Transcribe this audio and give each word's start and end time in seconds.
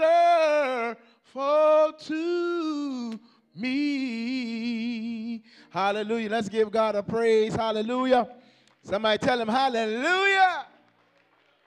to 1.98 3.20
me. 3.54 5.42
Hallelujah. 5.70 6.30
Let's 6.30 6.48
give 6.48 6.70
God 6.70 6.94
a 6.94 7.02
praise. 7.02 7.54
Hallelujah. 7.54 8.28
Somebody 8.82 9.18
tell 9.18 9.40
him 9.40 9.48
hallelujah. 9.48 10.66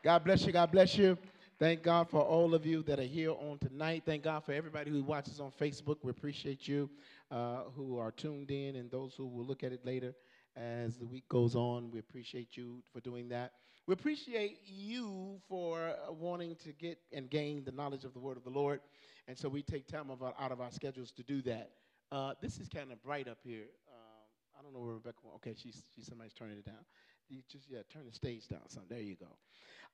God 0.02 0.24
bless 0.24 0.46
you. 0.46 0.54
God 0.54 0.72
bless 0.72 0.98
you. 0.98 1.18
Thank 1.60 1.84
God 1.84 2.10
for 2.10 2.22
all 2.22 2.56
of 2.56 2.66
you 2.66 2.82
that 2.84 3.00
are 3.00 3.04
here 3.04 3.32
on 3.32 3.58
tonight. 3.60 4.04
Thank 4.06 4.24
God 4.24 4.46
for 4.46 4.54
everybody 4.54 4.90
who 4.90 5.04
watches 5.04 5.42
on 5.42 5.52
Facebook. 5.60 5.98
We 6.02 6.12
appreciate 6.12 6.70
you 6.70 6.90
uh, 7.30 7.64
who 7.76 8.00
are 8.00 8.12
tuned 8.12 8.50
in 8.50 8.78
and 8.78 8.90
those 8.90 9.14
who 9.16 9.28
will 9.28 9.44
look 9.44 9.64
at 9.64 9.74
it 9.74 9.86
later 9.86 10.14
as 10.56 10.96
the 10.98 11.06
week 11.06 11.28
goes 11.28 11.56
on. 11.56 11.92
We 11.92 12.00
appreciate 12.00 12.56
you 12.56 12.82
for 12.94 13.02
doing 13.02 13.28
that. 13.30 13.52
We 13.90 13.94
appreciate 13.94 14.60
you 14.68 15.42
for 15.50 15.90
uh, 15.90 16.12
wanting 16.12 16.56
to 16.58 16.74
get 16.74 17.00
and 17.12 17.28
gain 17.28 17.64
the 17.64 17.72
knowledge 17.72 18.04
of 18.04 18.14
the 18.14 18.20
word 18.20 18.38
of 18.38 18.44
the 18.44 18.52
Lord. 18.52 18.82
And 19.28 19.36
so 19.36 19.50
we 19.50 19.64
take 19.64 19.88
time 19.88 20.12
of 20.12 20.22
our, 20.22 20.36
out 20.40 20.52
of 20.52 20.62
our 20.62 20.70
schedules 20.70 21.12
to 21.14 21.24
do 21.24 21.42
that. 21.42 21.72
Uh, 22.12 22.34
this 22.40 22.60
is 22.60 22.70
kind 22.70 22.92
of 22.92 23.02
bright 23.02 23.28
up 23.28 23.40
here. 23.44 23.64
Um, 23.92 24.60
I 24.60 24.62
don't 24.62 24.76
know 24.76 24.80
where 24.80 24.94
Rebecca 24.94 25.18
went. 25.24 25.38
Okay, 25.38 25.56
she's, 25.60 25.82
she's 25.96 26.06
somebody's 26.06 26.34
turning 26.34 26.60
it 26.60 26.66
down. 26.66 26.86
You 27.30 27.42
just, 27.52 27.66
yeah, 27.68 27.80
turn 27.92 28.04
the 28.06 28.14
stage 28.14 28.48
down 28.48 28.60
some. 28.68 28.84
There 28.88 29.00
you 29.00 29.16
go. 29.16 29.36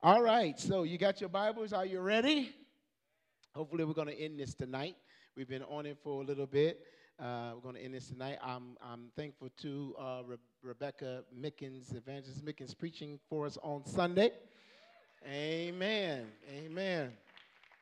All 0.04 0.22
right, 0.22 0.60
so 0.60 0.84
you 0.84 0.98
got 0.98 1.22
your 1.22 1.30
Bibles. 1.30 1.72
Are 1.72 1.86
you 1.86 2.02
ready? 2.02 2.54
Hopefully, 3.54 3.86
we're 3.86 3.94
going 3.94 4.10
to 4.10 4.20
end 4.20 4.38
this 4.38 4.56
tonight. 4.56 4.98
We've 5.38 5.48
been 5.48 5.64
on 5.64 5.86
it 5.86 6.00
for 6.04 6.22
a 6.22 6.26
little 6.26 6.48
bit. 6.48 6.82
Uh, 7.18 7.52
we're 7.56 7.62
going 7.62 7.76
to 7.76 7.82
end 7.82 7.94
this 7.94 8.10
tonight. 8.10 8.38
I'm, 8.44 8.76
I'm 8.82 9.06
thankful 9.16 9.48
to 9.62 9.96
uh, 9.98 10.22
Re- 10.26 10.36
Rebecca 10.62 11.24
Mickens, 11.34 11.96
Evangelist 11.96 12.44
Mickens, 12.44 12.78
preaching 12.78 13.20
for 13.30 13.46
us 13.46 13.58
on 13.64 13.86
Sunday. 13.86 14.32
Amen. 15.26 16.26
Amen. 16.54 17.14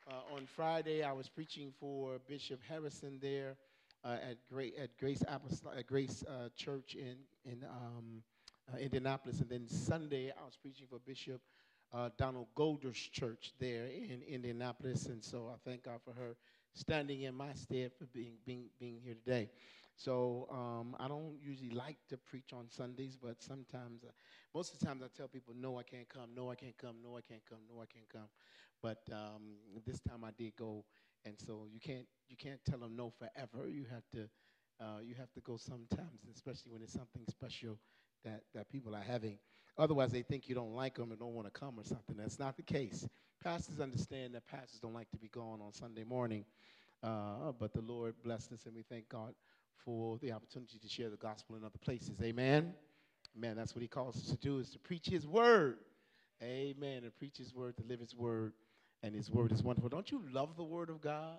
Uh, 0.08 0.34
on 0.36 0.46
Friday, 0.46 1.02
I 1.02 1.10
was 1.10 1.28
preaching 1.28 1.72
for 1.80 2.20
Bishop 2.28 2.60
Harrison 2.68 3.18
there 3.20 3.56
uh, 4.04 4.18
at, 4.30 4.36
Gra- 4.48 4.76
at 4.80 4.96
Grace, 4.98 5.24
Apostol- 5.26 5.72
at 5.76 5.88
Grace 5.88 6.22
uh, 6.28 6.50
Church 6.54 6.94
in, 6.94 7.16
in 7.44 7.64
um, 7.64 8.22
uh, 8.72 8.78
Indianapolis. 8.78 9.40
And 9.40 9.50
then 9.50 9.66
Sunday, 9.66 10.30
I 10.30 10.44
was 10.44 10.56
preaching 10.62 10.86
for 10.88 11.00
Bishop 11.00 11.40
Donald 12.18 12.46
Golder's 12.54 12.98
church 12.98 13.52
there 13.60 13.86
in 13.86 14.20
Indianapolis. 14.28 15.06
And 15.06 15.22
so 15.24 15.50
I 15.52 15.56
thank 15.68 15.84
God 15.84 16.00
for 16.04 16.12
her 16.12 16.36
standing 16.74 17.22
in 17.22 17.34
my 17.34 17.52
stead 17.54 17.92
for 17.98 18.06
being, 18.06 18.34
being, 18.44 18.68
being 18.78 19.00
here 19.02 19.14
today. 19.14 19.50
So 19.96 20.48
um, 20.50 20.96
I 20.98 21.08
don't 21.08 21.38
usually 21.42 21.70
like 21.70 21.98
to 22.08 22.18
preach 22.18 22.52
on 22.52 22.68
Sundays, 22.68 23.16
but 23.20 23.42
sometimes, 23.42 24.04
uh, 24.04 24.08
most 24.54 24.72
of 24.74 24.80
the 24.80 24.86
times 24.86 25.02
I 25.02 25.06
tell 25.16 25.28
people, 25.28 25.54
no, 25.56 25.78
I 25.78 25.84
can't 25.84 26.08
come, 26.08 26.30
no, 26.34 26.50
I 26.50 26.56
can't 26.56 26.76
come, 26.76 26.96
no, 27.02 27.16
I 27.16 27.20
can't 27.22 27.44
come, 27.48 27.60
no, 27.72 27.80
I 27.80 27.86
can't 27.86 28.08
come. 28.08 28.28
But 28.82 28.98
um, 29.12 29.56
this 29.86 30.00
time 30.00 30.24
I 30.24 30.30
did 30.36 30.56
go, 30.56 30.84
and 31.24 31.38
so 31.38 31.66
you 31.72 31.80
can't 31.80 32.06
you 32.28 32.36
can't 32.36 32.60
tell 32.64 32.78
them 32.78 32.96
no 32.96 33.10
forever. 33.10 33.68
You 33.68 33.86
have 33.90 34.04
to 34.12 34.28
uh, 34.80 35.00
you 35.02 35.14
have 35.14 35.32
to 35.32 35.40
go 35.40 35.56
sometimes, 35.56 36.20
especially 36.34 36.72
when 36.72 36.82
it's 36.82 36.92
something 36.92 37.24
special 37.28 37.78
that 38.24 38.42
that 38.54 38.68
people 38.70 38.94
are 38.94 39.02
having. 39.02 39.38
Otherwise, 39.76 40.12
they 40.12 40.22
think 40.22 40.48
you 40.48 40.54
don't 40.54 40.74
like 40.74 40.94
them 40.94 41.10
and 41.10 41.18
don't 41.18 41.34
want 41.34 41.52
to 41.52 41.58
come 41.58 41.78
or 41.78 41.84
something. 41.84 42.16
That's 42.16 42.38
not 42.38 42.56
the 42.56 42.62
case. 42.62 43.08
Pastors 43.42 43.80
understand 43.80 44.34
that 44.34 44.46
pastors 44.46 44.78
don't 44.80 44.94
like 44.94 45.10
to 45.10 45.18
be 45.18 45.28
gone 45.28 45.60
on 45.60 45.72
Sunday 45.72 46.04
morning, 46.04 46.44
uh, 47.02 47.52
but 47.58 47.74
the 47.74 47.80
Lord 47.80 48.14
blessed 48.22 48.52
us, 48.52 48.66
and 48.66 48.74
we 48.74 48.82
thank 48.82 49.08
God 49.08 49.34
for 49.84 50.18
the 50.18 50.32
opportunity 50.32 50.78
to 50.78 50.88
share 50.88 51.10
the 51.10 51.16
gospel 51.16 51.56
in 51.56 51.64
other 51.64 51.78
places. 51.78 52.20
Amen. 52.22 52.72
Amen. 53.36 53.56
That's 53.56 53.74
what 53.74 53.82
He 53.82 53.88
calls 53.88 54.16
us 54.16 54.28
to 54.30 54.36
do: 54.36 54.58
is 54.58 54.70
to 54.70 54.78
preach 54.78 55.06
His 55.06 55.26
word. 55.26 55.78
Amen. 56.42 57.02
To 57.02 57.10
preach 57.10 57.38
His 57.38 57.54
word, 57.54 57.76
to 57.76 57.82
live 57.84 58.00
His 58.00 58.14
word, 58.14 58.52
and 59.02 59.14
His 59.14 59.30
word 59.30 59.52
is 59.52 59.62
wonderful. 59.62 59.88
Don't 59.88 60.10
you 60.10 60.22
love 60.32 60.56
the 60.56 60.64
Word 60.64 60.88
of 60.88 61.00
God? 61.00 61.38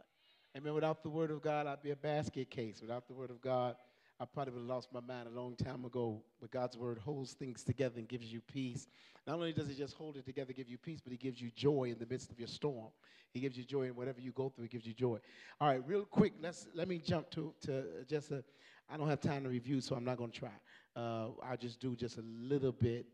Amen. 0.55 0.73
Without 0.73 1.03
the 1.03 1.09
Word 1.09 1.31
of 1.31 1.41
God, 1.41 1.67
I'd 1.67 1.81
be 1.81 1.91
a 1.91 1.95
basket 1.95 2.49
case. 2.49 2.81
Without 2.81 3.07
the 3.07 3.13
Word 3.13 3.29
of 3.29 3.41
God, 3.41 3.75
I 4.19 4.25
probably 4.25 4.53
would 4.53 4.59
have 4.61 4.69
lost 4.69 4.93
my 4.93 5.01
mind 5.01 5.27
a 5.27 5.39
long 5.39 5.55
time 5.55 5.83
ago. 5.83 6.21
But 6.39 6.51
God's 6.51 6.77
word 6.77 6.99
holds 6.99 7.33
things 7.33 7.63
together 7.63 7.95
and 7.97 8.07
gives 8.07 8.31
you 8.31 8.41
peace. 8.41 8.87
Not 9.27 9.35
only 9.35 9.51
does 9.51 9.67
He 9.67 9.75
just 9.75 9.95
hold 9.95 10.15
it 10.17 10.25
together, 10.25 10.53
give 10.53 10.69
you 10.69 10.77
peace, 10.77 11.01
but 11.03 11.11
He 11.11 11.17
gives 11.17 11.41
you 11.41 11.51
joy 11.55 11.89
in 11.91 11.99
the 11.99 12.05
midst 12.05 12.31
of 12.31 12.39
your 12.39 12.47
storm. 12.47 12.89
He 13.33 13.41
gives 13.41 13.57
you 13.57 13.65
joy 13.65 13.83
in 13.83 13.95
whatever 13.95 14.21
you 14.21 14.31
go 14.31 14.47
through. 14.49 14.63
He 14.63 14.69
gives 14.69 14.85
you 14.85 14.93
joy. 14.93 15.17
All 15.59 15.67
right, 15.67 15.85
real 15.85 16.05
quick, 16.05 16.33
let's 16.41 16.67
let 16.73 16.87
me 16.87 16.97
jump 16.97 17.29
to 17.31 17.53
to 17.61 17.83
just 18.07 18.31
a. 18.31 18.43
I 18.89 18.97
don't 18.97 19.09
have 19.09 19.19
time 19.19 19.43
to 19.43 19.49
review, 19.49 19.81
so 19.81 19.95
I'm 19.95 20.05
not 20.05 20.17
going 20.17 20.29
to 20.29 20.39
try. 20.39 20.51
Uh, 20.95 21.29
I'll 21.43 21.57
just 21.57 21.79
do 21.79 21.95
just 21.95 22.17
a 22.17 22.21
little 22.21 22.71
bit 22.71 23.07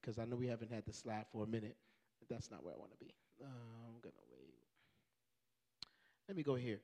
because 0.00 0.18
uh, 0.18 0.22
I 0.22 0.24
know 0.24 0.36
we 0.36 0.48
haven't 0.48 0.72
had 0.72 0.84
the 0.84 0.92
slide 0.92 1.24
for 1.32 1.44
a 1.44 1.46
minute. 1.46 1.76
That's 2.28 2.50
not 2.50 2.64
where 2.64 2.74
I 2.74 2.76
want 2.76 2.90
to 2.90 2.98
be. 2.98 3.14
Uh, 3.40 3.46
I'm 3.46 4.00
gonna 4.02 4.14
wait. 4.30 4.54
Let 6.28 6.36
me 6.36 6.42
go 6.42 6.54
here. 6.54 6.80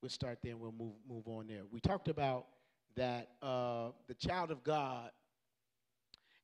We'll 0.00 0.10
start 0.10 0.38
there 0.42 0.52
and 0.52 0.60
we'll 0.60 0.72
move 0.72 0.94
move 1.08 1.28
on 1.28 1.46
there. 1.48 1.62
We 1.70 1.80
talked 1.80 2.08
about 2.08 2.46
that 2.96 3.28
uh, 3.42 3.88
the 4.08 4.14
child 4.14 4.50
of 4.50 4.62
God, 4.62 5.10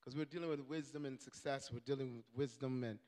because 0.01 0.17
we're 0.17 0.25
dealing 0.25 0.51
with 0.51 0.61
wisdom 0.61 1.05
and 1.05 1.21
success, 1.21 1.71
we're 1.73 1.81
dealing 1.81 2.17
with 2.17 2.25
wisdom 2.35 2.85
and, 2.85 2.99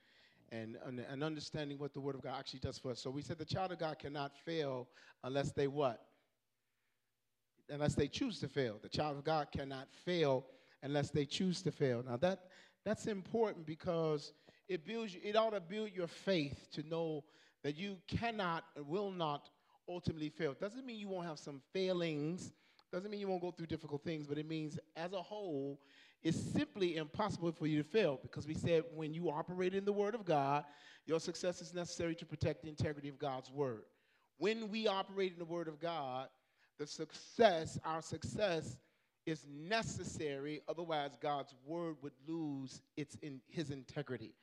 and, 0.52 0.76
and, 0.84 1.00
and 1.00 1.24
understanding 1.24 1.78
what 1.78 1.94
the 1.94 2.00
Word 2.00 2.14
of 2.14 2.22
God 2.22 2.34
actually 2.38 2.60
does 2.60 2.78
for 2.78 2.90
us. 2.90 3.00
So 3.00 3.10
we 3.10 3.22
said 3.22 3.38
the 3.38 3.44
child 3.44 3.72
of 3.72 3.78
God 3.78 3.98
cannot 3.98 4.36
fail 4.44 4.88
unless 5.24 5.52
they 5.52 5.68
what? 5.68 6.00
Unless 7.68 7.94
they 7.94 8.08
choose 8.08 8.40
to 8.40 8.48
fail. 8.48 8.78
The 8.82 8.88
child 8.88 9.16
of 9.16 9.24
God 9.24 9.48
cannot 9.52 9.88
fail 10.04 10.44
unless 10.82 11.10
they 11.10 11.24
choose 11.24 11.62
to 11.62 11.70
fail. 11.70 12.02
Now 12.06 12.16
that 12.18 12.40
that's 12.84 13.06
important 13.06 13.66
because 13.66 14.32
it 14.68 14.84
builds 14.86 15.16
it 15.22 15.36
ought 15.36 15.50
to 15.50 15.60
build 15.60 15.90
your 15.94 16.06
faith 16.06 16.68
to 16.72 16.82
know 16.82 17.24
that 17.62 17.76
you 17.76 17.98
cannot 18.08 18.64
and 18.76 18.86
will 18.86 19.10
not 19.10 19.50
ultimately 19.88 20.30
fail. 20.30 20.54
Doesn't 20.58 20.86
mean 20.86 20.98
you 20.98 21.08
won't 21.08 21.26
have 21.26 21.38
some 21.38 21.60
failings 21.72 22.52
doesn't 22.92 23.10
mean 23.10 23.20
you 23.20 23.28
won't 23.28 23.42
go 23.42 23.50
through 23.50 23.66
difficult 23.66 24.02
things, 24.02 24.26
but 24.26 24.38
it 24.38 24.48
means 24.48 24.78
as 24.96 25.12
a 25.12 25.22
whole, 25.22 25.80
it's 26.22 26.38
simply 26.38 26.96
impossible 26.96 27.52
for 27.52 27.66
you 27.66 27.82
to 27.82 27.88
fail 27.88 28.18
because 28.20 28.46
we 28.46 28.54
said 28.54 28.82
when 28.94 29.14
you 29.14 29.30
operate 29.30 29.74
in 29.74 29.84
the 29.84 29.92
Word 29.92 30.14
of 30.14 30.24
God, 30.24 30.64
your 31.06 31.20
success 31.20 31.62
is 31.62 31.72
necessary 31.72 32.14
to 32.16 32.26
protect 32.26 32.62
the 32.62 32.68
integrity 32.68 33.08
of 33.08 33.18
God's 33.18 33.50
Word. 33.50 33.82
When 34.38 34.68
we 34.70 34.86
operate 34.86 35.32
in 35.32 35.38
the 35.38 35.44
Word 35.44 35.68
of 35.68 35.80
God, 35.80 36.28
the 36.78 36.86
success, 36.86 37.78
our 37.84 38.02
success, 38.02 38.76
is 39.26 39.46
necessary. 39.48 40.62
Otherwise, 40.68 41.12
God's 41.20 41.54
Word 41.64 41.96
would 42.02 42.12
lose 42.26 42.82
its 42.96 43.16
in 43.22 43.40
His 43.48 43.70
integrity. 43.70 44.34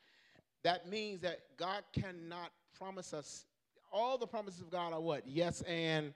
That 0.64 0.88
means 0.88 1.20
that 1.22 1.40
God 1.58 1.84
cannot 1.94 2.52
promise 2.78 3.14
us. 3.14 3.46
All 3.92 4.18
the 4.18 4.28
promises 4.28 4.62
of 4.62 4.70
God 4.70 4.94
are 4.94 5.02
what? 5.02 5.28
Yes 5.28 5.62
and 5.62 6.14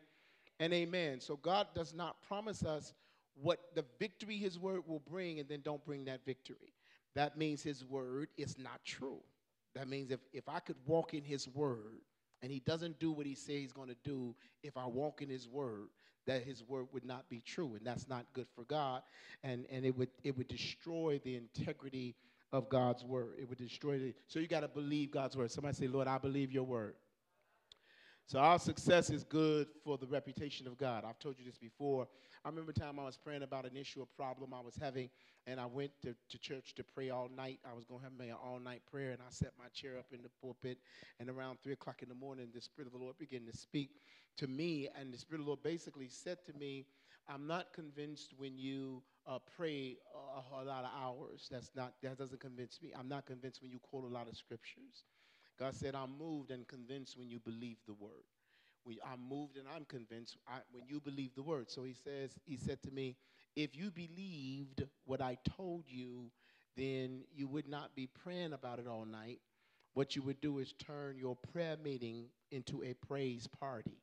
and 0.62 0.74
amen. 0.74 1.20
So 1.20 1.36
God 1.36 1.68
does 1.74 1.94
not 1.94 2.22
promise 2.22 2.64
us 2.64 2.94
what 3.34 3.60
the 3.74 3.84
victory 4.00 4.38
his 4.38 4.60
word 4.60 4.82
will 4.88 5.02
bring 5.10 5.40
and 5.40 5.50
then 5.50 5.62
don't 5.62 5.84
bring 5.84 6.06
that 6.06 6.24
victory. 6.24 6.74
That 7.16 7.36
means 7.36 7.64
his 7.64 7.84
word 7.84 8.30
is 8.38 8.58
not 8.60 8.80
true. 8.86 9.20
That 9.74 9.90
means 9.90 10.12
if, 10.12 10.20
if 10.32 10.48
I 10.48 10.60
could 10.60 10.76
walk 10.86 11.16
in 11.16 11.24
his 11.24 11.48
word 11.48 12.02
and 12.44 12.52
he 12.52 12.60
doesn't 12.60 13.00
do 13.00 13.12
what 13.12 13.26
he 13.26 13.34
says 13.34 13.56
he's 13.56 13.74
going 13.74 13.90
to 13.90 13.98
do, 14.04 14.36
if 14.62 14.78
I 14.78 14.86
walk 14.86 15.24
in 15.24 15.30
his 15.30 15.48
word, 15.48 15.88
that 16.28 16.44
his 16.44 16.64
word 16.64 16.86
would 16.94 17.06
not 17.06 17.28
be 17.28 17.42
true. 17.42 17.74
And 17.76 17.86
that's 17.86 18.08
not 18.08 18.26
good 18.34 18.48
for 18.56 18.64
God. 18.66 19.02
And, 19.44 19.66
and 19.72 19.84
it, 19.84 19.98
would, 19.98 20.10
it 20.24 20.38
would 20.38 20.48
destroy 20.48 21.20
the 21.24 21.38
integrity 21.38 22.16
of 22.54 22.70
God's 22.70 23.04
word. 23.04 23.34
It 23.40 23.50
would 23.50 23.58
destroy 23.58 23.94
it. 23.94 24.16
So 24.28 24.40
you 24.40 24.48
got 24.48 24.60
to 24.60 24.68
believe 24.68 25.10
God's 25.10 25.36
word. 25.36 25.50
Somebody 25.50 25.76
say, 25.76 25.88
Lord, 25.88 26.08
I 26.08 26.20
believe 26.20 26.52
your 26.52 26.66
word. 26.66 26.94
So 28.32 28.40
our 28.40 28.60
success 28.60 29.10
is 29.10 29.26
good 29.26 29.68
for 29.84 29.98
the 29.98 30.08
reputation 30.08 30.66
of 30.66 30.78
God. 30.78 31.04
I've 31.06 31.20
told 31.20 31.38
you 31.38 31.44
this 31.44 31.58
before. 31.58 32.08
I 32.46 32.48
remember 32.48 32.72
time 32.72 32.98
I 32.98 33.04
was 33.04 33.18
praying 33.18 33.44
about 33.44 33.66
an 33.66 33.76
issue, 33.76 34.02
a 34.02 34.06
problem 34.06 34.54
I 34.54 34.62
was 34.62 34.78
having, 34.82 35.10
and 35.48 35.60
I 35.60 35.66
went 35.66 35.92
to, 36.04 36.16
to 36.30 36.38
church 36.40 36.74
to 36.76 36.84
pray 36.86 37.10
all 37.10 37.28
night. 37.36 37.60
I 37.70 37.74
was 37.74 37.84
going 37.84 38.00
to 38.00 38.06
have 38.06 38.14
my 38.18 38.32
all-night 38.32 38.84
prayer, 38.90 39.12
and 39.12 39.20
I 39.22 39.30
set 39.32 39.52
my 39.60 39.68
chair 39.74 39.98
up 40.00 40.06
in 40.14 40.22
the 40.22 40.30
pulpit, 40.42 40.78
and 41.20 41.30
around 41.30 41.58
3 41.62 41.74
o'clock 41.74 42.04
in 42.04 42.08
the 42.08 42.16
morning, 42.16 42.48
the 42.56 42.62
Spirit 42.62 42.88
of 42.88 42.94
the 42.94 43.04
Lord 43.04 43.18
began 43.18 43.46
to 43.48 43.58
speak 43.58 43.90
to 44.38 44.48
me, 44.48 44.88
and 44.98 45.14
the 45.14 45.18
Spirit 45.18 45.42
of 45.42 45.48
the 45.48 45.50
Lord 45.50 45.62
basically 45.62 46.08
said 46.08 46.38
to 46.46 46.54
me, 46.58 46.86
I'm 47.28 47.48
not 47.48 47.74
convinced 47.74 48.34
when 48.38 48.58
you 48.58 49.04
uh, 49.28 49.40
pray 49.58 49.98
a, 50.16 50.62
a 50.62 50.64
lot 50.64 50.86
of 50.86 50.92
hours. 50.98 51.50
That's 51.52 51.72
not, 51.76 51.96
that 52.02 52.18
doesn't 52.18 52.40
convince 52.40 52.80
me. 52.82 52.94
I'm 52.98 53.10
not 53.10 53.26
convinced 53.26 53.62
when 53.62 53.72
you 53.72 53.80
quote 53.80 54.06
a 54.06 54.08
lot 54.08 54.30
of 54.30 54.38
scriptures. 54.38 55.04
God 55.62 55.76
said, 55.76 55.94
I'm 55.94 56.18
moved 56.18 56.50
and 56.50 56.68
convinced 56.68 57.20
when 57.20 57.30
you 57.30 57.40
believe 57.40 57.78
the 57.86 57.94
word. 57.94 58.26
I'm 59.06 59.20
moved 59.30 59.58
and 59.58 59.68
I'm 59.76 59.86
convinced 59.86 60.36
I, 60.48 60.58
when 60.72 60.86
you 60.88 61.00
believe 61.00 61.36
the 61.36 61.44
word. 61.44 61.70
So 61.70 61.84
he 61.84 61.94
says, 61.94 62.32
he 62.46 62.58
said 62.58 62.82
to 62.82 62.90
me, 62.92 63.16
if 63.56 63.76
you 63.76 63.92
believed 63.92 64.84
what 65.06 65.22
I 65.22 65.38
told 65.56 65.84
you, 65.88 66.32
then 66.76 67.26
you 67.32 67.48
would 67.48 67.68
not 67.68 67.96
be 67.96 68.08
praying 68.08 68.54
about 68.54 68.80
it 68.80 68.88
all 68.88 69.06
night. 69.06 69.40
What 69.94 70.16
you 70.16 70.24
would 70.24 70.42
do 70.42 70.58
is 70.58 70.74
turn 70.74 71.20
your 71.20 71.36
prayer 71.36 71.78
meeting 71.84 72.26
into 72.50 72.84
a 72.84 72.96
praise 73.06 73.46
party. 73.46 74.02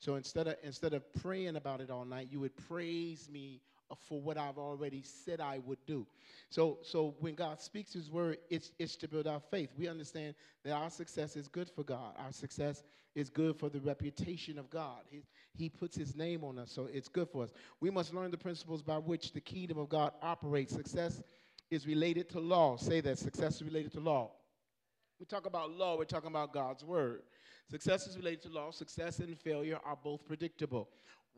So 0.00 0.16
instead 0.16 0.46
of 0.46 0.56
instead 0.62 0.92
of 0.92 1.02
praying 1.14 1.56
about 1.56 1.80
it 1.80 1.90
all 1.90 2.04
night, 2.04 2.28
you 2.30 2.40
would 2.40 2.56
praise 2.68 3.30
me 3.32 3.62
for 3.96 4.20
what 4.20 4.36
I've 4.36 4.58
already 4.58 5.02
said 5.02 5.40
I 5.40 5.60
would 5.64 5.78
do. 5.86 6.06
So, 6.50 6.78
so 6.82 7.14
when 7.20 7.34
God 7.34 7.60
speaks 7.60 7.92
His 7.92 8.10
word, 8.10 8.38
it's, 8.50 8.72
it's 8.78 8.96
to 8.96 9.08
build 9.08 9.26
our 9.26 9.40
faith. 9.50 9.70
We 9.78 9.88
understand 9.88 10.34
that 10.64 10.72
our 10.72 10.90
success 10.90 11.36
is 11.36 11.48
good 11.48 11.70
for 11.70 11.84
God. 11.84 12.14
Our 12.18 12.32
success 12.32 12.82
is 13.14 13.30
good 13.30 13.58
for 13.58 13.68
the 13.68 13.80
reputation 13.80 14.58
of 14.58 14.70
God. 14.70 15.00
He, 15.10 15.22
he 15.54 15.68
puts 15.68 15.96
His 15.96 16.14
name 16.14 16.44
on 16.44 16.58
us, 16.58 16.70
so 16.70 16.88
it's 16.92 17.08
good 17.08 17.28
for 17.28 17.44
us. 17.44 17.50
We 17.80 17.90
must 17.90 18.14
learn 18.14 18.30
the 18.30 18.38
principles 18.38 18.82
by 18.82 18.98
which 18.98 19.32
the 19.32 19.40
kingdom 19.40 19.78
of 19.78 19.88
God 19.88 20.12
operates. 20.22 20.74
Success 20.74 21.22
is 21.70 21.86
related 21.86 22.28
to 22.30 22.40
law. 22.40 22.76
Say 22.76 23.00
that 23.00 23.18
success 23.18 23.56
is 23.56 23.64
related 23.64 23.92
to 23.92 24.00
law. 24.00 24.32
We 25.18 25.26
talk 25.26 25.46
about 25.46 25.72
law, 25.72 25.96
we're 25.98 26.04
talking 26.04 26.30
about 26.30 26.52
God's 26.52 26.84
word. 26.84 27.22
Success 27.70 28.06
is 28.06 28.16
related 28.16 28.42
to 28.42 28.48
law. 28.48 28.70
Success 28.70 29.18
and 29.18 29.36
failure 29.38 29.78
are 29.84 29.98
both 30.02 30.24
predictable. 30.24 30.88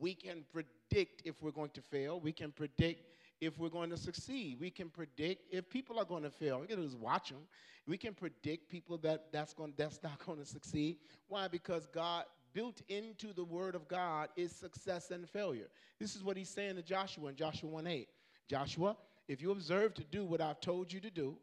We 0.00 0.14
can 0.14 0.44
predict 0.52 1.22
if 1.24 1.40
we're 1.42 1.50
going 1.50 1.70
to 1.70 1.82
fail. 1.82 2.18
We 2.18 2.32
can 2.32 2.50
predict 2.50 3.04
if 3.40 3.58
we're 3.58 3.68
going 3.68 3.90
to 3.90 3.96
succeed. 3.96 4.58
We 4.60 4.70
can 4.70 4.88
predict 4.88 5.52
if 5.52 5.68
people 5.68 5.98
are 5.98 6.04
going 6.04 6.22
to 6.24 6.30
fail. 6.30 6.60
We 6.60 6.66
can 6.66 6.82
just 6.82 6.98
watch 6.98 7.28
them. 7.28 7.42
We 7.86 7.96
can 7.96 8.14
predict 8.14 8.68
people 8.68 8.98
that 8.98 9.32
that's 9.32 9.54
going 9.54 9.74
that's 9.76 10.02
not 10.02 10.18
going 10.26 10.38
to 10.38 10.46
succeed. 10.46 10.96
Why? 11.28 11.48
Because 11.48 11.86
God 11.86 12.24
built 12.52 12.82
into 12.88 13.32
the 13.32 13.44
word 13.44 13.74
of 13.74 13.86
God 13.88 14.28
is 14.36 14.52
success 14.52 15.10
and 15.10 15.28
failure. 15.28 15.68
This 15.98 16.16
is 16.16 16.24
what 16.24 16.36
he's 16.36 16.48
saying 16.48 16.76
to 16.76 16.82
Joshua 16.82 17.28
in 17.28 17.36
Joshua 17.36 17.68
1 17.68 17.86
8. 17.86 18.08
Joshua, 18.48 18.96
if 19.28 19.40
you 19.40 19.52
observe 19.52 19.94
to 19.94 20.04
do 20.04 20.24
what 20.24 20.40
I've 20.40 20.60
told 20.60 20.92
you 20.92 21.00
to 21.00 21.10
do, 21.10 21.36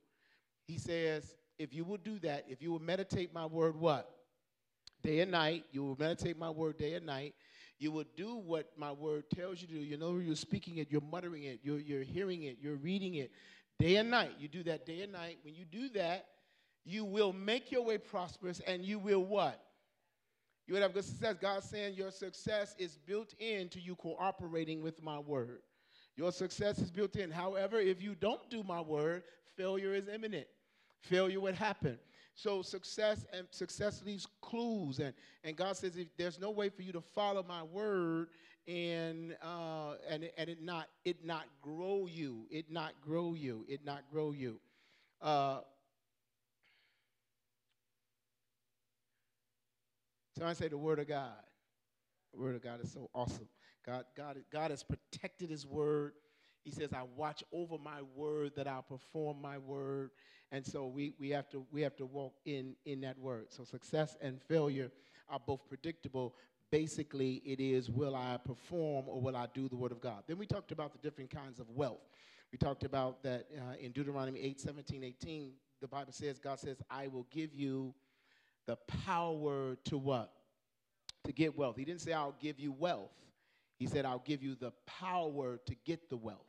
he 0.65 0.77
says, 0.77 1.35
if 1.57 1.73
you 1.73 1.85
will 1.85 1.97
do 1.97 2.19
that, 2.19 2.45
if 2.49 2.61
you 2.61 2.71
will 2.71 2.81
meditate 2.81 3.33
my 3.33 3.45
word, 3.45 3.79
what? 3.79 4.11
Day 5.03 5.21
and 5.21 5.31
night, 5.31 5.63
you 5.71 5.83
will 5.83 5.95
meditate 5.97 6.37
my 6.37 6.49
word 6.49 6.77
day 6.77 6.95
and 6.95 7.05
night, 7.05 7.33
you 7.79 7.91
will 7.91 8.05
do 8.15 8.37
what 8.37 8.71
my 8.77 8.91
word 8.91 9.25
tells 9.33 9.61
you 9.61 9.67
to 9.67 9.73
do. 9.73 9.79
You 9.79 9.97
know, 9.97 10.17
you're 10.17 10.35
speaking 10.35 10.77
it, 10.77 10.87
you're 10.89 11.01
muttering 11.01 11.43
it, 11.43 11.59
you're, 11.63 11.79
you're 11.79 12.03
hearing 12.03 12.43
it, 12.43 12.57
you're 12.61 12.75
reading 12.75 13.15
it 13.15 13.31
day 13.79 13.97
and 13.97 14.09
night. 14.09 14.31
You 14.39 14.47
do 14.47 14.63
that 14.63 14.85
day 14.85 15.01
and 15.01 15.11
night. 15.11 15.37
When 15.43 15.53
you 15.53 15.65
do 15.65 15.89
that, 15.89 16.25
you 16.83 17.05
will 17.05 17.33
make 17.33 17.71
your 17.71 17.83
way 17.83 17.97
prosperous 17.97 18.61
and 18.65 18.83
you 18.83 18.97
will 18.97 19.23
what? 19.23 19.61
You 20.67 20.73
will 20.73 20.81
have 20.81 20.93
good 20.93 21.05
success. 21.05 21.35
God's 21.39 21.69
saying 21.69 21.95
your 21.95 22.11
success 22.11 22.75
is 22.77 22.97
built 22.97 23.33
into 23.39 23.79
you 23.79 23.95
cooperating 23.95 24.81
with 24.81 25.01
my 25.01 25.19
word. 25.19 25.59
Your 26.15 26.31
success 26.31 26.79
is 26.79 26.89
built 26.89 27.15
in. 27.15 27.29
However, 27.29 27.79
if 27.79 28.01
you 28.01 28.15
don't 28.15 28.49
do 28.49 28.63
my 28.63 28.81
word, 28.81 29.23
failure 29.55 29.93
is 29.93 30.07
imminent. 30.07 30.47
Failure 31.01 31.39
would 31.39 31.55
happen. 31.55 31.99
So 32.37 32.61
success 32.61 33.25
and 33.33 33.47
success 33.49 34.03
leaves 34.05 34.27
clues, 34.41 34.99
and 34.99 35.11
and 35.43 35.55
God 35.55 35.75
says 35.75 35.97
if 35.97 36.15
there's 36.17 36.39
no 36.39 36.51
way 36.51 36.69
for 36.69 36.83
you 36.83 36.91
to 36.91 37.01
follow 37.01 37.41
my 37.41 37.63
word 37.63 38.27
and 38.67 39.35
uh, 39.41 39.93
and 40.07 40.29
and 40.37 40.47
it 40.47 40.61
not 40.61 40.87
it 41.03 41.25
not 41.25 41.45
grow 41.63 42.05
you, 42.05 42.45
it 42.51 42.69
not 42.69 42.93
grow 43.01 43.33
you, 43.33 43.65
it 43.67 43.83
not 43.83 44.03
grow 44.11 44.33
you. 44.33 44.59
Uh, 45.19 45.61
so 50.37 50.45
I 50.45 50.53
say 50.53 50.67
the 50.67 50.77
word 50.77 50.99
of 50.99 51.07
God. 51.07 51.31
The 52.33 52.39
word 52.39 52.55
of 52.55 52.61
God 52.61 52.83
is 52.83 52.91
so 52.91 53.09
awesome. 53.15 53.49
God, 53.83 54.05
God, 54.15 54.37
God 54.51 54.69
has 54.69 54.83
protected 54.83 55.49
His 55.49 55.65
word. 55.65 56.13
He 56.63 56.69
says, 56.69 56.93
"I 56.93 57.01
watch 57.15 57.43
over 57.51 57.79
my 57.79 58.03
word 58.15 58.51
that 58.57 58.67
I'll 58.67 58.83
perform 58.83 59.41
my 59.41 59.57
word." 59.57 60.11
And 60.51 60.65
so 60.65 60.87
we, 60.87 61.13
we, 61.19 61.29
have 61.29 61.49
to, 61.49 61.65
we 61.71 61.81
have 61.81 61.95
to 61.97 62.05
walk 62.05 62.33
in, 62.45 62.75
in 62.85 63.01
that 63.01 63.17
word. 63.19 63.47
So 63.49 63.63
success 63.63 64.15
and 64.21 64.41
failure 64.41 64.91
are 65.29 65.39
both 65.39 65.67
predictable. 65.67 66.35
Basically, 66.71 67.41
it 67.45 67.59
is 67.59 67.89
will 67.89 68.15
I 68.15 68.37
perform 68.37 69.05
or 69.07 69.21
will 69.21 69.35
I 69.35 69.47
do 69.53 69.67
the 69.67 69.75
word 69.75 69.91
of 69.91 69.99
God? 69.99 70.23
Then 70.27 70.37
we 70.37 70.45
talked 70.45 70.71
about 70.71 70.93
the 70.93 70.99
different 70.99 71.29
kinds 71.29 71.59
of 71.59 71.69
wealth. 71.69 72.01
We 72.51 72.57
talked 72.57 72.83
about 72.83 73.23
that 73.23 73.47
uh, 73.57 73.75
in 73.79 73.91
Deuteronomy 73.91 74.39
8 74.39 74.59
17, 74.59 75.03
18, 75.03 75.51
the 75.81 75.87
Bible 75.87 76.13
says, 76.13 76.39
God 76.39 76.59
says, 76.59 76.81
I 76.89 77.07
will 77.07 77.27
give 77.29 77.53
you 77.53 77.93
the 78.65 78.77
power 79.05 79.75
to 79.85 79.97
what? 79.97 80.31
To 81.25 81.33
get 81.33 81.57
wealth. 81.57 81.75
He 81.77 81.85
didn't 81.85 82.01
say, 82.01 82.13
I'll 82.13 82.35
give 82.39 82.59
you 82.59 82.71
wealth. 82.71 83.11
He 83.77 83.85
said, 83.85 84.05
I'll 84.05 84.23
give 84.25 84.41
you 84.41 84.55
the 84.55 84.71
power 84.85 85.59
to 85.65 85.75
get 85.85 86.09
the 86.09 86.17
wealth. 86.17 86.47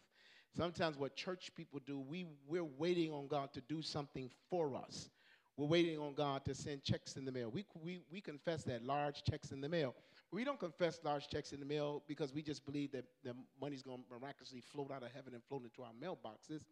Sometimes 0.57 0.97
what 0.97 1.15
church 1.15 1.51
people 1.55 1.81
do, 1.87 2.01
we, 2.01 2.27
we're 2.47 2.65
waiting 2.65 3.13
on 3.13 3.29
God 3.29 3.53
to 3.53 3.61
do 3.61 3.83
something 3.83 4.31
for 4.51 4.75
us. 4.77 5.11
We're 5.57 5.67
waiting 5.67 5.99
on 5.99 6.15
God 6.15 6.45
to 6.45 6.55
send 6.55 6.85
checks 6.85 7.17
in 7.17 7.25
the 7.25 7.33
mail. 7.33 7.51
We, 7.51 7.65
we, 7.83 8.01
we 8.13 8.21
confess 8.21 8.63
that, 8.65 8.85
large 8.85 9.25
checks 9.25 9.51
in 9.51 9.61
the 9.61 9.69
mail. 9.69 9.95
We 10.31 10.45
don't 10.45 10.61
confess 10.61 11.01
large 11.03 11.29
checks 11.29 11.53
in 11.53 11.59
the 11.59 11.67
mail 11.67 12.03
because 12.07 12.33
we 12.33 12.43
just 12.43 12.65
believe 12.65 12.93
that 12.93 13.05
the 13.25 13.35
money's 13.61 13.83
going 13.83 13.99
to 13.99 14.05
miraculously 14.09 14.61
float 14.61 14.93
out 14.93 15.03
of 15.03 15.11
heaven 15.13 15.35
and 15.35 15.43
float 15.49 15.65
into 15.65 15.83
our 15.83 15.93
mailboxes. 16.01 16.63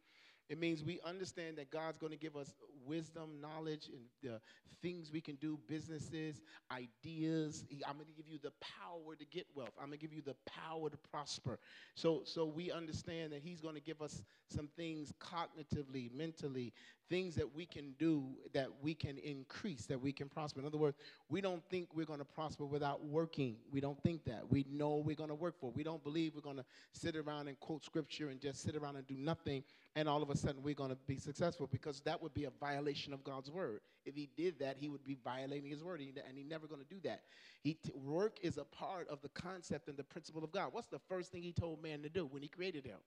It 0.48 0.60
means 0.60 0.84
we 0.84 1.00
understand 1.04 1.58
that 1.58 1.70
God's 1.70 1.98
going 1.98 2.12
to 2.12 2.18
give 2.18 2.36
us 2.36 2.54
wisdom, 2.86 3.40
knowledge, 3.40 3.88
and 3.92 4.02
the 4.22 4.40
things 4.82 5.10
we 5.10 5.20
can 5.20 5.34
do, 5.36 5.58
businesses, 5.68 6.40
ideas. 6.70 7.64
I'm 7.86 7.94
going 7.94 8.06
to 8.06 8.12
give 8.12 8.28
you 8.28 8.38
the 8.40 8.52
power 8.60 9.16
to 9.16 9.24
get 9.24 9.46
wealth. 9.54 9.72
I'm 9.80 9.88
going 9.88 9.98
to 9.98 10.06
give 10.06 10.12
you 10.12 10.22
the 10.22 10.36
power 10.46 10.88
to 10.88 10.96
prosper. 11.10 11.58
So, 11.94 12.22
so 12.24 12.44
we 12.44 12.70
understand 12.70 13.32
that 13.32 13.40
He's 13.42 13.60
going 13.60 13.74
to 13.74 13.80
give 13.80 14.00
us 14.00 14.22
some 14.48 14.68
things 14.76 15.12
cognitively, 15.20 16.12
mentally, 16.14 16.72
things 17.08 17.34
that 17.36 17.54
we 17.54 17.66
can 17.66 17.94
do 17.98 18.24
that 18.52 18.68
we 18.82 18.94
can 18.94 19.18
increase, 19.18 19.86
that 19.86 20.00
we 20.00 20.12
can 20.12 20.28
prosper. 20.28 20.60
In 20.60 20.66
other 20.66 20.78
words, 20.78 20.96
we 21.28 21.40
don't 21.40 21.62
think 21.70 21.88
we're 21.94 22.06
going 22.06 22.18
to 22.18 22.24
prosper 22.24 22.64
without 22.64 23.04
working. 23.04 23.56
We 23.72 23.80
don't 23.80 24.00
think 24.02 24.24
that. 24.24 24.50
We 24.50 24.66
know 24.70 24.96
we're 24.96 25.16
going 25.16 25.30
to 25.30 25.34
work 25.34 25.58
for. 25.58 25.70
It. 25.70 25.76
We 25.76 25.82
don't 25.82 26.02
believe 26.02 26.34
we're 26.34 26.40
going 26.40 26.56
to 26.56 26.64
sit 26.92 27.16
around 27.16 27.48
and 27.48 27.58
quote 27.60 27.84
scripture 27.84 28.28
and 28.28 28.40
just 28.40 28.62
sit 28.62 28.76
around 28.76 28.96
and 28.96 29.06
do 29.06 29.16
nothing 29.16 29.62
and 29.96 30.08
all 30.08 30.22
of 30.22 30.28
a 30.28 30.36
sudden 30.36 30.62
we're 30.62 30.74
going 30.74 30.90
to 30.90 30.98
be 31.06 31.16
successful 31.16 31.66
because 31.72 32.00
that 32.00 32.22
would 32.22 32.34
be 32.34 32.44
a 32.44 32.50
violation 32.60 33.14
of 33.14 33.24
God's 33.24 33.50
word. 33.50 33.80
If 34.04 34.14
he 34.14 34.28
did 34.36 34.58
that, 34.60 34.76
he 34.78 34.88
would 34.88 35.02
be 35.02 35.16
violating 35.24 35.70
his 35.70 35.82
word, 35.82 36.00
and 36.00 36.36
he's 36.36 36.46
never 36.46 36.66
going 36.66 36.82
to 36.82 36.94
do 36.94 37.00
that. 37.02 37.22
He 37.62 37.74
t- 37.74 37.92
work 37.94 38.36
is 38.42 38.58
a 38.58 38.64
part 38.64 39.08
of 39.08 39.22
the 39.22 39.30
concept 39.30 39.88
and 39.88 39.96
the 39.96 40.04
principle 40.04 40.44
of 40.44 40.52
God. 40.52 40.68
What's 40.72 40.86
the 40.88 41.00
first 41.08 41.32
thing 41.32 41.42
he 41.42 41.52
told 41.52 41.82
man 41.82 42.02
to 42.02 42.10
do 42.10 42.26
when 42.26 42.42
he 42.42 42.48
created 42.48 42.84
him? 42.84 42.98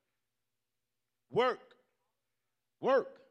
Work. 1.31 1.75
Work. 2.81 3.21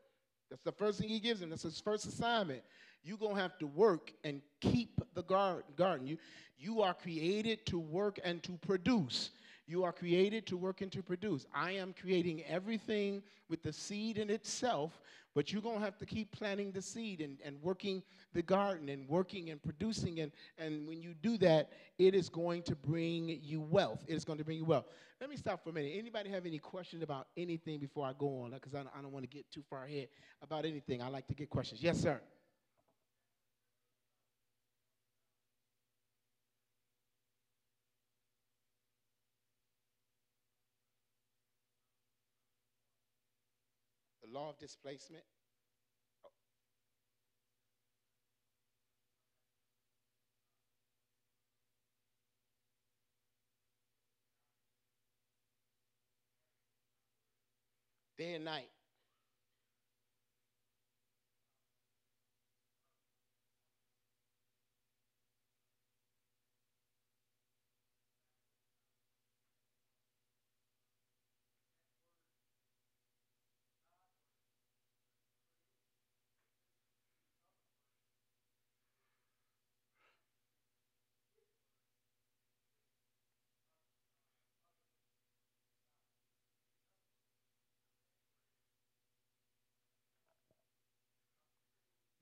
That's 0.50 0.62
the 0.62 0.72
first 0.72 1.00
thing 1.00 1.08
he 1.08 1.20
gives 1.20 1.42
him. 1.42 1.50
That's 1.50 1.64
his 1.64 1.80
first 1.80 2.06
assignment. 2.06 2.62
You're 3.02 3.18
going 3.18 3.34
to 3.34 3.42
have 3.42 3.58
to 3.58 3.66
work 3.66 4.12
and 4.24 4.40
keep 4.60 5.00
the 5.14 5.22
garden. 5.22 6.06
You, 6.06 6.16
you 6.58 6.80
are 6.82 6.94
created 6.94 7.66
to 7.66 7.78
work 7.78 8.18
and 8.24 8.42
to 8.44 8.52
produce. 8.52 9.30
You 9.68 9.84
are 9.84 9.92
created 9.92 10.46
to 10.46 10.56
work 10.56 10.80
and 10.80 10.90
to 10.92 11.02
produce. 11.02 11.44
I 11.54 11.72
am 11.72 11.94
creating 12.00 12.42
everything 12.44 13.22
with 13.50 13.62
the 13.62 13.70
seed 13.70 14.16
in 14.16 14.30
itself, 14.30 14.98
but 15.34 15.52
you're 15.52 15.60
going 15.60 15.78
to 15.78 15.84
have 15.84 15.98
to 15.98 16.06
keep 16.06 16.32
planting 16.32 16.72
the 16.72 16.80
seed 16.80 17.20
and, 17.20 17.36
and 17.44 17.60
working 17.60 18.02
the 18.32 18.40
garden 18.40 18.88
and 18.88 19.06
working 19.06 19.50
and 19.50 19.62
producing. 19.62 20.20
And, 20.20 20.32
and 20.56 20.88
when 20.88 21.02
you 21.02 21.12
do 21.12 21.36
that, 21.38 21.72
it 21.98 22.14
is 22.14 22.30
going 22.30 22.62
to 22.62 22.74
bring 22.74 23.40
you 23.42 23.60
wealth. 23.60 24.02
It 24.08 24.14
is 24.14 24.24
going 24.24 24.38
to 24.38 24.44
bring 24.44 24.56
you 24.56 24.64
wealth. 24.64 24.86
Let 25.20 25.28
me 25.28 25.36
stop 25.36 25.62
for 25.62 25.68
a 25.68 25.72
minute. 25.74 25.92
Anybody 25.98 26.30
have 26.30 26.46
any 26.46 26.58
questions 26.58 27.02
about 27.02 27.26
anything 27.36 27.78
before 27.78 28.06
I 28.06 28.12
go 28.18 28.40
on? 28.40 28.52
Because 28.52 28.74
I, 28.74 28.80
I 28.80 29.02
don't 29.02 29.12
want 29.12 29.24
to 29.24 29.36
get 29.36 29.50
too 29.52 29.62
far 29.68 29.84
ahead 29.84 30.08
about 30.40 30.64
anything. 30.64 31.02
I 31.02 31.08
like 31.08 31.26
to 31.26 31.34
get 31.34 31.50
questions. 31.50 31.82
Yes, 31.82 32.00
sir. 32.00 32.22
Law 44.38 44.50
of 44.50 44.58
displacement. 44.58 45.24
Day 58.16 58.34
and 58.34 58.44
night. 58.44 58.77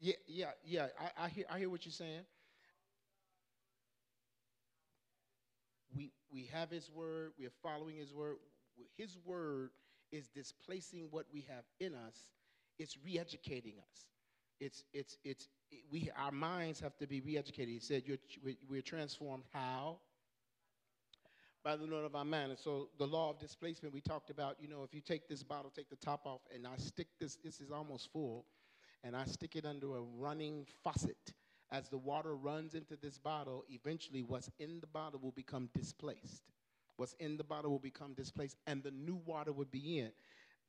Yeah, 0.07 0.15
yeah, 0.29 0.51
yeah. 0.65 0.87
I, 1.01 1.25
I 1.25 1.29
hear 1.29 1.45
I 1.51 1.59
hear 1.59 1.69
what 1.69 1.85
you're 1.85 1.93
saying. 1.93 2.21
We 5.97 6.13
we 6.33 6.49
have 6.53 6.71
his 6.71 6.89
word, 6.89 7.33
we 7.37 7.47
are 7.47 7.53
following 7.61 7.97
his 7.97 8.15
word. 8.15 8.37
His 8.97 9.19
word 9.25 9.71
is 10.13 10.29
displacing 10.29 11.09
what 11.11 11.25
we 11.33 11.45
have 11.49 11.65
in 11.81 11.97
us. 11.97 12.17
It's 12.79 12.97
re-educating 13.05 13.73
us. 13.81 14.07
It's 14.61 14.85
it's 14.93 15.17
it's 15.25 15.49
it, 15.73 15.81
we 15.91 16.09
our 16.17 16.31
minds 16.31 16.79
have 16.79 16.97
to 16.99 17.09
be 17.09 17.21
re-educated. 17.21 17.69
He 17.75 17.81
said 17.81 18.05
we're 18.69 18.83
transformed 18.83 19.43
how 19.53 19.99
by 21.65 21.75
the 21.75 21.85
Lord 21.85 22.05
of 22.05 22.15
our 22.15 22.25
mind. 22.25 22.51
And 22.51 22.61
so 22.61 22.91
the 22.97 23.09
law 23.09 23.31
of 23.31 23.41
displacement 23.41 23.93
we 23.93 24.01
talked 24.01 24.31
about, 24.31 24.55
you 24.61 24.69
know, 24.69 24.85
if 24.85 24.95
you 24.95 25.01
take 25.01 25.29
this 25.29 25.43
bottle, 25.43 25.73
take 25.75 25.91
the 25.91 25.97
top 25.97 26.25
off, 26.25 26.43
and 26.55 26.65
I 26.65 26.77
stick 26.77 27.09
this, 27.19 27.39
this 27.43 27.61
is 27.61 27.73
almost 27.73 28.13
full, 28.13 28.45
and 29.05 29.17
I 29.17 29.25
stick 29.25 29.57
it 29.57 29.65
under 29.65 29.97
a 29.97 30.03
running 30.03 30.67
faucet. 30.83 31.35
As 31.73 31.88
the 31.88 31.99
water 31.99 32.37
runs 32.37 32.75
into 32.75 32.97
this 32.97 33.19
bottle, 33.19 33.65
eventually 33.69 34.23
what's 34.23 34.50
in 34.59 34.81
the 34.81 34.87
bottle 34.87 35.21
will 35.21 35.33
become 35.33 35.69
displaced. 35.75 36.43
What's 36.97 37.15
in 37.15 37.37
the 37.37 37.45
bottle 37.45 37.71
will 37.71 37.79
become 37.79 38.15
displaced, 38.15 38.57
and 38.67 38.83
the 38.83 38.91
new 38.93 39.21
water 39.26 39.53
would 39.53 39.71
be 39.71 39.99
in. 39.99 40.12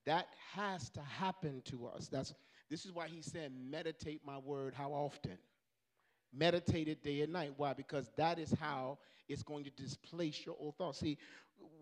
That 0.06 0.28
has 0.54 0.90
to 0.92 1.02
happen 1.02 1.62
to 1.66 1.88
us. 1.88 2.08
That's 2.08 2.34
this 2.70 2.86
is 2.86 2.92
why 2.92 3.08
he 3.08 3.22
said, 3.22 3.52
meditate 3.58 4.22
my 4.26 4.38
word 4.38 4.74
how 4.74 4.92
often? 4.92 5.38
Meditate 6.34 6.88
it 6.90 7.04
day 7.04 7.22
and 7.22 7.32
night. 7.32 7.54
Why? 7.56 7.74
Because 7.74 8.10
that 8.18 8.40
is 8.40 8.52
how 8.60 8.98
it's 9.30 9.44
going 9.44 9.64
to 9.64 9.70
displace 9.72 10.46
your 10.46 10.56
old 10.60 10.76
thoughts. 10.78 11.00
See, 11.00 11.18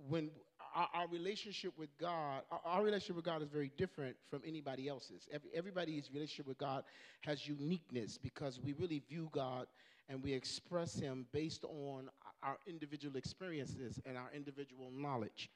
when 0.07 0.29
our, 0.75 0.89
our 0.93 1.07
relationship 1.07 1.73
with 1.77 1.89
God, 1.97 2.41
our, 2.65 2.83
relationship 2.83 3.15
with 3.15 3.25
God 3.25 3.41
is 3.41 3.47
very 3.47 3.71
different 3.77 4.15
from 4.29 4.41
anybody 4.45 4.87
else's. 4.87 5.27
Every, 5.31 5.49
everybody's 5.55 6.11
relationship 6.13 6.47
with 6.47 6.57
God 6.57 6.83
has 7.21 7.47
uniqueness 7.47 8.17
because 8.17 8.59
we 8.63 8.73
really 8.73 9.01
view 9.07 9.29
God 9.31 9.67
and 10.09 10.21
we 10.21 10.33
express 10.33 10.99
Him 10.99 11.25
based 11.31 11.63
on 11.63 12.09
our 12.43 12.57
individual 12.67 13.15
experiences 13.15 13.99
and 14.05 14.17
our 14.17 14.29
individual 14.35 14.91
knowledge. 14.91 15.49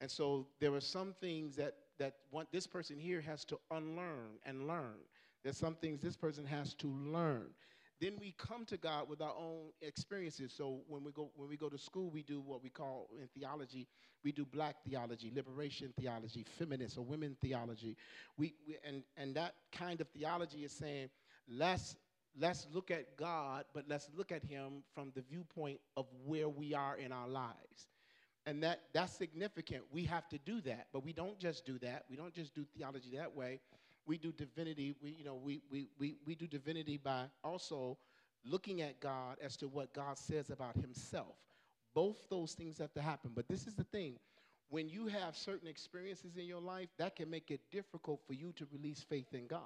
And 0.00 0.10
so 0.10 0.46
there 0.60 0.72
are 0.74 0.80
some 0.80 1.14
things 1.20 1.56
that, 1.56 1.74
that 1.98 2.14
one, 2.30 2.46
this 2.52 2.66
person 2.66 2.98
here 2.98 3.20
has 3.22 3.44
to 3.46 3.58
unlearn 3.70 4.38
and 4.44 4.68
learn. 4.68 4.94
There's 5.42 5.56
some 5.56 5.74
things 5.74 6.00
this 6.00 6.16
person 6.16 6.44
has 6.44 6.74
to 6.74 6.88
learn. 6.88 7.46
Then 8.00 8.14
we 8.20 8.34
come 8.38 8.64
to 8.66 8.76
God 8.76 9.08
with 9.08 9.20
our 9.20 9.34
own 9.36 9.72
experiences. 9.82 10.52
So 10.56 10.80
when 10.86 11.02
we 11.02 11.10
go 11.10 11.30
when 11.34 11.48
we 11.48 11.56
go 11.56 11.68
to 11.68 11.78
school, 11.78 12.10
we 12.10 12.22
do 12.22 12.40
what 12.40 12.62
we 12.62 12.70
call 12.70 13.08
in 13.20 13.28
theology, 13.28 13.88
we 14.24 14.32
do 14.32 14.44
black 14.44 14.76
theology, 14.88 15.32
liberation 15.34 15.92
theology, 15.98 16.44
feminist 16.58 16.96
or 16.96 17.04
women 17.04 17.36
theology. 17.40 17.96
We, 18.36 18.54
we 18.66 18.76
and 18.86 19.02
and 19.16 19.34
that 19.34 19.54
kind 19.72 20.00
of 20.00 20.08
theology 20.08 20.64
is 20.64 20.72
saying 20.72 21.08
let's 21.48 21.96
let's 22.40 22.68
look 22.72 22.90
at 22.90 23.16
God, 23.16 23.64
but 23.74 23.84
let's 23.88 24.08
look 24.16 24.30
at 24.30 24.44
him 24.44 24.84
from 24.94 25.10
the 25.16 25.22
viewpoint 25.22 25.80
of 25.96 26.06
where 26.24 26.48
we 26.48 26.74
are 26.74 26.96
in 26.96 27.10
our 27.12 27.28
lives 27.28 27.88
and 28.46 28.62
that 28.62 28.80
that's 28.94 29.12
significant 29.12 29.82
we 29.92 30.04
have 30.04 30.26
to 30.28 30.38
do 30.38 30.60
that 30.62 30.86
but 30.92 31.04
we 31.04 31.12
don't 31.12 31.38
just 31.38 31.66
do 31.66 31.78
that 31.78 32.04
we 32.08 32.16
don't 32.16 32.32
just 32.32 32.54
do 32.54 32.64
theology 32.74 33.16
that 33.16 33.34
way 33.34 33.60
we 34.08 34.16
do 34.16 34.32
divinity 34.32 34.94
we 35.00 35.10
you 35.10 35.24
know 35.24 35.36
we 35.36 35.60
we 35.70 35.86
we, 36.00 36.16
we 36.26 36.34
do 36.34 36.46
divinity 36.46 36.96
by 36.96 37.24
also 37.44 37.96
looking 38.44 38.80
at 38.80 38.98
god 39.00 39.36
as 39.44 39.56
to 39.56 39.68
what 39.68 39.92
god 39.92 40.18
says 40.18 40.50
about 40.50 40.74
himself 40.76 41.36
both 41.94 42.28
those 42.30 42.54
things 42.54 42.78
have 42.78 42.92
to 42.92 43.02
happen 43.02 43.30
but 43.34 43.46
this 43.46 43.66
is 43.66 43.74
the 43.74 43.84
thing 43.84 44.14
when 44.70 44.88
you 44.88 45.06
have 45.06 45.36
certain 45.36 45.68
experiences 45.68 46.36
in 46.36 46.44
your 46.44 46.60
life 46.60 46.88
that 46.98 47.14
can 47.14 47.30
make 47.30 47.50
it 47.50 47.60
difficult 47.70 48.20
for 48.26 48.32
you 48.32 48.52
to 48.52 48.66
release 48.72 49.04
faith 49.08 49.34
in 49.34 49.46
god 49.46 49.60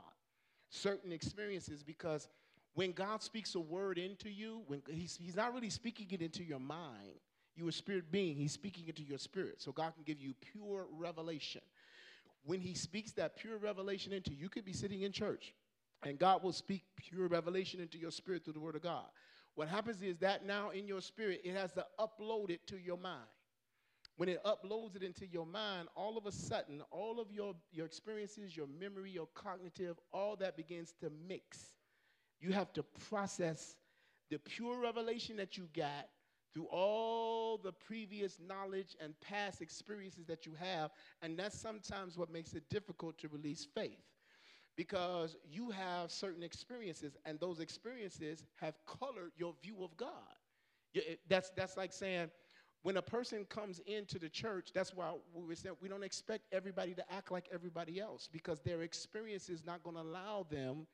certain 0.68 1.12
experiences 1.12 1.82
because 1.82 2.28
when 2.74 2.92
god 2.92 3.22
speaks 3.22 3.54
a 3.54 3.60
word 3.60 3.96
into 3.96 4.28
you 4.28 4.62
when 4.66 4.82
he's, 4.90 5.16
he's 5.16 5.36
not 5.36 5.54
really 5.54 5.70
speaking 5.70 6.08
it 6.10 6.20
into 6.20 6.42
your 6.42 6.60
mind 6.60 7.20
you're 7.54 7.68
a 7.68 7.72
spirit 7.72 8.10
being. 8.10 8.36
He's 8.36 8.52
speaking 8.52 8.88
into 8.88 9.02
your 9.02 9.18
spirit. 9.18 9.60
So 9.60 9.72
God 9.72 9.92
can 9.94 10.04
give 10.04 10.20
you 10.20 10.34
pure 10.52 10.86
revelation. 10.90 11.60
When 12.44 12.60
He 12.60 12.74
speaks 12.74 13.12
that 13.12 13.36
pure 13.36 13.58
revelation 13.58 14.12
into 14.12 14.32
you, 14.32 14.38
you 14.42 14.48
could 14.48 14.64
be 14.64 14.72
sitting 14.72 15.02
in 15.02 15.12
church 15.12 15.54
and 16.04 16.18
God 16.18 16.42
will 16.42 16.52
speak 16.52 16.84
pure 16.96 17.28
revelation 17.28 17.80
into 17.80 17.98
your 17.98 18.10
spirit 18.10 18.44
through 18.44 18.54
the 18.54 18.60
Word 18.60 18.76
of 18.76 18.82
God. 18.82 19.06
What 19.54 19.68
happens 19.68 20.02
is 20.02 20.18
that 20.18 20.46
now 20.46 20.70
in 20.70 20.88
your 20.88 21.00
spirit, 21.00 21.42
it 21.44 21.54
has 21.54 21.72
to 21.72 21.86
upload 22.00 22.50
it 22.50 22.66
to 22.68 22.78
your 22.78 22.96
mind. 22.96 23.26
When 24.16 24.28
it 24.28 24.42
uploads 24.44 24.96
it 24.96 25.02
into 25.02 25.26
your 25.26 25.46
mind, 25.46 25.88
all 25.94 26.18
of 26.18 26.26
a 26.26 26.32
sudden, 26.32 26.82
all 26.90 27.18
of 27.20 27.30
your, 27.30 27.54
your 27.70 27.86
experiences, 27.86 28.56
your 28.56 28.66
memory, 28.66 29.10
your 29.10 29.28
cognitive, 29.34 29.98
all 30.12 30.36
that 30.36 30.56
begins 30.56 30.94
to 31.00 31.10
mix. 31.26 31.74
You 32.40 32.52
have 32.52 32.72
to 32.74 32.82
process 33.08 33.76
the 34.30 34.38
pure 34.38 34.78
revelation 34.78 35.36
that 35.36 35.56
you 35.56 35.68
got 35.74 36.08
through 36.54 36.66
all 36.66 37.58
the 37.58 37.72
previous 37.72 38.38
knowledge 38.46 38.96
and 39.00 39.18
past 39.20 39.62
experiences 39.62 40.26
that 40.26 40.46
you 40.46 40.52
have. 40.58 40.90
And 41.22 41.38
that's 41.38 41.58
sometimes 41.58 42.18
what 42.18 42.30
makes 42.30 42.52
it 42.54 42.68
difficult 42.68 43.18
to 43.18 43.28
release 43.28 43.66
faith 43.74 44.02
because 44.76 45.36
you 45.50 45.70
have 45.70 46.10
certain 46.10 46.42
experiences, 46.42 47.16
and 47.26 47.38
those 47.38 47.60
experiences 47.60 48.44
have 48.56 48.74
colored 48.86 49.32
your 49.36 49.54
view 49.62 49.82
of 49.82 49.96
God. 49.96 50.08
That's, 51.28 51.50
that's 51.56 51.76
like 51.76 51.92
saying, 51.92 52.30
when 52.82 52.96
a 52.96 53.02
person 53.02 53.44
comes 53.44 53.80
into 53.86 54.18
the 54.18 54.28
church, 54.28 54.70
that's 54.74 54.94
why 54.94 55.12
we 55.34 55.54
saying 55.54 55.76
we 55.80 55.88
don't 55.88 56.02
expect 56.02 56.46
everybody 56.52 56.94
to 56.94 57.12
act 57.12 57.30
like 57.30 57.48
everybody 57.52 58.00
else 58.00 58.28
because 58.30 58.60
their 58.60 58.82
experience 58.82 59.48
is 59.48 59.64
not 59.64 59.82
going 59.84 59.96
to 59.96 60.02
allow 60.02 60.46
them 60.50 60.86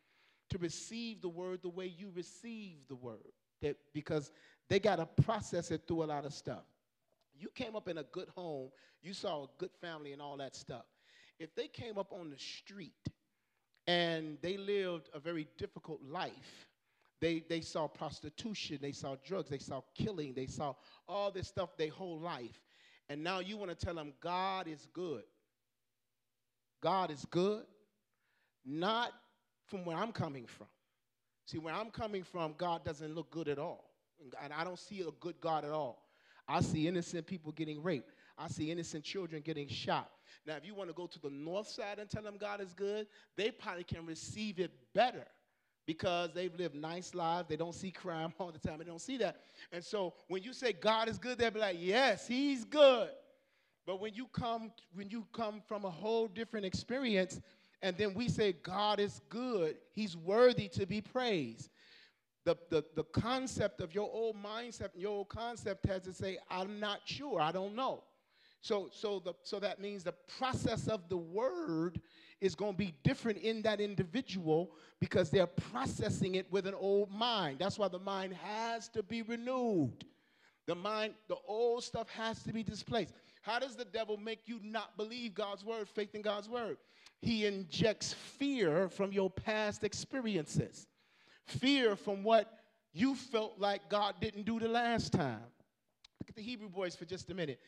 to 0.51 0.59
receive 0.59 1.23
the 1.23 1.29
word 1.29 1.61
the 1.63 1.69
way 1.69 1.87
you 1.87 2.11
receive 2.15 2.77
the 2.89 2.95
word. 2.95 3.33
That 3.63 3.77
because 3.95 4.31
they 4.69 4.79
got 4.79 4.97
to 4.97 5.07
process 5.23 5.71
it 5.71 5.83
through 5.87 6.05
a 6.05 6.07
lot 6.07 6.25
of 6.25 6.33
stuff. 6.33 6.65
You 7.39 7.49
came 7.55 7.77
up 7.77 7.89
in 7.89 7.99
a 7.99 8.03
good 8.05 8.29
home, 8.35 8.71
you 9.03 9.15
saw 9.15 9.45
a 9.45 9.47
good 9.59 9.71
family 9.81 10.13
and 10.13 10.21
all 10.21 10.37
that 10.39 10.57
stuff. 10.57 10.85
If 11.39 11.55
they 11.55 11.69
came 11.69 11.99
up 11.99 12.13
on 12.13 12.31
the 12.31 12.39
street 12.39 13.09
and 13.87 14.39
they 14.43 14.57
lived 14.57 15.09
a 15.15 15.21
very 15.21 15.47
difficult 15.57 16.01
life, 16.03 16.69
they, 17.21 17.45
they 17.49 17.61
saw 17.61 17.89
prostitution, 17.89 18.79
they 18.81 18.93
saw 18.93 19.17
drugs, 19.25 19.51
they 19.51 19.59
saw 19.59 19.83
killing, 19.95 20.35
they 20.35 20.47
saw 20.47 20.75
all 21.09 21.31
this 21.31 21.49
stuff 21.49 21.77
their 21.77 21.91
whole 21.91 22.19
life. 22.19 22.61
And 23.09 23.23
now 23.25 23.41
you 23.41 23.57
want 23.57 23.71
to 23.71 23.87
tell 23.87 23.95
them 23.95 24.13
God 24.21 24.69
is 24.69 24.87
good. 24.93 25.23
God 26.81 27.11
is 27.11 27.25
good, 27.31 27.65
not 28.65 29.13
from 29.67 29.85
where 29.85 29.97
I'm 29.97 30.13
coming 30.13 30.47
from. 30.47 30.69
See, 31.47 31.59
where 31.59 31.75
I'm 31.75 31.91
coming 31.91 32.23
from, 32.23 32.55
God 32.57 32.85
doesn't 32.85 33.15
look 33.15 33.31
good 33.31 33.49
at 33.49 33.59
all. 33.59 33.88
And 34.43 34.53
I 34.53 34.65
don't 34.65 34.79
see 34.79 35.01
a 35.01 35.11
good 35.21 35.41
God 35.41 35.65
at 35.65 35.71
all. 35.71 36.09
I 36.49 36.61
see 36.61 36.89
innocent 36.89 37.27
people 37.27 37.53
getting 37.53 37.83
raped. 37.83 38.15
I 38.39 38.49
see 38.49 38.71
innocent 38.71 39.05
children 39.05 39.43
getting 39.43 39.69
shot. 39.69 40.11
Now, 40.47 40.57
if 40.57 40.65
you 40.65 40.75
want 40.75 40.89
to 40.89 40.95
go 40.95 41.07
to 41.07 41.21
the 41.21 41.31
north 41.31 41.69
side 41.69 41.99
and 41.99 42.09
tell 42.09 42.23
them 42.23 42.37
God 42.39 42.61
is 42.61 42.73
good, 42.73 43.07
they 43.37 43.51
probably 43.51 43.85
can 43.85 44.07
receive 44.07 44.59
it 44.59 44.71
better 44.95 45.27
because 45.87 46.31
they've 46.35 46.55
lived 46.55 46.75
nice 46.75 47.15
lives. 47.15 47.49
They 47.49 47.57
don't 47.57 47.75
see 47.75 47.91
crime 47.91 48.33
all 48.39 48.53
the 48.53 48.59
time. 48.59 48.79
They 48.79 48.85
don't 48.85 49.01
see 49.01 49.19
that. 49.19 49.41
And 49.73 49.85
so 49.85 50.15
when 50.29 50.43
you 50.43 50.53
say 50.53 50.73
God 50.73 51.09
is 51.09 51.19
good, 51.19 51.39
they'll 51.39 51.51
be 51.51 51.61
like, 51.61 51.77
yes, 51.79 52.27
he's 52.27 52.65
good. 52.65 53.11
But 53.87 54.01
when 54.01 54.15
you 54.15 54.27
come, 54.27 54.71
when 54.95 55.11
you 55.11 55.27
come 55.33 55.63
from 55.67 55.85
a 55.85 55.91
whole 55.91 56.29
different 56.29 56.67
experience, 56.67 57.41
and 57.83 57.97
then 57.97 58.15
we 58.15 58.29
say 58.29 58.53
God 58.53 59.01
is 59.01 59.21
good, 59.29 59.77
he's 59.93 60.17
worthy 60.17 60.69
to 60.69 60.87
be 60.87 61.01
praised 61.01 61.71
the, 62.49 62.57
the, 62.71 62.85
the 62.95 63.05
concept 63.05 63.83
of 63.83 63.95
your 63.95 64.09
old 64.11 64.35
mindset, 64.43 64.89
your 64.97 65.11
old 65.11 65.29
concept 65.29 65.85
has 65.85 66.01
to 66.03 66.15
say, 66.15 66.39
I'm 66.51 66.81
not 66.81 67.01
sure, 67.05 67.43
I 67.43 67.53
don't 67.53 67.77
know. 67.77 68.05
So, 68.63 68.89
so, 68.91 69.21
the, 69.23 69.35
so 69.43 69.61
that 69.61 69.83
means 69.83 70.03
the 70.03 70.15
process 70.39 70.89
of 70.89 71.11
the 71.11 71.17
word 71.19 72.01
is 72.41 72.55
going 72.55 72.73
to 72.73 72.79
be 72.79 72.95
different 73.05 73.39
in 73.41 73.61
that 73.63 73.83
individual 73.83 74.71
because 74.99 75.29
they're 75.29 75.47
processing 75.47 76.37
it 76.37 76.51
with 76.51 76.67
an 76.67 76.73
old 76.73 77.11
mind. 77.11 77.59
That's 77.59 77.79
why 77.79 77.89
the 77.89 77.99
mind 77.99 78.33
has 78.43 78.89
to 78.91 79.03
be 79.03 79.21
renewed. 79.21 80.07
The 80.67 80.75
mind, 80.75 81.15
the 81.29 81.37
old 81.47 81.85
stuff 81.85 82.09
has 82.09 82.43
to 82.45 82.53
be 82.55 82.63
displaced. 82.63 83.13
How 83.43 83.59
does 83.59 83.77
the 83.77 83.85
devil 83.85 84.17
make 84.17 84.41
you 84.47 84.59
not 84.63 84.97
believe 84.97 85.35
God's 85.35 85.67
word, 85.67 85.87
faith 85.87 86.15
in 86.15 86.23
God's 86.23 86.49
word? 86.49 86.79
He 87.21 87.45
injects 87.45 88.15
fear 88.15 88.89
from 88.89 89.13
your 89.13 89.29
past 89.29 89.85
experiences 89.85 90.87
fear 91.51 91.97
from 91.97 92.23
what 92.23 92.53
you 92.93 93.15
felt 93.15 93.59
like 93.59 93.89
God 93.89 94.15
didn't 94.21 94.45
do 94.45 94.59
the 94.59 94.69
last 94.69 95.13
time. 95.13 95.41
Look 96.21 96.29
at 96.29 96.37
the 96.37 96.43
Hebrew 96.43 96.69
boys 96.69 96.97
for 96.97 97.05
just 97.05 97.31
a 97.31 97.35
minute. 97.35 97.61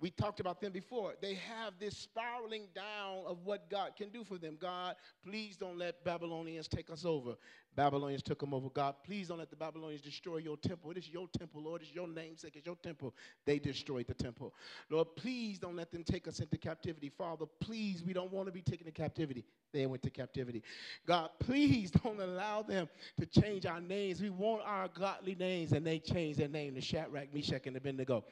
We 0.00 0.10
talked 0.10 0.38
about 0.38 0.60
them 0.60 0.70
before. 0.70 1.14
They 1.20 1.34
have 1.34 1.74
this 1.80 1.96
spiraling 1.96 2.68
down 2.74 3.24
of 3.26 3.38
what 3.44 3.68
God 3.68 3.96
can 3.96 4.10
do 4.10 4.22
for 4.22 4.38
them. 4.38 4.56
God, 4.60 4.94
please 5.24 5.56
don't 5.56 5.76
let 5.76 6.04
Babylonians 6.04 6.68
take 6.68 6.88
us 6.88 7.04
over. 7.04 7.34
Babylonians 7.74 8.22
took 8.22 8.38
them 8.40 8.54
over. 8.54 8.68
God, 8.70 8.94
please 9.04 9.28
don't 9.28 9.38
let 9.38 9.50
the 9.50 9.56
Babylonians 9.56 10.02
destroy 10.02 10.38
your 10.38 10.56
temple. 10.56 10.90
It 10.92 10.98
is 10.98 11.08
your 11.08 11.28
temple, 11.36 11.62
Lord. 11.62 11.82
It's 11.82 11.92
your 11.92 12.08
namesake. 12.08 12.54
It's 12.56 12.66
your 12.66 12.76
temple. 12.76 13.14
They 13.44 13.58
destroyed 13.58 14.06
the 14.06 14.14
temple. 14.14 14.54
Lord, 14.88 15.08
please 15.16 15.58
don't 15.58 15.76
let 15.76 15.90
them 15.90 16.04
take 16.04 16.28
us 16.28 16.40
into 16.40 16.58
captivity. 16.58 17.08
Father, 17.08 17.46
please, 17.60 18.02
we 18.04 18.12
don't 18.12 18.32
want 18.32 18.46
to 18.46 18.52
be 18.52 18.62
taken 18.62 18.86
to 18.86 18.92
captivity. 18.92 19.44
They 19.72 19.86
went 19.86 20.02
to 20.02 20.10
captivity. 20.10 20.62
God, 21.06 21.30
please 21.40 21.90
don't 21.90 22.20
allow 22.20 22.62
them 22.62 22.88
to 23.18 23.26
change 23.26 23.66
our 23.66 23.80
names. 23.80 24.20
We 24.20 24.30
want 24.30 24.62
our 24.64 24.88
godly 24.88 25.34
names, 25.34 25.72
and 25.72 25.86
they 25.86 25.98
changed 25.98 26.38
their 26.38 26.48
name 26.48 26.74
to 26.74 26.80
Shadrach, 26.80 27.32
Meshach, 27.34 27.66
and 27.66 27.76
Abednego. 27.76 28.24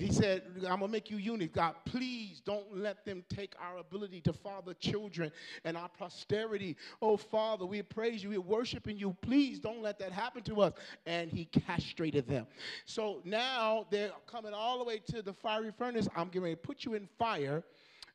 He 0.00 0.10
said, 0.10 0.42
I'm 0.56 0.78
going 0.78 0.80
to 0.80 0.88
make 0.88 1.10
you 1.10 1.18
unique. 1.18 1.52
God, 1.52 1.74
please 1.84 2.40
don't 2.44 2.74
let 2.74 3.04
them 3.04 3.22
take 3.28 3.54
our 3.60 3.78
ability 3.78 4.22
to 4.22 4.32
father 4.32 4.72
children 4.74 5.30
and 5.64 5.76
our 5.76 5.90
posterity. 5.90 6.76
Oh, 7.02 7.18
Father, 7.18 7.66
we 7.66 7.82
praise 7.82 8.22
you. 8.22 8.30
We're 8.30 8.40
worshiping 8.40 8.98
you. 8.98 9.14
Please 9.20 9.58
don't 9.58 9.82
let 9.82 9.98
that 9.98 10.12
happen 10.12 10.42
to 10.44 10.62
us. 10.62 10.72
And 11.04 11.30
he 11.30 11.44
castrated 11.44 12.26
them. 12.26 12.46
So 12.86 13.20
now 13.24 13.86
they're 13.90 14.12
coming 14.26 14.54
all 14.54 14.78
the 14.78 14.84
way 14.84 15.02
to 15.08 15.20
the 15.20 15.34
fiery 15.34 15.72
furnace. 15.76 16.08
I'm 16.16 16.30
ready 16.34 16.54
to 16.54 16.60
put 16.60 16.84
you 16.84 16.94
in 16.94 17.06
fire 17.18 17.62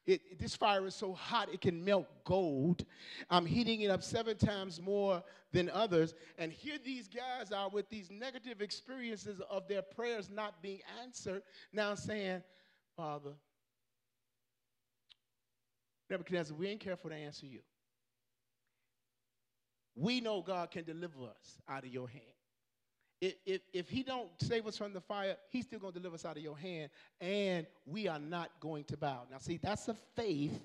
it, 0.05 0.39
this 0.39 0.55
fire 0.55 0.85
is 0.85 0.93
so 0.93 1.13
hot 1.13 1.49
it 1.51 1.61
can 1.61 1.83
melt 1.83 2.07
gold. 2.25 2.85
I'm 3.29 3.45
heating 3.45 3.81
it 3.81 3.89
up 3.89 4.03
seven 4.03 4.37
times 4.37 4.79
more 4.79 5.23
than 5.51 5.69
others. 5.69 6.13
And 6.37 6.51
here 6.51 6.77
these 6.83 7.07
guys 7.07 7.51
are 7.51 7.69
with 7.69 7.89
these 7.89 8.11
negative 8.11 8.61
experiences 8.61 9.41
of 9.49 9.67
their 9.67 9.81
prayers 9.81 10.29
not 10.29 10.61
being 10.61 10.81
answered, 11.01 11.41
now 11.73 11.95
saying, 11.95 12.43
Father, 12.95 13.31
Nebuchadnezzar, 16.09 16.55
we 16.55 16.67
ain't 16.67 16.81
careful 16.81 17.09
to 17.09 17.15
answer 17.15 17.47
you. 17.47 17.61
We 19.95 20.21
know 20.21 20.41
God 20.41 20.69
can 20.71 20.83
deliver 20.83 21.23
us 21.23 21.57
out 21.67 21.83
of 21.83 21.89
your 21.89 22.07
hand 22.07 22.34
if, 23.21 23.35
if, 23.45 23.61
if 23.73 23.89
he 23.89 24.03
don't 24.03 24.29
save 24.41 24.67
us 24.67 24.77
from 24.77 24.93
the 24.93 25.01
fire, 25.01 25.35
he's 25.49 25.65
still 25.65 25.79
going 25.79 25.93
to 25.93 25.99
deliver 25.99 26.15
us 26.15 26.25
out 26.25 26.37
of 26.37 26.43
your 26.43 26.57
hand, 26.57 26.89
and 27.21 27.65
we 27.85 28.07
are 28.07 28.19
not 28.19 28.51
going 28.59 28.83
to 28.85 28.97
bow. 28.97 29.23
Now, 29.31 29.37
see, 29.39 29.57
that's 29.61 29.87
a 29.87 29.95
faith. 30.15 30.59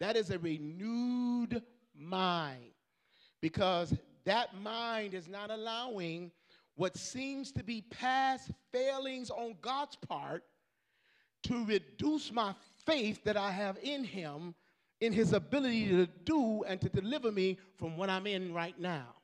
That 0.00 0.16
is 0.16 0.30
a 0.30 0.38
renewed 0.38 1.62
mind 1.94 2.72
because 3.40 3.94
that 4.24 4.60
mind 4.60 5.14
is 5.14 5.28
not 5.28 5.50
allowing 5.50 6.30
what 6.74 6.96
seems 6.96 7.52
to 7.52 7.64
be 7.64 7.82
past 7.82 8.50
failings 8.72 9.30
on 9.30 9.54
God's 9.62 9.96
part 9.96 10.44
to 11.44 11.64
reduce 11.64 12.32
my 12.32 12.54
faith 12.84 13.22
that 13.24 13.36
I 13.36 13.50
have 13.50 13.78
in 13.82 14.04
him, 14.04 14.54
in 15.00 15.12
his 15.12 15.32
ability 15.32 15.88
to 15.88 16.06
do 16.24 16.64
and 16.64 16.80
to 16.80 16.88
deliver 16.88 17.32
me 17.32 17.58
from 17.76 17.96
what 17.96 18.10
I'm 18.10 18.26
in 18.26 18.52
right 18.52 18.78
now. 18.78 19.15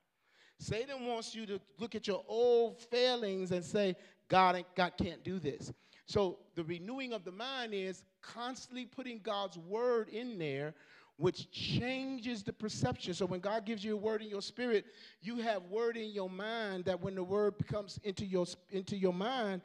Satan 0.63 1.07
wants 1.07 1.35
you 1.35 1.45
to 1.47 1.61
look 1.79 1.97
at 1.97 2.07
your 2.07 2.23
old 2.29 2.79
failings 2.79 3.51
and 3.51 3.65
say, 3.65 3.97
God, 4.29 4.65
God 4.77 4.93
can't 4.97 5.25
do 5.25 5.41
this. 5.41 5.73
So 6.07 6.39
the 6.55 6.63
renewing 6.63 7.13
of 7.13 7.25
the 7.25 7.33
mind 7.33 7.75
is 7.75 8.05
constantly 8.21 8.87
putting 8.87 9.19
God's 9.19 9.59
word 9.59 10.09
in 10.09 10.39
there, 10.39 10.75
which 11.17 11.51
changes 11.51 12.45
the 12.45 12.53
perception. 12.53 13.13
So 13.13 13.27
when 13.27 13.41
God 13.41 13.67
gives 13.67 13.85
you 13.85 13.95
a 13.95 13.97
word 13.97 14.23
in 14.23 14.29
your 14.29 14.41
spirit, 14.41 14.87
you 15.21 15.37
have 15.39 15.65
word 15.65 15.97
in 15.97 16.11
your 16.11 16.31
mind 16.31 16.85
that 16.85 17.01
when 17.01 17.17
the 17.17 17.25
word 17.25 17.55
comes 17.67 17.99
into 18.05 18.25
your 18.25 18.47
into 18.71 18.97
your 18.97 19.13
mind, 19.13 19.63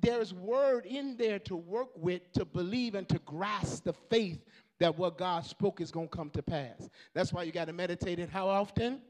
there's 0.00 0.32
word 0.32 0.86
in 0.86 1.16
there 1.16 1.40
to 1.40 1.56
work 1.56 1.88
with, 1.96 2.32
to 2.34 2.44
believe, 2.44 2.94
and 2.94 3.08
to 3.08 3.18
grasp 3.20 3.82
the 3.84 3.92
faith 3.92 4.44
that 4.78 4.96
what 4.96 5.18
God 5.18 5.44
spoke 5.44 5.80
is 5.80 5.90
going 5.90 6.08
to 6.08 6.16
come 6.16 6.30
to 6.30 6.42
pass. 6.42 6.88
That's 7.12 7.32
why 7.32 7.42
you 7.42 7.50
got 7.50 7.66
to 7.66 7.72
meditate 7.72 8.20
it 8.20 8.30
how 8.30 8.48
often? 8.48 9.02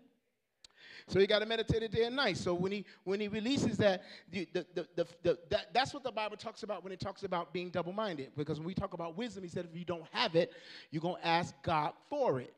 So 1.08 1.18
he 1.18 1.26
got 1.26 1.40
to 1.40 1.46
meditate 1.46 1.82
it 1.82 1.90
day 1.90 2.04
and 2.04 2.14
night. 2.14 2.36
So 2.36 2.54
when 2.54 2.70
he 2.70 2.84
when 3.04 3.18
he 3.18 3.28
releases 3.28 3.76
that, 3.78 4.04
the, 4.30 4.46
the, 4.52 4.66
the, 4.74 5.06
the, 5.22 5.38
that, 5.50 5.74
that's 5.74 5.92
what 5.92 6.04
the 6.04 6.12
Bible 6.12 6.36
talks 6.36 6.62
about 6.62 6.85
when 6.85 6.92
it 6.92 7.00
talks 7.00 7.24
about 7.24 7.52
being 7.52 7.70
double-minded. 7.70 8.33
Because 8.37 8.59
when 8.59 8.66
we 8.66 8.74
talk 8.74 8.92
about 8.92 9.16
wisdom, 9.16 9.42
he 9.42 9.48
said 9.48 9.66
if 9.70 9.76
you 9.76 9.85
don't 9.85 10.06
have 10.12 10.37
it, 10.37 10.52
you're 10.90 11.02
gonna 11.02 11.18
ask 11.24 11.54
God 11.62 11.92
for 12.09 12.40
it. 12.40 12.54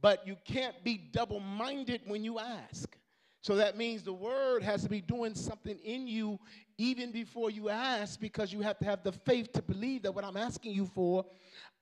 But 0.00 0.24
you 0.26 0.36
can't 0.44 0.76
be 0.84 0.96
double-minded 0.96 2.02
when 2.06 2.22
you 2.22 2.38
ask. 2.38 2.96
So 3.40 3.56
that 3.56 3.76
means 3.76 4.02
the 4.02 4.12
word 4.12 4.62
has 4.62 4.82
to 4.82 4.88
be 4.88 5.00
doing 5.00 5.34
something 5.34 5.78
in 5.78 6.06
you 6.06 6.38
even 6.76 7.10
before 7.10 7.50
you 7.50 7.68
ask, 7.70 8.20
because 8.20 8.52
you 8.52 8.60
have 8.60 8.78
to 8.78 8.84
have 8.84 9.02
the 9.02 9.10
faith 9.10 9.52
to 9.52 9.62
believe 9.62 10.02
that 10.02 10.12
what 10.12 10.24
I'm 10.24 10.36
asking 10.36 10.72
you 10.72 10.86
for, 10.86 11.24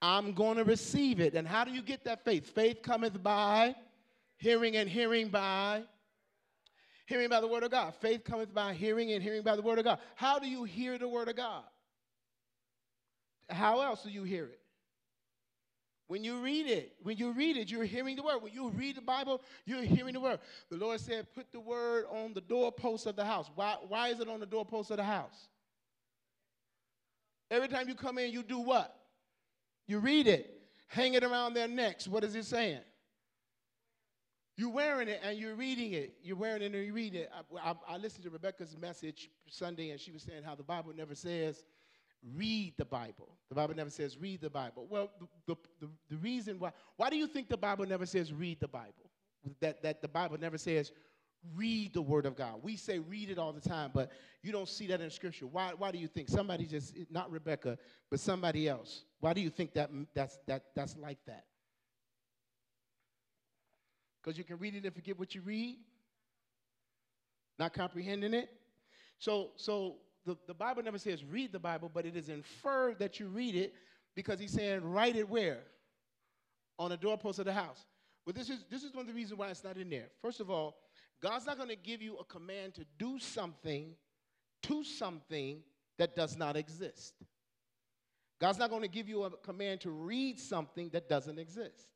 I'm 0.00 0.32
going 0.32 0.56
to 0.56 0.64
receive 0.64 1.20
it. 1.20 1.34
And 1.34 1.46
how 1.46 1.64
do 1.64 1.70
you 1.70 1.82
get 1.82 2.04
that 2.04 2.24
faith? 2.24 2.48
Faith 2.54 2.80
cometh 2.82 3.22
by 3.22 3.74
hearing, 4.38 4.76
and 4.76 4.88
hearing 4.88 5.28
by 5.28 5.82
Hearing 7.06 7.28
by 7.28 7.40
the 7.40 7.48
word 7.48 7.62
of 7.62 7.70
God. 7.70 7.94
Faith 8.00 8.24
cometh 8.24 8.52
by 8.52 8.74
hearing, 8.74 9.12
and 9.12 9.22
hearing 9.22 9.42
by 9.42 9.56
the 9.56 9.62
word 9.62 9.78
of 9.78 9.84
God. 9.84 9.98
How 10.16 10.38
do 10.38 10.48
you 10.48 10.64
hear 10.64 10.98
the 10.98 11.08
word 11.08 11.28
of 11.28 11.36
God? 11.36 11.62
How 13.48 13.80
else 13.80 14.02
do 14.02 14.10
you 14.10 14.24
hear 14.24 14.44
it? 14.46 14.60
When 16.08 16.22
you 16.22 16.40
read 16.40 16.66
it, 16.66 16.92
when 17.02 17.16
you 17.16 17.32
read 17.32 17.56
it, 17.56 17.70
you're 17.70 17.84
hearing 17.84 18.14
the 18.14 18.22
word. 18.22 18.40
When 18.40 18.52
you 18.52 18.70
read 18.70 18.96
the 18.96 19.02
Bible, 19.02 19.40
you're 19.64 19.82
hearing 19.82 20.14
the 20.14 20.20
word. 20.20 20.38
The 20.70 20.76
Lord 20.76 21.00
said, 21.00 21.26
put 21.34 21.50
the 21.52 21.58
word 21.58 22.04
on 22.10 22.32
the 22.32 22.40
doorpost 22.40 23.06
of 23.06 23.16
the 23.16 23.24
house. 23.24 23.50
Why, 23.54 23.76
why 23.88 24.08
is 24.08 24.20
it 24.20 24.28
on 24.28 24.38
the 24.38 24.46
doorpost 24.46 24.92
of 24.92 24.98
the 24.98 25.04
house? 25.04 25.48
Every 27.50 27.68
time 27.68 27.88
you 27.88 27.94
come 27.94 28.18
in, 28.18 28.32
you 28.32 28.42
do 28.42 28.60
what? 28.60 28.96
You 29.88 29.98
read 29.98 30.26
it. 30.28 30.62
Hang 30.88 31.14
it 31.14 31.24
around 31.24 31.54
their 31.54 31.68
necks. 31.68 32.06
What 32.06 32.22
is 32.22 32.36
it 32.36 32.44
saying? 32.44 32.80
You're 34.56 34.70
wearing 34.70 35.08
it 35.08 35.20
and 35.22 35.38
you're 35.38 35.54
reading 35.54 35.92
it. 35.92 36.14
You're 36.22 36.36
wearing 36.36 36.62
it 36.62 36.74
and 36.74 36.84
you 36.84 36.92
read 36.92 37.14
it. 37.14 37.30
I, 37.34 37.70
I, 37.70 37.74
I, 37.88 37.96
listened 37.98 38.24
to 38.24 38.30
Rebecca's 38.30 38.74
message 38.76 39.28
Sunday, 39.48 39.90
and 39.90 40.00
she 40.00 40.12
was 40.12 40.22
saying 40.22 40.44
how 40.44 40.54
the 40.54 40.62
Bible 40.62 40.92
never 40.96 41.14
says 41.14 41.62
read 42.34 42.74
the 42.78 42.84
Bible. 42.84 43.36
The 43.50 43.54
Bible 43.54 43.74
never 43.74 43.90
says 43.90 44.16
read 44.18 44.40
the 44.40 44.50
Bible. 44.50 44.86
Well, 44.88 45.10
the, 45.20 45.26
the, 45.46 45.56
the, 45.80 45.90
the 46.10 46.16
reason 46.16 46.58
why, 46.58 46.72
why 46.96 47.10
do 47.10 47.16
you 47.16 47.26
think 47.26 47.48
the 47.48 47.56
Bible 47.56 47.86
never 47.86 48.06
says 48.06 48.32
read 48.32 48.58
the 48.60 48.68
Bible? 48.68 49.10
That, 49.60 49.82
that 49.82 50.02
the 50.02 50.08
Bible 50.08 50.38
never 50.40 50.58
says 50.58 50.90
read 51.54 51.92
the 51.92 52.02
Word 52.02 52.26
of 52.26 52.34
God. 52.34 52.60
We 52.62 52.76
say 52.76 52.98
read 52.98 53.30
it 53.30 53.38
all 53.38 53.52
the 53.52 53.60
time, 53.60 53.90
but 53.92 54.10
you 54.42 54.52
don't 54.52 54.68
see 54.68 54.86
that 54.88 55.00
in 55.00 55.10
Scripture. 55.10 55.46
Why, 55.46 55.72
why 55.76 55.92
do 55.92 55.98
you 55.98 56.08
think? 56.08 56.28
Somebody 56.28 56.64
just, 56.64 56.94
not 57.10 57.30
Rebecca, 57.30 57.78
but 58.10 58.20
somebody 58.20 58.68
else. 58.68 59.04
Why 59.20 59.34
do 59.34 59.40
you 59.40 59.50
think 59.50 59.74
that, 59.74 59.90
that's, 60.14 60.38
that, 60.46 60.64
that's 60.74 60.96
like 60.96 61.18
that? 61.26 61.44
Because 64.26 64.36
you 64.36 64.42
can 64.42 64.58
read 64.58 64.74
it 64.74 64.84
and 64.84 64.92
forget 64.92 65.16
what 65.16 65.36
you 65.36 65.40
read, 65.42 65.76
not 67.60 67.72
comprehending 67.72 68.34
it. 68.34 68.50
So, 69.20 69.50
so 69.54 69.98
the, 70.24 70.36
the 70.48 70.54
Bible 70.54 70.82
never 70.82 70.98
says 70.98 71.24
read 71.24 71.52
the 71.52 71.60
Bible, 71.60 71.88
but 71.94 72.04
it 72.04 72.16
is 72.16 72.28
inferred 72.28 72.98
that 72.98 73.20
you 73.20 73.28
read 73.28 73.54
it 73.54 73.72
because 74.16 74.40
he's 74.40 74.50
saying 74.50 74.82
write 74.82 75.14
it 75.14 75.28
where? 75.28 75.60
On 76.76 76.90
the 76.90 76.96
doorpost 76.96 77.38
of 77.38 77.44
the 77.44 77.52
house. 77.52 77.86
Well, 78.26 78.32
this 78.32 78.50
is, 78.50 78.64
this 78.68 78.82
is 78.82 78.92
one 78.92 79.02
of 79.02 79.06
the 79.06 79.14
reasons 79.14 79.38
why 79.38 79.48
it's 79.48 79.62
not 79.62 79.76
in 79.76 79.88
there. 79.88 80.08
First 80.20 80.40
of 80.40 80.50
all, 80.50 80.76
God's 81.22 81.46
not 81.46 81.56
going 81.56 81.70
to 81.70 81.76
give 81.76 82.02
you 82.02 82.16
a 82.16 82.24
command 82.24 82.74
to 82.74 82.84
do 82.98 83.20
something 83.20 83.94
to 84.64 84.82
something 84.82 85.60
that 85.98 86.16
does 86.16 86.36
not 86.36 86.56
exist. 86.56 87.14
God's 88.40 88.58
not 88.58 88.70
going 88.70 88.82
to 88.82 88.88
give 88.88 89.08
you 89.08 89.22
a 89.22 89.30
command 89.30 89.82
to 89.82 89.90
read 89.90 90.40
something 90.40 90.88
that 90.88 91.08
doesn't 91.08 91.38
exist. 91.38 91.86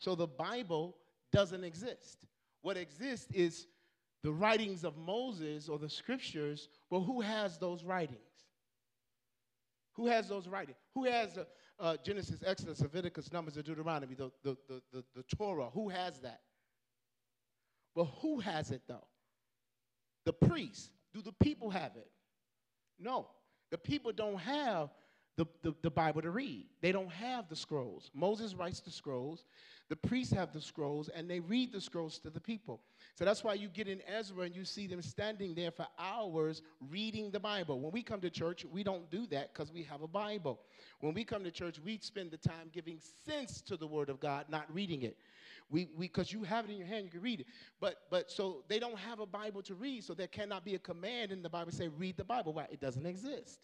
So 0.00 0.16
the 0.16 0.26
Bible 0.26 0.96
doesn't 1.32 1.64
exist. 1.64 2.18
What 2.62 2.76
exists 2.76 3.28
is 3.32 3.66
the 4.22 4.32
writings 4.32 4.84
of 4.84 4.96
Moses 4.96 5.68
or 5.68 5.78
the 5.78 5.88
scriptures, 5.88 6.68
but 6.90 7.00
who 7.00 7.20
has 7.20 7.58
those 7.58 7.84
writings? 7.84 8.18
Who 9.94 10.06
has 10.06 10.28
those 10.28 10.46
writings? 10.46 10.76
Who 10.94 11.04
has 11.04 11.38
uh, 11.38 11.44
uh, 11.80 11.96
Genesis, 12.04 12.42
Exodus, 12.44 12.80
Leviticus, 12.80 13.32
Numbers, 13.32 13.56
and 13.56 13.64
Deuteronomy, 13.64 14.14
the, 14.14 14.30
the, 14.42 14.56
the, 14.68 14.82
the, 14.92 15.04
the 15.14 15.22
Torah? 15.36 15.70
Who 15.74 15.88
has 15.88 16.20
that? 16.20 16.40
But 17.94 18.04
who 18.22 18.38
has 18.40 18.70
it 18.70 18.82
though? 18.86 19.06
The 20.24 20.32
priests. 20.32 20.90
Do 21.14 21.22
the 21.22 21.32
people 21.32 21.70
have 21.70 21.96
it? 21.96 22.10
No. 22.98 23.28
The 23.70 23.78
people 23.78 24.12
don't 24.12 24.38
have 24.38 24.90
the, 25.38 25.46
the, 25.62 25.72
the, 25.82 25.90
Bible 25.90 26.20
to 26.20 26.32
read. 26.32 26.66
They 26.80 26.90
don't 26.90 27.12
have 27.12 27.48
the 27.48 27.54
scrolls. 27.54 28.10
Moses 28.12 28.54
writes 28.54 28.80
the 28.80 28.90
scrolls. 28.90 29.44
The 29.88 29.94
priests 29.94 30.32
have 30.34 30.52
the 30.52 30.60
scrolls 30.60 31.08
and 31.10 31.30
they 31.30 31.38
read 31.38 31.72
the 31.72 31.80
scrolls 31.80 32.18
to 32.18 32.30
the 32.30 32.40
people. 32.40 32.80
So 33.14 33.24
that's 33.24 33.44
why 33.44 33.54
you 33.54 33.68
get 33.68 33.86
in 33.86 34.02
Ezra 34.08 34.42
and 34.42 34.54
you 34.54 34.64
see 34.64 34.88
them 34.88 35.00
standing 35.00 35.54
there 35.54 35.70
for 35.70 35.86
hours 35.96 36.62
reading 36.90 37.30
the 37.30 37.38
Bible. 37.38 37.78
When 37.78 37.92
we 37.92 38.02
come 38.02 38.20
to 38.20 38.30
church, 38.30 38.66
we 38.70 38.82
don't 38.82 39.08
do 39.12 39.28
that 39.28 39.54
because 39.54 39.72
we 39.72 39.84
have 39.84 40.02
a 40.02 40.08
Bible. 40.08 40.58
When 41.00 41.14
we 41.14 41.22
come 41.22 41.44
to 41.44 41.52
church, 41.52 41.78
we 41.84 41.98
spend 42.02 42.32
the 42.32 42.36
time 42.36 42.68
giving 42.72 42.98
sense 43.24 43.60
to 43.62 43.76
the 43.76 43.86
Word 43.86 44.10
of 44.10 44.18
God, 44.18 44.46
not 44.48 44.66
reading 44.74 45.02
it. 45.02 45.16
We 45.70 45.86
because 45.98 46.32
you 46.32 46.42
have 46.42 46.64
it 46.64 46.72
in 46.72 46.78
your 46.78 46.86
hand, 46.88 47.04
you 47.04 47.10
can 47.10 47.20
read 47.20 47.40
it. 47.40 47.46
But 47.80 47.98
but 48.10 48.28
so 48.30 48.64
they 48.68 48.80
don't 48.80 48.98
have 48.98 49.20
a 49.20 49.26
Bible 49.26 49.62
to 49.62 49.74
read, 49.74 50.02
so 50.02 50.14
there 50.14 50.26
cannot 50.26 50.64
be 50.64 50.74
a 50.74 50.78
command 50.78 51.30
in 51.30 51.42
the 51.42 51.50
Bible 51.50 51.70
say 51.70 51.88
read 51.88 52.16
the 52.16 52.24
Bible. 52.24 52.54
Why? 52.54 52.66
It 52.72 52.80
doesn't 52.80 53.06
exist. 53.06 53.60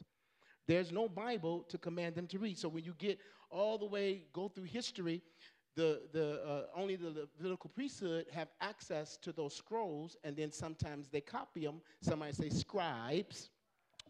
There's 0.66 0.92
no 0.92 1.08
Bible 1.08 1.64
to 1.68 1.78
command 1.78 2.14
them 2.14 2.26
to 2.28 2.38
read. 2.38 2.58
So 2.58 2.68
when 2.68 2.84
you 2.84 2.94
get 2.98 3.18
all 3.50 3.78
the 3.78 3.86
way, 3.86 4.24
go 4.32 4.48
through 4.48 4.64
history, 4.64 5.22
the, 5.76 6.02
the, 6.12 6.40
uh, 6.44 6.62
only 6.76 6.96
the 6.96 7.28
Levitical 7.40 7.70
priesthood 7.74 8.26
have 8.32 8.48
access 8.60 9.16
to 9.18 9.32
those 9.32 9.54
scrolls, 9.54 10.16
and 10.22 10.36
then 10.36 10.52
sometimes 10.52 11.08
they 11.08 11.20
copy 11.20 11.64
them. 11.64 11.80
Somebody 12.00 12.32
say 12.32 12.48
scribes. 12.48 13.50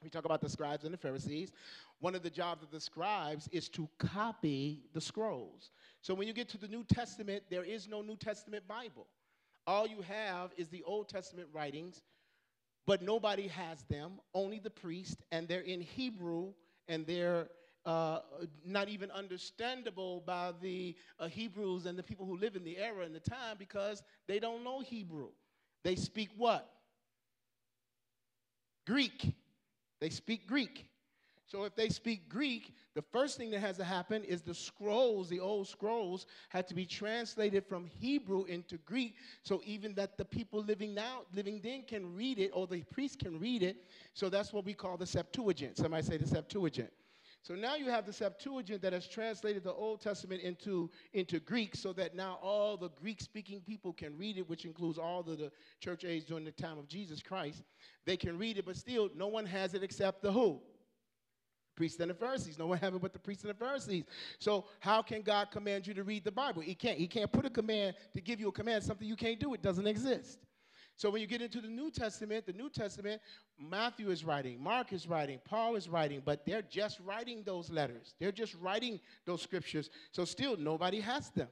We 0.03 0.11
talk 0.11 0.27
about 0.27 0.43
the 0.43 0.49
scribes 0.49 0.85
and 0.85 0.93
the 0.93 0.99
Pharisees. 0.99 1.53
One 2.01 2.15
of 2.15 2.23
the 2.23 2.31
jobs 2.31 2.63
of 2.63 2.71
the 2.71 2.81
scribes 2.81 3.49
is 3.51 3.71
to 3.71 3.89
copy 3.99 4.83
the 4.93 5.01
scrolls. 5.01 5.71
So 6.03 6.13
when 6.13 6.29
you 6.29 6.35
get 6.35 6.51
to 6.51 6.59
the 6.59 6.69
New 6.69 6.85
Testament, 6.85 7.45
there 7.49 7.65
is 7.65 7.89
no 7.89 8.03
New 8.03 8.17
Testament 8.17 8.69
Bible. 8.69 9.07
All 9.67 9.87
you 9.87 10.03
have 10.03 10.51
is 10.59 10.69
the 10.69 10.83
Old 10.83 11.09
Testament 11.09 11.49
writings, 11.51 12.03
but 12.87 13.03
nobody 13.03 13.49
has 13.49 13.83
them, 13.91 14.13
only 14.35 14.59
the 14.59 14.71
priest, 14.71 15.23
and 15.33 15.49
they're 15.49 15.61
in 15.61 15.81
Hebrew, 15.81 16.53
and 16.89 17.07
they're 17.07 17.49
uh, 17.87 18.21
not 18.65 18.89
even 18.89 19.11
understandable 19.11 20.23
by 20.27 20.53
the 20.63 20.97
uh, 21.19 21.29
Hebrews 21.29 21.87
and 21.87 21.99
the 21.99 22.03
people 22.03 22.27
who 22.27 22.37
live 22.37 22.57
in 22.57 22.65
the 22.65 22.79
era 22.79 23.05
and 23.05 23.15
the 23.15 23.21
time 23.21 23.57
because 23.59 24.03
they 24.27 24.39
don't 24.39 24.65
know 24.65 24.81
Hebrew. 24.81 25.29
They 25.83 25.97
speak 25.97 26.31
what? 26.37 26.71
Greek. 28.87 29.35
They 30.01 30.11
speak 30.11 30.47
Greek. 30.47 30.87
So 31.47 31.65
if 31.65 31.75
they 31.75 31.89
speak 31.89 32.29
Greek, 32.29 32.75
the 32.95 33.03
first 33.03 33.37
thing 33.37 33.51
that 33.51 33.61
has 33.61 33.77
to 33.77 33.85
happen 33.85 34.25
is 34.25 34.41
the 34.41 34.55
scrolls, 34.55 35.29
the 35.29 35.41
old 35.41 35.69
scrolls, 35.69 36.27
had 36.49 36.67
to 36.69 36.75
be 36.75 36.87
translated 36.87 37.67
from 37.67 37.87
Hebrew 37.87 38.45
into 38.45 38.79
Greek. 38.79 39.17
So 39.43 39.61
even 39.65 39.95
that 39.95 40.17
the 40.17 40.25
people 40.25 40.63
living 40.63 40.95
now, 40.95 41.23
living 41.35 41.61
then 41.63 41.83
can 41.87 42.15
read 42.15 42.39
it, 42.39 42.51
or 42.55 42.67
the 42.67 42.83
priest 42.85 43.19
can 43.19 43.39
read 43.39 43.63
it. 43.63 43.77
So 44.15 44.29
that's 44.29 44.53
what 44.53 44.65
we 44.65 44.73
call 44.73 44.97
the 44.97 45.07
Septuagint. 45.07 45.77
Somebody 45.77 46.03
say 46.03 46.17
the 46.17 46.27
Septuagint. 46.27 46.91
So 47.43 47.55
now 47.55 47.75
you 47.75 47.91
have 47.91 48.07
the 48.07 48.13
Septuagint 48.13 48.81
that 48.81 48.95
has 48.95 49.07
translated 49.07 49.65
the 49.65 49.73
Old 49.73 50.01
Testament 50.01 50.41
into, 50.41 50.91
into 51.13 51.41
Greek 51.41 51.77
so 51.77 51.93
that 51.93 52.15
now 52.15 52.39
all 52.41 52.79
the 52.79 52.89
Greek 52.89 53.21
speaking 53.21 53.61
people 53.61 53.93
can 53.93 54.17
read 54.17 54.39
it, 54.39 54.49
which 54.49 54.65
includes 54.65 54.97
all 54.97 55.23
the 55.23 55.53
church 55.79 56.07
age 56.07 56.25
during 56.25 56.47
the 56.47 56.53
time 56.53 56.79
of 56.79 56.89
Jesus 56.89 57.23
Christ. 57.23 57.63
They 58.07 58.17
can 58.17 58.39
read 58.39 58.57
it, 58.57 58.65
but 58.65 58.77
still 58.77 59.11
no 59.15 59.27
one 59.27 59.45
has 59.45 59.75
it 59.75 59.83
except 59.83 60.23
the 60.23 60.33
who? 60.33 60.63
Priests 61.77 62.01
and 62.01 62.11
the 62.11 62.15
Pharisees. 62.15 62.59
No 62.59 62.67
one 62.67 62.79
have 62.79 62.95
it 62.95 63.03
but 63.03 63.13
the 63.13 63.19
priests 63.19 63.45
and 63.45 63.51
the 63.51 63.59
Pharisees. 63.59 64.05
So 64.39 64.67
how 64.81 65.03
can 65.03 65.23
God 65.23 65.51
command 65.51 65.87
you 65.87 65.95
to 65.95 66.05
read 66.05 66.25
the 66.25 66.33
Bible? 66.33 66.63
He 66.63 66.75
can't. 66.75 66.99
He 66.99 67.07
can't 67.07 67.31
put 67.31 67.45
a 67.45 67.51
command 67.51 67.97
to 68.13 68.21
give 68.21 68.41
you 68.41 68.49
a 68.49 68.53
command, 68.53 68.85
something 68.85 69.07
you 69.07 69.17
can't 69.17 69.41
do. 69.41 69.55
It 69.55 69.63
doesn't 69.63 69.87
exist. 69.87 70.39
So 70.97 71.11
when 71.11 71.21
you 71.21 71.27
get 71.27 71.43
into 71.43 71.61
the 71.61 71.69
New 71.69 71.91
Testament, 71.91 72.47
the 72.47 72.53
New 72.53 72.71
Testament, 72.71 73.21
Matthew 73.59 74.11
is 74.11 74.25
writing, 74.25 74.63
Mark 74.63 74.93
is 74.93 75.09
writing, 75.09 75.41
Paul 75.45 75.75
is 75.75 75.89
writing, 75.89 76.23
but 76.25 76.47
they're 76.47 76.63
just 76.63 77.01
writing 77.01 77.43
those 77.45 77.69
letters. 77.69 78.15
They're 78.21 78.33
just 78.33 78.55
writing 78.55 79.01
those 79.27 79.43
scriptures. 79.43 79.91
So 80.13 80.25
still, 80.25 80.57
nobody 80.57 81.01
has 81.01 81.31
them. 81.31 81.49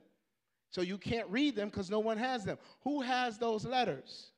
So 0.70 0.80
you 0.80 0.96
can't 0.96 1.28
read 1.28 1.56
them 1.56 1.68
because 1.68 1.90
no 1.90 1.98
one 1.98 2.18
has 2.18 2.44
them. 2.44 2.56
Who 2.82 3.02
has 3.02 3.36
those 3.36 3.64
letters? 3.64 4.31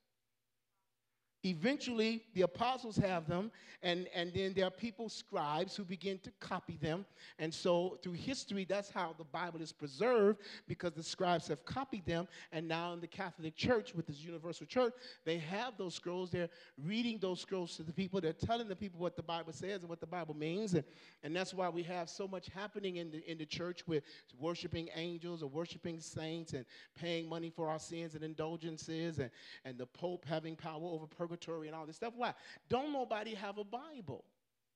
Eventually, 1.45 2.23
the 2.33 2.41
apostles 2.43 2.97
have 2.97 3.29
them, 3.29 3.51
and, 3.83 4.09
and 4.15 4.33
then 4.33 4.55
there 4.55 4.65
are 4.65 4.71
people, 4.71 5.11
scribes, 5.11 5.77
who 5.77 5.85
begin 5.85 6.19
to 6.21 6.31
copy 6.41 6.79
them. 6.81 7.05
And 7.39 7.53
so, 7.53 7.99
through 8.03 8.13
history, 8.13 8.65
that's 8.65 8.91
how 8.91 9.15
the 9.19 9.25
Bible 9.25 9.61
is 9.61 9.71
preserved 9.71 10.41
because 10.67 10.93
the 10.93 11.03
scribes 11.03 11.47
have 11.49 11.63
copied 11.67 12.07
them. 12.07 12.27
And 12.51 12.67
now, 12.67 12.95
in 12.95 13.01
the 13.01 13.07
Catholic 13.07 13.57
Church, 13.57 13.95
with 13.95 14.07
this 14.07 14.21
universal 14.21 14.65
church, 14.65 14.95
they 15.27 15.37
have 15.37 15.77
those 15.77 15.95
scrolls. 15.95 16.31
They're 16.31 16.49
reading 16.83 17.19
those 17.21 17.41
scrolls 17.41 17.77
to 17.77 17.83
the 17.83 17.93
people. 17.93 18.23
They're 18.23 18.33
telling 18.33 18.67
the 18.67 18.77
people 18.77 18.99
what 18.99 19.15
the 19.15 19.23
Bible 19.23 19.53
says 19.53 19.83
and 19.83 19.91
what 19.91 20.01
the 20.01 20.07
Bible 20.07 20.35
means. 20.35 20.73
And, 20.73 20.85
and 21.23 21.37
that's 21.37 21.53
why 21.53 21.69
we 21.69 21.83
have 21.83 22.09
so 22.09 22.27
much 22.27 22.49
happening 22.55 22.97
in 22.97 23.11
the, 23.11 23.31
in 23.31 23.37
the 23.37 23.45
church 23.45 23.87
with 23.87 24.03
worshiping 24.41 24.89
angels 24.97 25.43
or 25.43 25.51
worshiping 25.51 26.01
saints 26.01 26.55
and 26.55 26.65
paying 26.99 27.29
money 27.29 27.51
for 27.51 27.69
our 27.69 27.79
sins 27.79 28.15
and 28.15 28.25
indulgences, 28.25 29.19
and, 29.19 29.31
and 29.67 29.77
the 29.77 29.85
Pope 29.85 30.25
having 30.27 30.57
power 30.57 30.81
over 30.83 31.07
purgatory 31.07 31.34
purgatory 31.35 31.69
and 31.69 31.77
all 31.77 31.87
this 31.87 31.97
stuff. 31.97 32.15
Why? 32.17 32.35
Don't 32.69 32.93
nobody 32.93 33.35
have 33.35 33.59
a 33.59 33.65
Bible 33.65 34.25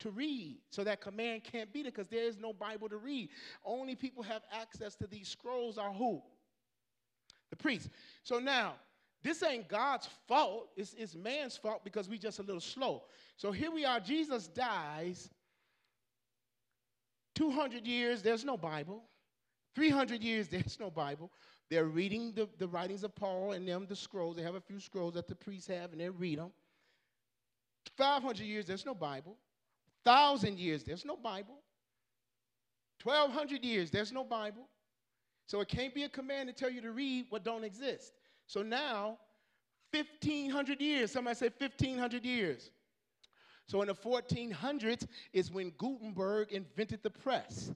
to 0.01 0.11
read. 0.11 0.59
So 0.71 0.85
that 0.85 1.01
command 1.01 1.45
can't 1.45 1.73
be 1.73 1.83
there 1.83 1.91
because 1.91 2.09
there 2.09 2.25
is 2.25 2.39
no 2.39 2.53
Bible 2.53 2.89
to 2.89 2.97
read. 2.97 3.31
Only 3.65 3.95
people 3.95 4.23
have 4.23 4.43
access 4.53 4.95
to 4.97 5.07
these 5.07 5.29
scrolls 5.29 5.79
are 5.79 5.93
who? 5.93 6.23
The 7.51 7.57
priests. 7.57 7.89
So 8.23 8.39
now, 8.39 8.75
this 9.23 9.43
ain't 9.43 9.69
God's 9.69 10.09
fault. 10.29 10.69
It's, 10.77 10.95
it's 10.97 11.17
man's 11.17 11.57
fault 11.57 11.83
because 11.83 12.09
we 12.09 12.19
just 12.19 12.39
a 12.39 12.43
little 12.43 12.61
slow. 12.61 13.05
So 13.37 13.51
here 13.51 13.71
we 13.71 13.85
are. 13.85 13.99
Jesus 13.99 14.47
dies. 14.47 15.31
200 17.35 17.87
years, 17.87 18.23
there's 18.23 18.45
no 18.45 18.57
Bible. 18.57 19.03
300 19.75 20.23
years, 20.23 20.49
there's 20.51 20.79
no 20.79 20.91
Bible. 20.91 21.31
They're 21.71 21.87
reading 21.87 22.33
the, 22.33 22.49
the 22.59 22.67
writings 22.67 23.05
of 23.05 23.15
Paul 23.15 23.53
and 23.53 23.69
them, 23.69 23.87
the 23.89 23.97
scrolls. 23.97 24.37
They 24.37 24.43
have 24.43 24.55
a 24.55 24.61
few 24.61 24.81
scrolls 24.81 25.15
that 25.15 25.29
the 25.29 25.35
priests 25.35 25.69
have, 25.69 25.93
and 25.93 26.01
they 26.01 26.09
read 26.09 26.39
them. 26.39 26.51
500 27.97 28.39
years, 28.39 28.67
there's 28.67 28.87
no 28.87 28.95
Bible. 28.95 29.37
1,000 30.05 30.59
years, 30.59 30.85
there's 30.85 31.05
no 31.05 31.17
Bible. 31.17 31.59
1,200 33.03 33.65
years, 33.65 33.91
there's 33.91 34.13
no 34.13 34.25
Bible. 34.25 34.69
So 35.47 35.61
it 35.61 35.69
can't 35.69 35.95
be 35.95 36.05
a 36.05 36.09
command 36.09 36.49
to 36.49 36.55
tell 36.55 36.71
you 36.71 36.81
to 36.81 36.93
read 36.93 37.27
what 37.31 37.45
don't 37.45 37.65
exist. 37.65 38.13
So 38.47 38.63
now, 38.63 39.19
1,500 39.93 40.81
years, 40.81 41.13
somebody 41.13 41.37
say 41.37 41.51
1,500 41.59 42.25
years. 42.25 42.71
So 43.67 43.83
in 43.83 43.89
the 43.89 43.95
1400s 43.95 45.07
is 45.33 45.51
when 45.51 45.71
Gutenberg 45.77 46.53
invented 46.53 47.03
the 47.03 47.11
press 47.11 47.71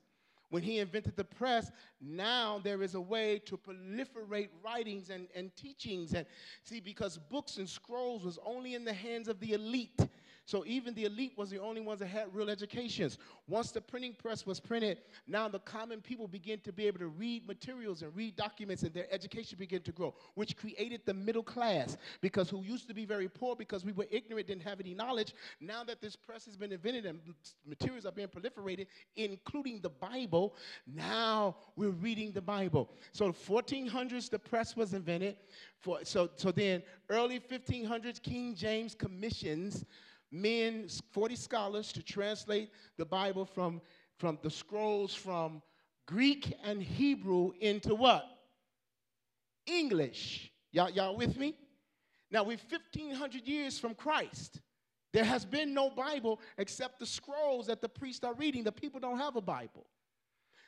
when 0.53 0.62
he 0.62 0.81
invented 0.81 1.17
the 1.17 1.25
press, 1.25 1.73
now 1.99 2.61
there 2.62 2.83
is 2.83 2.95
a 2.95 3.01
way 3.01 3.38
to 3.47 3.57
proliferate 3.57 4.51
writings 4.62 5.09
and, 5.09 5.27
and 5.35 5.51
teachings. 5.57 6.12
And 6.12 6.27
see, 6.62 6.79
because 6.79 7.17
books 7.17 7.57
and 7.57 7.67
scrolls 7.67 8.23
was 8.23 8.38
only 8.45 8.75
in 8.75 8.85
the 8.85 8.93
hands 8.93 9.29
of 9.29 9.41
the 9.41 9.55
elite. 9.55 9.99
So 10.45 10.65
even 10.67 10.95
the 10.95 11.05
elite 11.05 11.33
was 11.37 11.51
the 11.51 11.61
only 11.61 11.81
ones 11.81 12.01
that 12.01 12.09
had 12.09 12.35
real 12.35 12.51
educations. 12.51 13.19
Once 13.47 13.71
the 13.71 13.81
printing 13.81 14.15
press 14.15 14.45
was 14.45 14.59
printed, 14.59 14.99
now 15.27 15.49
the 15.49 15.61
common 15.61 16.01
people 16.01 16.27
begin 16.27 16.59
to 16.61 16.73
be 16.73 16.87
able 16.87 16.99
to 16.99 17.09
read 17.09 17.47
materials 17.47 18.03
and 18.03 18.15
read 18.15 18.37
documents, 18.37 18.83
and 18.83 18.93
their 18.93 19.07
education 19.13 19.57
began 19.59 19.83
to 19.83 19.93
grow, 19.93 20.15
which 20.35 20.57
created 20.57 21.03
the 21.07 21.15
middle 21.15 21.43
class. 21.43 21.97
Because 22.21 22.51
who 22.51 22.63
used 22.63 22.89
to 22.89 22.95
be 22.95 23.05
very 23.05 23.29
poor 23.29 23.55
because 23.55 23.85
we 23.85 23.93
were 23.93 24.07
ignorant, 24.11 24.49
didn't 24.49 24.63
have 24.63 24.81
any 24.81 24.95
knowledge. 24.95 25.35
Now 25.61 25.85
that 25.85 26.01
this 26.01 26.17
press 26.17 26.45
has 26.47 26.57
been 26.57 26.73
invented 26.73 27.07
and 27.07 27.21
materials 27.65 28.05
are 28.05 28.13
being 28.13 28.29
proliferated, 28.29 28.87
including 29.17 29.81
the 29.81 29.91
Bible, 29.91 30.57
now 30.87 31.57
we're 31.77 31.91
reading 31.91 32.33
the 32.33 32.43
Bible. 32.43 32.91
So 33.13 33.33
1400s, 33.33 34.29
the 34.29 34.39
press 34.39 34.77
was 34.77 34.93
invented. 34.93 35.37
For, 35.81 36.01
so, 36.05 36.31
so 36.37 36.53
then 36.53 36.83
early 37.09 37.41
1500s, 37.41 38.23
King 38.23 38.55
James 38.55 38.95
commissions 38.95 39.85
men, 40.33 40.88
40 41.12 41.37
scholars, 41.37 41.92
to 41.92 42.03
translate 42.03 42.71
the 42.97 43.05
Bible 43.05 43.45
from, 43.45 43.81
from 44.16 44.38
the 44.42 44.51
scrolls 44.51 45.14
from 45.14 45.62
Greek 46.07 46.55
and 46.64 46.83
Hebrew 46.83 47.53
into 47.61 47.95
what? 47.95 48.27
English. 49.66 50.51
Y'all, 50.73 50.90
y'all 50.90 51.16
with 51.16 51.37
me? 51.37 51.55
Now, 52.31 52.42
we're 52.42 52.57
1,500 52.57 53.47
years 53.47 53.79
from 53.79 53.95
Christ. 53.95 54.61
There 55.12 55.25
has 55.25 55.45
been 55.45 55.75
no 55.75 55.90
Bible 55.90 56.40
except 56.57 56.99
the 56.99 57.07
scrolls 57.07 57.66
that 57.66 57.83
the 57.83 57.88
priests 57.88 58.25
are 58.25 58.35
reading. 58.35 58.64
The 58.64 58.73
people 58.73 58.99
don't 58.99 59.18
have 59.18 59.37
a 59.37 59.42
Bible. 59.42 59.87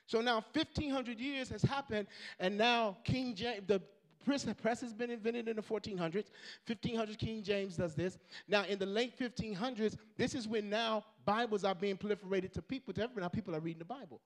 So 0.06 0.20
now 0.20 0.44
1,500 0.52 1.18
years 1.18 1.48
has 1.48 1.62
happened, 1.62 2.08
and 2.38 2.58
now 2.58 2.98
King 3.04 3.34
James, 3.34 3.62
the 3.66 3.80
Press, 4.24 4.46
press 4.60 4.80
has 4.80 4.92
been 4.92 5.10
invented 5.10 5.48
in 5.48 5.56
the 5.56 5.62
1400s. 5.62 6.26
1500s, 6.68 7.18
King 7.18 7.42
James 7.42 7.76
does 7.76 7.94
this. 7.94 8.18
Now, 8.48 8.64
in 8.64 8.78
the 8.78 8.86
late 8.86 9.18
1500s, 9.18 9.96
this 10.16 10.34
is 10.34 10.48
when 10.48 10.70
now 10.70 11.04
Bibles 11.24 11.64
are 11.64 11.74
being 11.74 11.96
proliferated 11.96 12.52
to 12.52 12.62
people. 12.62 12.94
To 12.94 13.02
everyone, 13.02 13.22
now 13.22 13.28
people 13.28 13.54
are 13.54 13.60
reading 13.60 13.80
the 13.80 13.84
Bible. 13.84 14.20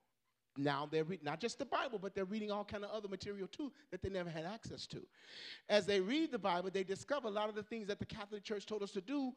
Now 0.57 0.89
they're 0.91 1.05
reading 1.05 1.25
not 1.25 1.41
just 1.41 1.59
the 1.59 1.65
Bible, 1.65 1.99
but 2.01 2.15
they're 2.15 2.25
reading 2.25 2.51
all 2.51 2.65
kind 2.65 2.85
of 2.85 2.91
other 2.91 3.09
material 3.09 3.47
too 3.47 3.71
that 3.91 4.03
they 4.03 4.09
never 4.09 4.29
had 4.29 4.45
access 4.45 4.87
to. 4.89 5.01
As 5.69 5.87
they 5.87 6.01
read 6.01 6.33
the 6.33 6.39
Bible, 6.39 6.71
they 6.73 6.83
discover 6.83 7.29
a 7.29 7.31
lot 7.31 7.49
of 7.49 7.55
the 7.55 7.63
things 7.63 7.87
that 7.87 8.01
the 8.01 8.07
Catholic 8.07 8.43
Church 8.43 8.67
told 8.67 8.83
us 8.83 8.91
to 8.93 9.01
do 9.01 9.33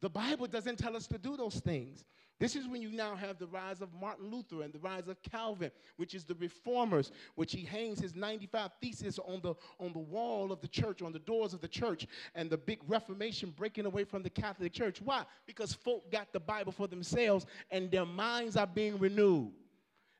the 0.00 0.08
Bible 0.08 0.46
doesn't 0.46 0.78
tell 0.78 0.96
us 0.96 1.06
to 1.08 1.18
do 1.18 1.36
those 1.36 1.56
things. 1.60 2.04
This 2.40 2.56
is 2.56 2.66
when 2.66 2.80
you 2.80 2.90
now 2.90 3.14
have 3.14 3.38
the 3.38 3.46
rise 3.46 3.82
of 3.82 3.92
Martin 3.92 4.30
Luther 4.30 4.62
and 4.62 4.72
the 4.72 4.78
rise 4.78 5.08
of 5.08 5.22
Calvin, 5.22 5.70
which 5.98 6.14
is 6.14 6.24
the 6.24 6.34
reformers, 6.36 7.12
which 7.34 7.52
he 7.52 7.66
hangs 7.66 8.00
his 8.00 8.14
95 8.14 8.70
theses 8.80 9.18
on 9.18 9.40
the, 9.42 9.54
on 9.78 9.92
the 9.92 9.98
wall 9.98 10.50
of 10.50 10.62
the 10.62 10.68
church, 10.68 11.02
on 11.02 11.12
the 11.12 11.18
doors 11.18 11.52
of 11.52 11.60
the 11.60 11.68
church, 11.68 12.06
and 12.34 12.48
the 12.48 12.56
big 12.56 12.80
reformation 12.88 13.52
breaking 13.54 13.84
away 13.84 14.04
from 14.04 14.22
the 14.22 14.30
Catholic 14.30 14.72
Church. 14.72 15.02
Why? 15.02 15.24
Because 15.46 15.74
folk 15.74 16.10
got 16.10 16.32
the 16.32 16.40
Bible 16.40 16.72
for 16.72 16.88
themselves 16.88 17.44
and 17.70 17.90
their 17.90 18.06
minds 18.06 18.56
are 18.56 18.66
being 18.66 18.98
renewed. 18.98 19.52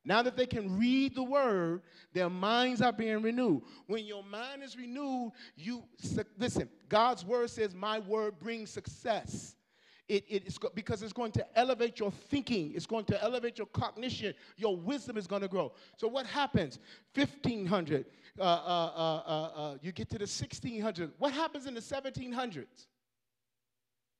Now 0.04 0.22
that 0.22 0.36
they 0.36 0.46
can 0.46 0.78
read 0.78 1.14
the 1.14 1.22
word, 1.22 1.82
their 2.12 2.30
minds 2.30 2.82
are 2.82 2.92
being 2.92 3.22
renewed. 3.22 3.62
When 3.86 4.04
your 4.04 4.24
mind 4.24 4.62
is 4.62 4.76
renewed, 4.76 5.32
you 5.56 5.84
listen, 6.38 6.68
God's 6.88 7.24
word 7.24 7.48
says, 7.48 7.74
My 7.74 7.98
word 7.98 8.38
brings 8.38 8.70
success. 8.70 9.56
It, 10.10 10.24
it's 10.28 10.58
go- 10.58 10.72
because 10.74 11.04
it's 11.04 11.12
going 11.12 11.30
to 11.32 11.46
elevate 11.56 12.00
your 12.00 12.10
thinking. 12.10 12.72
It's 12.74 12.84
going 12.84 13.04
to 13.04 13.22
elevate 13.22 13.58
your 13.58 13.68
cognition. 13.68 14.34
Your 14.56 14.76
wisdom 14.76 15.16
is 15.16 15.28
going 15.28 15.42
to 15.42 15.48
grow. 15.48 15.72
So 15.96 16.08
what 16.08 16.26
happens? 16.26 16.80
1500. 17.14 18.06
Uh, 18.36 18.42
uh, 18.42 18.44
uh, 18.44 19.22
uh, 19.24 19.50
uh, 19.54 19.76
you 19.80 19.92
get 19.92 20.10
to 20.10 20.18
the 20.18 20.24
1600s. 20.24 21.12
What 21.18 21.32
happens 21.32 21.66
in 21.66 21.74
the 21.74 21.80
1700s? 21.80 22.86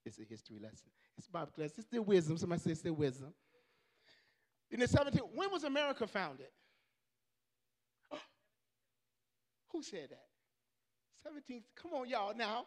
It's 0.07 0.20
a 0.20 0.22
history 0.22 0.61
lesson. 0.62 0.90
It's 1.18 1.26
Bible 1.26 1.50
class. 1.53 1.72
It's 1.76 1.88
still 1.88 2.03
wisdom. 2.03 2.38
Somebody 2.38 2.61
say 2.62 2.70
it's 2.70 2.81
still 2.81 2.94
wisdom. 2.94 3.35
In 4.70 4.79
the 4.79 4.87
17, 4.87 5.20
when 5.35 5.50
was 5.50 5.64
America 5.64 6.07
founded? 6.07 6.46
Who 9.72 9.83
said 9.83 10.11
that? 10.11 11.33
17th. 11.53 11.64
Come 11.74 11.94
on, 11.94 12.09
y'all 12.09 12.33
now. 12.37 12.66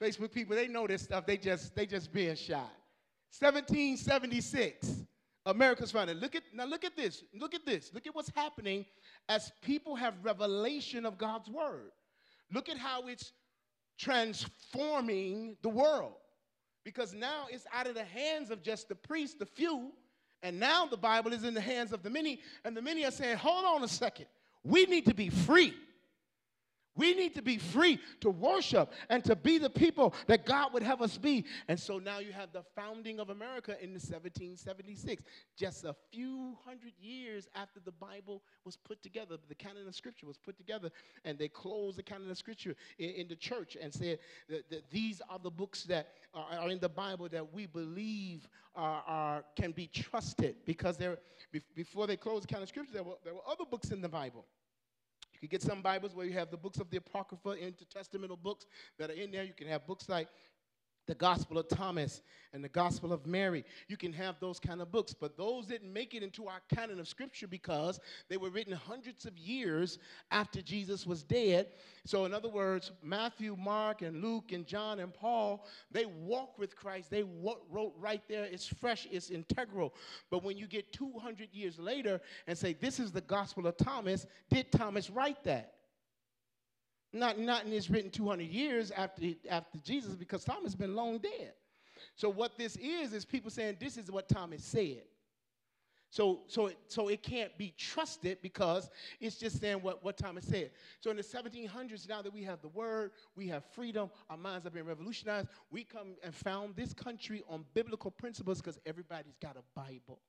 Facebook 0.00 0.32
people, 0.32 0.54
they 0.54 0.68
know 0.68 0.86
this 0.86 1.02
stuff. 1.02 1.26
They 1.26 1.36
just 1.36 1.74
they 1.74 1.86
just 1.86 2.12
being 2.12 2.36
shy. 2.36 2.54
1776, 3.38 5.04
America's 5.44 5.90
founded. 5.90 6.20
Look 6.20 6.34
at 6.34 6.42
now. 6.54 6.64
Look 6.64 6.84
at 6.84 6.96
this. 6.96 7.24
Look 7.34 7.54
at 7.54 7.66
this. 7.66 7.90
Look 7.92 8.06
at 8.06 8.14
what's 8.14 8.30
happening 8.34 8.86
as 9.28 9.52
people 9.62 9.96
have 9.96 10.14
revelation 10.22 11.04
of 11.04 11.18
God's 11.18 11.50
word. 11.50 11.90
Look 12.52 12.68
at 12.68 12.78
how 12.78 13.08
it's 13.08 13.32
transforming 13.98 15.56
the 15.62 15.68
world. 15.68 16.14
Because 16.84 17.12
now 17.12 17.46
it's 17.50 17.66
out 17.72 17.86
of 17.86 17.94
the 17.94 18.04
hands 18.04 18.50
of 18.50 18.62
just 18.62 18.88
the 18.88 18.94
priests, 18.94 19.36
the 19.38 19.44
few, 19.44 19.92
and 20.42 20.58
now 20.58 20.86
the 20.86 20.96
Bible 20.96 21.32
is 21.32 21.44
in 21.44 21.52
the 21.52 21.60
hands 21.60 21.92
of 21.92 22.02
the 22.02 22.08
many, 22.08 22.40
and 22.64 22.76
the 22.76 22.80
many 22.80 23.04
are 23.04 23.10
saying, 23.10 23.36
hold 23.36 23.64
on 23.64 23.82
a 23.82 23.88
second. 23.88 24.26
We 24.64 24.86
need 24.86 25.04
to 25.06 25.14
be 25.14 25.28
free. 25.28 25.74
We 26.98 27.14
need 27.14 27.34
to 27.36 27.42
be 27.42 27.58
free 27.58 28.00
to 28.20 28.30
worship 28.30 28.92
and 29.08 29.24
to 29.24 29.36
be 29.36 29.56
the 29.56 29.70
people 29.70 30.14
that 30.26 30.44
God 30.44 30.74
would 30.74 30.82
have 30.82 31.00
us 31.00 31.16
be. 31.16 31.44
And 31.68 31.78
so 31.78 31.98
now 31.98 32.18
you 32.18 32.32
have 32.32 32.52
the 32.52 32.64
founding 32.74 33.20
of 33.20 33.30
America 33.30 33.76
in 33.80 33.92
1776, 33.92 35.22
just 35.56 35.84
a 35.84 35.94
few 36.10 36.58
hundred 36.66 36.92
years 37.00 37.48
after 37.54 37.78
the 37.78 37.92
Bible 37.92 38.42
was 38.64 38.76
put 38.76 39.00
together, 39.02 39.36
the 39.48 39.54
canon 39.54 39.86
of 39.86 39.94
Scripture 39.94 40.26
was 40.26 40.38
put 40.38 40.58
together, 40.58 40.90
and 41.24 41.38
they 41.38 41.48
closed 41.48 41.96
the 41.96 42.02
canon 42.02 42.30
of 42.30 42.36
Scripture 42.36 42.74
in, 42.98 43.10
in 43.10 43.28
the 43.28 43.36
church 43.36 43.76
and 43.80 43.94
said 43.94 44.18
that, 44.48 44.68
that, 44.68 44.90
these 44.90 45.22
are 45.30 45.38
the 45.38 45.50
books 45.50 45.84
that 45.84 46.08
are, 46.34 46.46
are, 46.60 46.70
in 46.70 46.80
the 46.80 46.88
Bible 46.88 47.28
that 47.28 47.52
we 47.54 47.66
believe 47.66 48.48
are, 48.74 49.02
are 49.06 49.44
can 49.54 49.70
be 49.70 49.86
trusted 49.86 50.56
because 50.66 50.96
there 50.96 51.18
before 51.74 52.06
they 52.06 52.16
closed 52.16 52.42
the 52.42 52.48
canon 52.48 52.64
of 52.64 52.68
Scripture, 52.68 52.92
there 52.92 53.04
were, 53.04 53.18
there 53.24 53.34
were 53.34 53.48
other 53.48 53.64
books 53.64 53.90
in 53.90 54.00
the 54.00 54.08
Bible. 54.08 54.44
You 55.40 55.48
can 55.48 55.58
get 55.58 55.62
some 55.62 55.82
Bibles 55.82 56.14
where 56.14 56.26
you 56.26 56.32
have 56.32 56.50
the 56.50 56.56
books 56.56 56.78
of 56.78 56.90
the 56.90 56.96
Apocrypha, 56.96 57.56
intertestamental 57.56 58.38
books 58.42 58.66
that 58.98 59.10
are 59.10 59.14
in 59.14 59.30
there. 59.30 59.44
You 59.44 59.52
can 59.52 59.68
have 59.68 59.86
books 59.86 60.08
like 60.08 60.28
the 61.08 61.14
Gospel 61.14 61.58
of 61.58 61.66
Thomas 61.68 62.22
and 62.52 62.62
the 62.62 62.68
Gospel 62.68 63.12
of 63.12 63.26
Mary. 63.26 63.64
You 63.88 63.96
can 63.96 64.12
have 64.12 64.36
those 64.40 64.60
kind 64.60 64.80
of 64.80 64.92
books, 64.92 65.14
but 65.14 65.36
those 65.36 65.66
didn't 65.66 65.92
make 65.92 66.14
it 66.14 66.22
into 66.22 66.46
our 66.46 66.60
canon 66.72 67.00
of 67.00 67.08
Scripture 67.08 67.48
because 67.48 67.98
they 68.28 68.36
were 68.36 68.50
written 68.50 68.74
hundreds 68.74 69.24
of 69.24 69.36
years 69.36 69.98
after 70.30 70.62
Jesus 70.62 71.06
was 71.06 71.22
dead. 71.22 71.68
So, 72.04 72.26
in 72.26 72.34
other 72.34 72.48
words, 72.48 72.92
Matthew, 73.02 73.56
Mark, 73.56 74.02
and 74.02 74.22
Luke, 74.22 74.52
and 74.52 74.66
John, 74.66 75.00
and 75.00 75.12
Paul, 75.12 75.64
they 75.90 76.04
walk 76.04 76.58
with 76.58 76.76
Christ. 76.76 77.10
They 77.10 77.24
wrote 77.70 77.94
right 77.98 78.22
there. 78.28 78.44
It's 78.44 78.66
fresh, 78.66 79.08
it's 79.10 79.30
integral. 79.30 79.94
But 80.30 80.44
when 80.44 80.58
you 80.58 80.66
get 80.66 80.92
200 80.92 81.48
years 81.52 81.78
later 81.78 82.20
and 82.46 82.56
say, 82.56 82.74
This 82.74 83.00
is 83.00 83.12
the 83.12 83.22
Gospel 83.22 83.66
of 83.66 83.78
Thomas, 83.78 84.26
did 84.50 84.70
Thomas 84.70 85.08
write 85.08 85.42
that? 85.44 85.77
Not, 87.12 87.38
nothing 87.38 87.72
is 87.72 87.88
written 87.88 88.10
200 88.10 88.44
years 88.44 88.90
after, 88.90 89.22
after 89.50 89.78
Jesus 89.78 90.14
because 90.14 90.44
Thomas 90.44 90.64
has 90.64 90.74
been 90.74 90.94
long 90.94 91.18
dead. 91.18 91.52
So 92.14 92.28
what 92.28 92.58
this 92.58 92.76
is, 92.76 93.12
is 93.12 93.24
people 93.24 93.50
saying 93.50 93.76
this 93.80 93.96
is 93.96 94.10
what 94.10 94.28
Thomas 94.28 94.64
said. 94.64 95.02
So, 96.10 96.40
so, 96.46 96.66
it, 96.68 96.78
so 96.86 97.08
it 97.08 97.22
can't 97.22 97.56
be 97.58 97.74
trusted 97.76 98.38
because 98.40 98.88
it's 99.20 99.36
just 99.36 99.60
saying 99.60 99.78
what, 99.82 100.02
what 100.02 100.16
Thomas 100.16 100.46
said. 100.46 100.70
So 101.00 101.10
in 101.10 101.16
the 101.18 101.22
1700s, 101.22 102.08
now 102.08 102.22
that 102.22 102.32
we 102.32 102.42
have 102.44 102.62
the 102.62 102.68
word, 102.68 103.10
we 103.36 103.46
have 103.48 103.64
freedom, 103.64 104.10
our 104.30 104.38
minds 104.38 104.64
have 104.64 104.72
been 104.72 104.86
revolutionized, 104.86 105.48
we 105.70 105.84
come 105.84 106.14
and 106.22 106.34
found 106.34 106.76
this 106.76 106.94
country 106.94 107.42
on 107.48 107.64
biblical 107.74 108.10
principles 108.10 108.60
because 108.60 108.78
everybody's 108.86 109.36
got 109.36 109.56
a 109.56 109.78
Bible. 109.78 110.20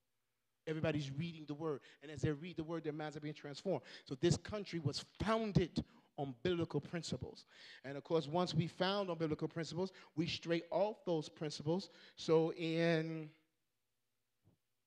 Everybody's 0.67 1.11
reading 1.17 1.45
the 1.47 1.53
word. 1.53 1.79
And 2.03 2.11
as 2.11 2.21
they 2.21 2.31
read 2.31 2.57
the 2.57 2.63
word, 2.63 2.83
their 2.83 2.93
minds 2.93 3.15
are 3.15 3.21
being 3.21 3.33
transformed. 3.33 3.81
So 4.03 4.15
this 4.15 4.35
country 4.35 4.79
was 4.79 5.05
founded 5.23 5.83
on 6.19 6.35
biblical 6.43 6.81
principles. 6.81 7.45
And 7.85 7.97
of 7.97 8.03
course, 8.03 8.27
once 8.27 8.53
we 8.53 8.67
found 8.67 9.09
on 9.09 9.17
biblical 9.17 9.47
principles, 9.47 9.93
we 10.17 10.27
straight 10.27 10.65
off 10.69 10.97
those 11.05 11.29
principles. 11.29 11.89
So 12.17 12.51
in 12.53 13.29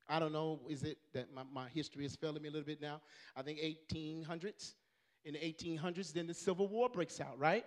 I 0.08 0.18
don't 0.18 0.32
know, 0.32 0.60
is 0.68 0.82
it 0.82 0.98
that 1.14 1.32
my, 1.34 1.42
my 1.50 1.68
history 1.70 2.04
is 2.04 2.14
failing 2.16 2.42
me 2.42 2.48
a 2.50 2.52
little 2.52 2.66
bit 2.66 2.82
now? 2.82 3.00
I 3.34 3.40
think 3.40 3.58
1800s. 3.60 4.74
In 5.24 5.34
the 5.34 5.38
1800s, 5.38 6.12
then 6.12 6.26
the 6.26 6.34
Civil 6.34 6.68
War 6.68 6.90
breaks 6.90 7.20
out, 7.20 7.38
right? 7.38 7.64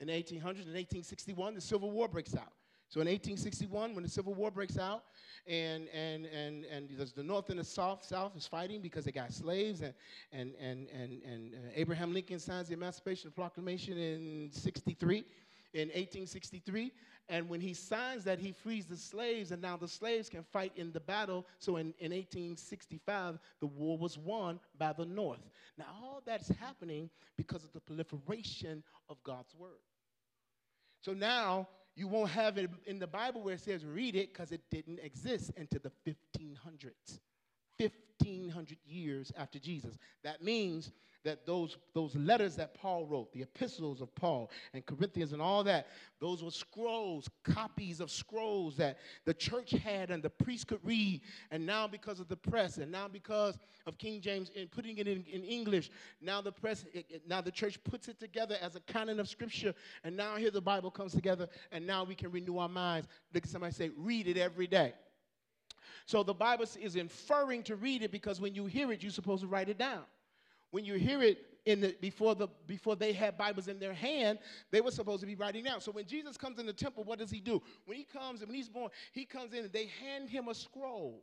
In 0.00 0.08
the 0.08 0.12
1800s, 0.12 0.66
in 0.66 0.74
1861, 0.74 1.54
the 1.54 1.60
Civil 1.60 1.90
War 1.90 2.08
breaks 2.08 2.34
out. 2.34 2.52
So 2.92 3.00
in 3.00 3.06
1861, 3.06 3.94
when 3.94 4.04
the 4.04 4.10
Civil 4.10 4.34
War 4.34 4.50
breaks 4.50 4.76
out, 4.76 5.04
and 5.46 5.88
and 5.94 6.26
and 6.26 6.66
and 6.66 6.90
the 7.16 7.22
North 7.22 7.48
and 7.48 7.58
the 7.58 7.64
South 7.64 8.04
South 8.04 8.36
is 8.36 8.46
fighting 8.46 8.82
because 8.82 9.06
they 9.06 9.12
got 9.12 9.32
slaves, 9.32 9.80
and 9.80 9.94
and 10.30 10.52
and 10.60 10.90
and, 10.90 11.22
and 11.22 11.54
uh, 11.54 11.70
Abraham 11.74 12.12
Lincoln 12.12 12.38
signs 12.38 12.68
the 12.68 12.74
Emancipation 12.74 13.30
Proclamation 13.30 13.96
in 13.96 14.50
63, 14.52 15.24
in 15.72 15.88
1863, 15.88 16.92
and 17.30 17.48
when 17.48 17.62
he 17.62 17.72
signs 17.72 18.24
that, 18.24 18.38
he 18.38 18.52
frees 18.52 18.84
the 18.84 18.98
slaves, 18.98 19.52
and 19.52 19.62
now 19.62 19.78
the 19.78 19.88
slaves 19.88 20.28
can 20.28 20.42
fight 20.42 20.72
in 20.76 20.92
the 20.92 21.00
battle. 21.00 21.46
So 21.60 21.76
in, 21.76 21.94
in 21.98 22.12
1865, 22.12 23.38
the 23.60 23.68
war 23.68 23.96
was 23.96 24.18
won 24.18 24.60
by 24.76 24.92
the 24.92 25.06
North. 25.06 25.40
Now 25.78 25.86
all 26.02 26.20
that's 26.26 26.48
happening 26.60 27.08
because 27.38 27.64
of 27.64 27.72
the 27.72 27.80
proliferation 27.80 28.82
of 29.08 29.16
God's 29.22 29.54
word. 29.54 29.80
So 31.00 31.14
now 31.14 31.68
you 31.94 32.08
won't 32.08 32.30
have 32.30 32.58
it 32.58 32.70
in 32.86 32.98
the 32.98 33.06
Bible 33.06 33.42
where 33.42 33.54
it 33.54 33.60
says 33.60 33.84
read 33.84 34.16
it 34.16 34.32
because 34.32 34.52
it 34.52 34.62
didn't 34.70 35.00
exist 35.00 35.50
until 35.56 35.80
the 35.82 35.92
1500s. 36.06 37.20
1500 37.82 38.78
years 38.86 39.32
after 39.36 39.58
Jesus. 39.58 39.98
That 40.22 40.42
means 40.42 40.92
that 41.24 41.46
those, 41.46 41.76
those 41.94 42.14
letters 42.16 42.56
that 42.56 42.74
Paul 42.74 43.06
wrote, 43.06 43.32
the 43.32 43.42
epistles 43.42 44.00
of 44.00 44.14
Paul 44.14 44.50
and 44.74 44.84
Corinthians 44.84 45.32
and 45.32 45.40
all 45.40 45.62
that, 45.64 45.86
those 46.20 46.42
were 46.42 46.50
scrolls, 46.50 47.28
copies 47.44 48.00
of 48.00 48.10
scrolls 48.10 48.76
that 48.76 48.98
the 49.24 49.34
church 49.34 49.70
had 49.70 50.10
and 50.10 50.22
the 50.22 50.30
priest 50.30 50.66
could 50.66 50.80
read. 50.82 51.20
And 51.50 51.64
now, 51.64 51.86
because 51.86 52.20
of 52.20 52.28
the 52.28 52.36
press, 52.36 52.78
and 52.78 52.90
now 52.90 53.08
because 53.08 53.56
of 53.86 53.98
King 53.98 54.20
James 54.20 54.50
and 54.58 54.70
putting 54.70 54.98
it 54.98 55.06
in, 55.06 55.24
in 55.30 55.44
English, 55.44 55.90
now 56.20 56.40
the 56.40 56.52
press, 56.52 56.84
it, 56.92 57.06
it, 57.08 57.22
now 57.28 57.40
the 57.40 57.52
church 57.52 57.82
puts 57.84 58.08
it 58.08 58.18
together 58.18 58.56
as 58.60 58.74
a 58.76 58.80
canon 58.80 59.20
of 59.20 59.28
scripture. 59.28 59.74
And 60.04 60.16
now 60.16 60.36
here 60.36 60.50
the 60.50 60.60
Bible 60.60 60.90
comes 60.90 61.12
together, 61.12 61.48
and 61.70 61.86
now 61.86 62.04
we 62.04 62.14
can 62.14 62.30
renew 62.32 62.58
our 62.58 62.68
minds. 62.68 63.06
Look 63.32 63.44
at 63.44 63.50
somebody 63.50 63.74
say, 63.74 63.90
read 63.96 64.26
it 64.26 64.36
every 64.36 64.66
day. 64.66 64.94
So 66.06 66.22
the 66.22 66.34
Bible 66.34 66.66
is 66.80 66.96
inferring 66.96 67.62
to 67.64 67.76
read 67.76 68.02
it 68.02 68.10
because 68.10 68.40
when 68.40 68.54
you 68.54 68.66
hear 68.66 68.92
it, 68.92 69.02
you're 69.02 69.12
supposed 69.12 69.42
to 69.42 69.48
write 69.48 69.68
it 69.68 69.78
down 69.78 70.04
when 70.72 70.84
you 70.84 70.94
hear 70.94 71.22
it 71.22 71.46
in 71.64 71.80
the, 71.80 71.94
before, 72.00 72.34
the, 72.34 72.48
before 72.66 72.96
they 72.96 73.12
had 73.12 73.38
Bibles 73.38 73.68
in 73.68 73.78
their 73.78 73.92
hand, 73.92 74.38
they 74.72 74.80
were 74.80 74.90
supposed 74.90 75.20
to 75.20 75.26
be 75.26 75.36
writing 75.36 75.62
down. 75.62 75.80
So 75.80 75.92
when 75.92 76.06
Jesus 76.06 76.36
comes 76.36 76.58
in 76.58 76.66
the 76.66 76.72
temple, 76.72 77.04
what 77.04 77.20
does 77.20 77.30
he 77.30 77.38
do? 77.38 77.62
When 77.84 77.96
he 77.96 78.04
comes 78.04 78.40
and 78.40 78.48
when 78.48 78.56
he's 78.56 78.68
born, 78.68 78.90
he 79.12 79.24
comes 79.24 79.52
in 79.52 79.60
and 79.60 79.72
they 79.72 79.90
hand 80.02 80.28
him 80.28 80.48
a 80.48 80.54
scroll. 80.54 81.22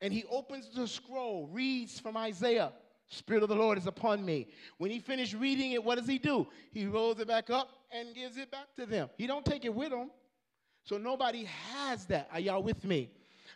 And 0.00 0.12
he 0.12 0.24
opens 0.30 0.68
the 0.74 0.88
scroll, 0.88 1.48
reads 1.48 2.00
from 2.00 2.16
Isaiah. 2.16 2.72
Spirit 3.08 3.42
of 3.42 3.50
the 3.50 3.56
Lord 3.56 3.76
is 3.76 3.86
upon 3.86 4.24
me. 4.24 4.48
When 4.78 4.90
he 4.90 4.98
finished 4.98 5.34
reading 5.34 5.72
it, 5.72 5.84
what 5.84 5.98
does 5.98 6.08
he 6.08 6.18
do? 6.18 6.46
He 6.72 6.86
rolls 6.86 7.20
it 7.20 7.28
back 7.28 7.50
up 7.50 7.68
and 7.92 8.14
gives 8.14 8.38
it 8.38 8.50
back 8.50 8.74
to 8.76 8.86
them. 8.86 9.10
He 9.18 9.26
don't 9.26 9.44
take 9.44 9.64
it 9.64 9.74
with 9.74 9.92
him. 9.92 10.10
So 10.84 10.96
nobody 10.96 11.44
has 11.72 12.06
that. 12.06 12.28
Are 12.32 12.40
y'all 12.40 12.62
with 12.62 12.84
me? 12.84 13.10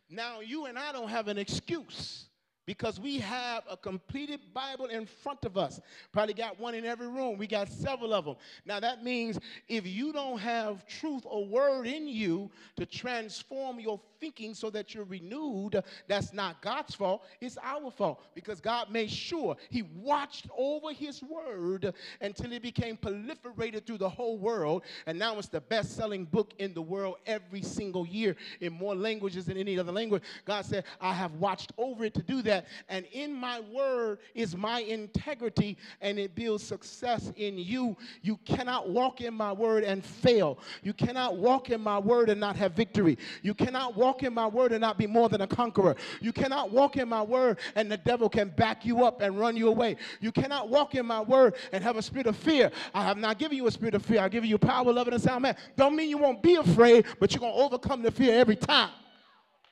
Now 0.08 0.40
you 0.40 0.66
and 0.66 0.78
I 0.78 0.92
don't 0.92 1.08
have 1.08 1.28
an 1.28 1.38
excuse 1.38 2.28
because 2.68 3.00
we 3.00 3.18
have 3.18 3.62
a 3.70 3.78
completed 3.78 4.40
Bible 4.52 4.84
in 4.86 5.06
front 5.06 5.46
of 5.46 5.56
us. 5.56 5.80
Probably 6.12 6.34
got 6.34 6.60
one 6.60 6.74
in 6.74 6.84
every 6.84 7.08
room. 7.08 7.38
We 7.38 7.46
got 7.46 7.70
several 7.70 8.12
of 8.12 8.26
them. 8.26 8.36
Now, 8.66 8.78
that 8.78 9.02
means 9.02 9.38
if 9.68 9.86
you 9.86 10.12
don't 10.12 10.38
have 10.38 10.86
truth 10.86 11.22
or 11.24 11.46
word 11.46 11.86
in 11.86 12.06
you 12.06 12.50
to 12.76 12.84
transform 12.84 13.80
your 13.80 13.98
thinking 14.20 14.54
so 14.54 14.70
that 14.70 14.94
you're 14.94 15.04
renewed, 15.04 15.82
that's 16.06 16.32
not 16.32 16.60
God's 16.62 16.94
fault. 16.94 17.24
It's 17.40 17.58
our 17.62 17.90
fault 17.90 18.22
because 18.34 18.60
God 18.60 18.90
made 18.90 19.10
sure 19.10 19.56
He 19.70 19.82
watched 19.82 20.48
over 20.56 20.92
His 20.92 21.22
word 21.22 21.92
until 22.20 22.52
it 22.52 22.62
became 22.62 22.96
proliferated 22.96 23.86
through 23.86 23.98
the 23.98 24.08
whole 24.08 24.38
world. 24.38 24.82
And 25.06 25.18
now 25.18 25.38
it's 25.38 25.48
the 25.48 25.60
best 25.60 25.96
selling 25.96 26.24
book 26.24 26.52
in 26.58 26.74
the 26.74 26.82
world 26.82 27.16
every 27.26 27.62
single 27.62 28.06
year 28.06 28.36
in 28.60 28.72
more 28.72 28.94
languages 28.94 29.46
than 29.46 29.56
any 29.56 29.78
other 29.78 29.92
language. 29.92 30.22
God 30.44 30.64
said, 30.64 30.84
I 31.00 31.12
have 31.12 31.34
watched 31.34 31.72
over 31.78 32.04
it 32.04 32.14
to 32.14 32.22
do 32.22 32.42
that. 32.42 32.66
And 32.88 33.06
in 33.12 33.34
my 33.34 33.60
word 33.60 34.18
is 34.34 34.56
my 34.56 34.80
integrity, 34.80 35.76
and 36.00 36.18
it 36.18 36.34
builds 36.34 36.64
success 36.64 37.32
in 37.36 37.58
you. 37.58 37.96
You 38.22 38.38
cannot 38.44 38.90
walk 38.90 39.20
in 39.20 39.34
my 39.34 39.52
word 39.52 39.84
and 39.84 40.04
fail. 40.04 40.58
You 40.82 40.92
cannot 40.92 41.36
walk 41.36 41.70
in 41.70 41.80
my 41.80 41.98
word 41.98 42.30
and 42.30 42.40
not 42.40 42.56
have 42.56 42.72
victory. 42.72 43.18
You 43.42 43.54
cannot 43.54 43.96
walk 43.96 44.07
in 44.22 44.34
my 44.34 44.46
word 44.46 44.72
and 44.72 44.80
not 44.80 44.98
be 44.98 45.06
more 45.06 45.28
than 45.28 45.40
a 45.40 45.46
conqueror. 45.46 45.96
You 46.20 46.32
cannot 46.32 46.70
walk 46.70 46.96
in 46.96 47.08
my 47.08 47.22
word 47.22 47.58
and 47.74 47.90
the 47.90 47.96
devil 47.96 48.28
can 48.28 48.48
back 48.48 48.84
you 48.84 49.04
up 49.04 49.20
and 49.20 49.38
run 49.38 49.56
you 49.56 49.68
away. 49.68 49.96
You 50.20 50.32
cannot 50.32 50.68
walk 50.68 50.94
in 50.94 51.06
my 51.06 51.20
word 51.20 51.54
and 51.72 51.82
have 51.84 51.96
a 51.96 52.02
spirit 52.02 52.26
of 52.26 52.36
fear. 52.36 52.70
I 52.94 53.04
have 53.04 53.18
not 53.18 53.38
given 53.38 53.56
you 53.56 53.66
a 53.66 53.70
spirit 53.70 53.94
of 53.94 54.04
fear. 54.04 54.20
I've 54.20 54.30
given 54.30 54.48
you 54.48 54.58
power, 54.58 54.92
love, 54.92 55.06
and 55.06 55.16
a 55.16 55.18
sound 55.18 55.42
man. 55.42 55.56
Don't 55.76 55.94
mean 55.94 56.08
you 56.08 56.18
won't 56.18 56.42
be 56.42 56.56
afraid, 56.56 57.06
but 57.20 57.32
you're 57.32 57.40
going 57.40 57.54
to 57.54 57.60
overcome 57.60 58.02
the 58.02 58.10
fear 58.10 58.38
every 58.38 58.56
time 58.56 58.90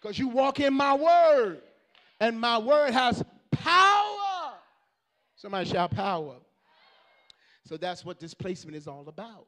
because 0.00 0.18
you 0.18 0.28
walk 0.28 0.60
in 0.60 0.72
my 0.72 0.94
word, 0.94 1.62
and 2.20 2.38
my 2.40 2.58
word 2.58 2.92
has 2.92 3.24
power. 3.50 4.52
Somebody 5.34 5.68
shout 5.68 5.90
power. 5.90 6.36
So 7.64 7.76
that's 7.76 8.04
what 8.04 8.20
displacement 8.20 8.76
is 8.76 8.86
all 8.86 9.08
about. 9.08 9.46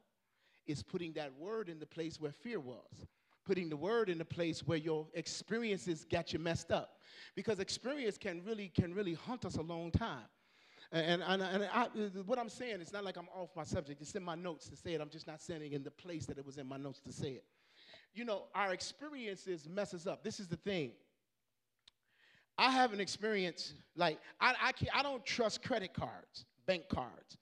It's 0.67 0.83
putting 0.83 1.13
that 1.13 1.31
word 1.39 1.69
in 1.69 1.79
the 1.79 1.85
place 1.85 2.19
where 2.19 2.31
fear 2.31 2.59
was, 2.59 3.07
putting 3.49 3.69
the 3.69 3.77
word 3.77 4.09
in 4.09 4.17
the 4.17 4.25
place 4.37 4.61
where 4.67 4.77
your 4.77 5.07
experiences 5.13 6.05
got 6.09 6.31
you 6.33 6.39
messed 6.39 6.71
up. 6.71 6.99
Because 7.35 7.59
experience 7.59 8.17
can 8.17 8.43
really 8.45 8.69
can 8.69 8.93
really 8.93 9.15
hunt 9.15 9.45
us 9.45 9.55
a 9.55 9.61
long 9.61 9.91
time. 9.91 10.29
And, 10.91 11.21
and, 11.21 11.41
and 11.41 11.69
I, 11.71 11.85
what 12.25 12.39
I'm 12.39 12.49
saying, 12.49 12.81
it's 12.81 12.93
not 12.93 13.03
like 13.03 13.17
I'm 13.17 13.29
off 13.35 13.49
my 13.55 13.63
subject. 13.63 14.01
It's 14.01 14.15
in 14.15 14.23
my 14.23 14.35
notes 14.35 14.69
to 14.69 14.75
say 14.75 14.93
it. 14.93 15.01
I'm 15.01 15.09
just 15.09 15.27
not 15.27 15.39
saying 15.39 15.61
it 15.63 15.73
in 15.73 15.83
the 15.83 15.91
place 15.91 16.25
that 16.27 16.37
it 16.37 16.45
was 16.45 16.57
in 16.57 16.67
my 16.67 16.77
notes 16.77 16.99
to 17.01 17.11
say 17.11 17.29
it 17.29 17.45
you 18.13 18.25
know, 18.25 18.43
our 18.55 18.73
experiences 18.73 19.67
mess 19.69 19.93
us 19.93 20.07
up. 20.07 20.23
This 20.23 20.39
is 20.39 20.47
the 20.47 20.57
thing. 20.57 20.91
I 22.57 22.71
have 22.71 22.91
an 22.91 22.99
experience 22.99 23.73
like 23.95 24.19
I 24.41 24.53
I, 24.61 24.71
can't, 24.73 24.95
I 24.97 25.03
don't 25.03 25.25
trust 25.25 25.63
credit 25.63 25.93
cards, 25.93 26.45
bank 26.65 26.83
cards, 26.89 27.37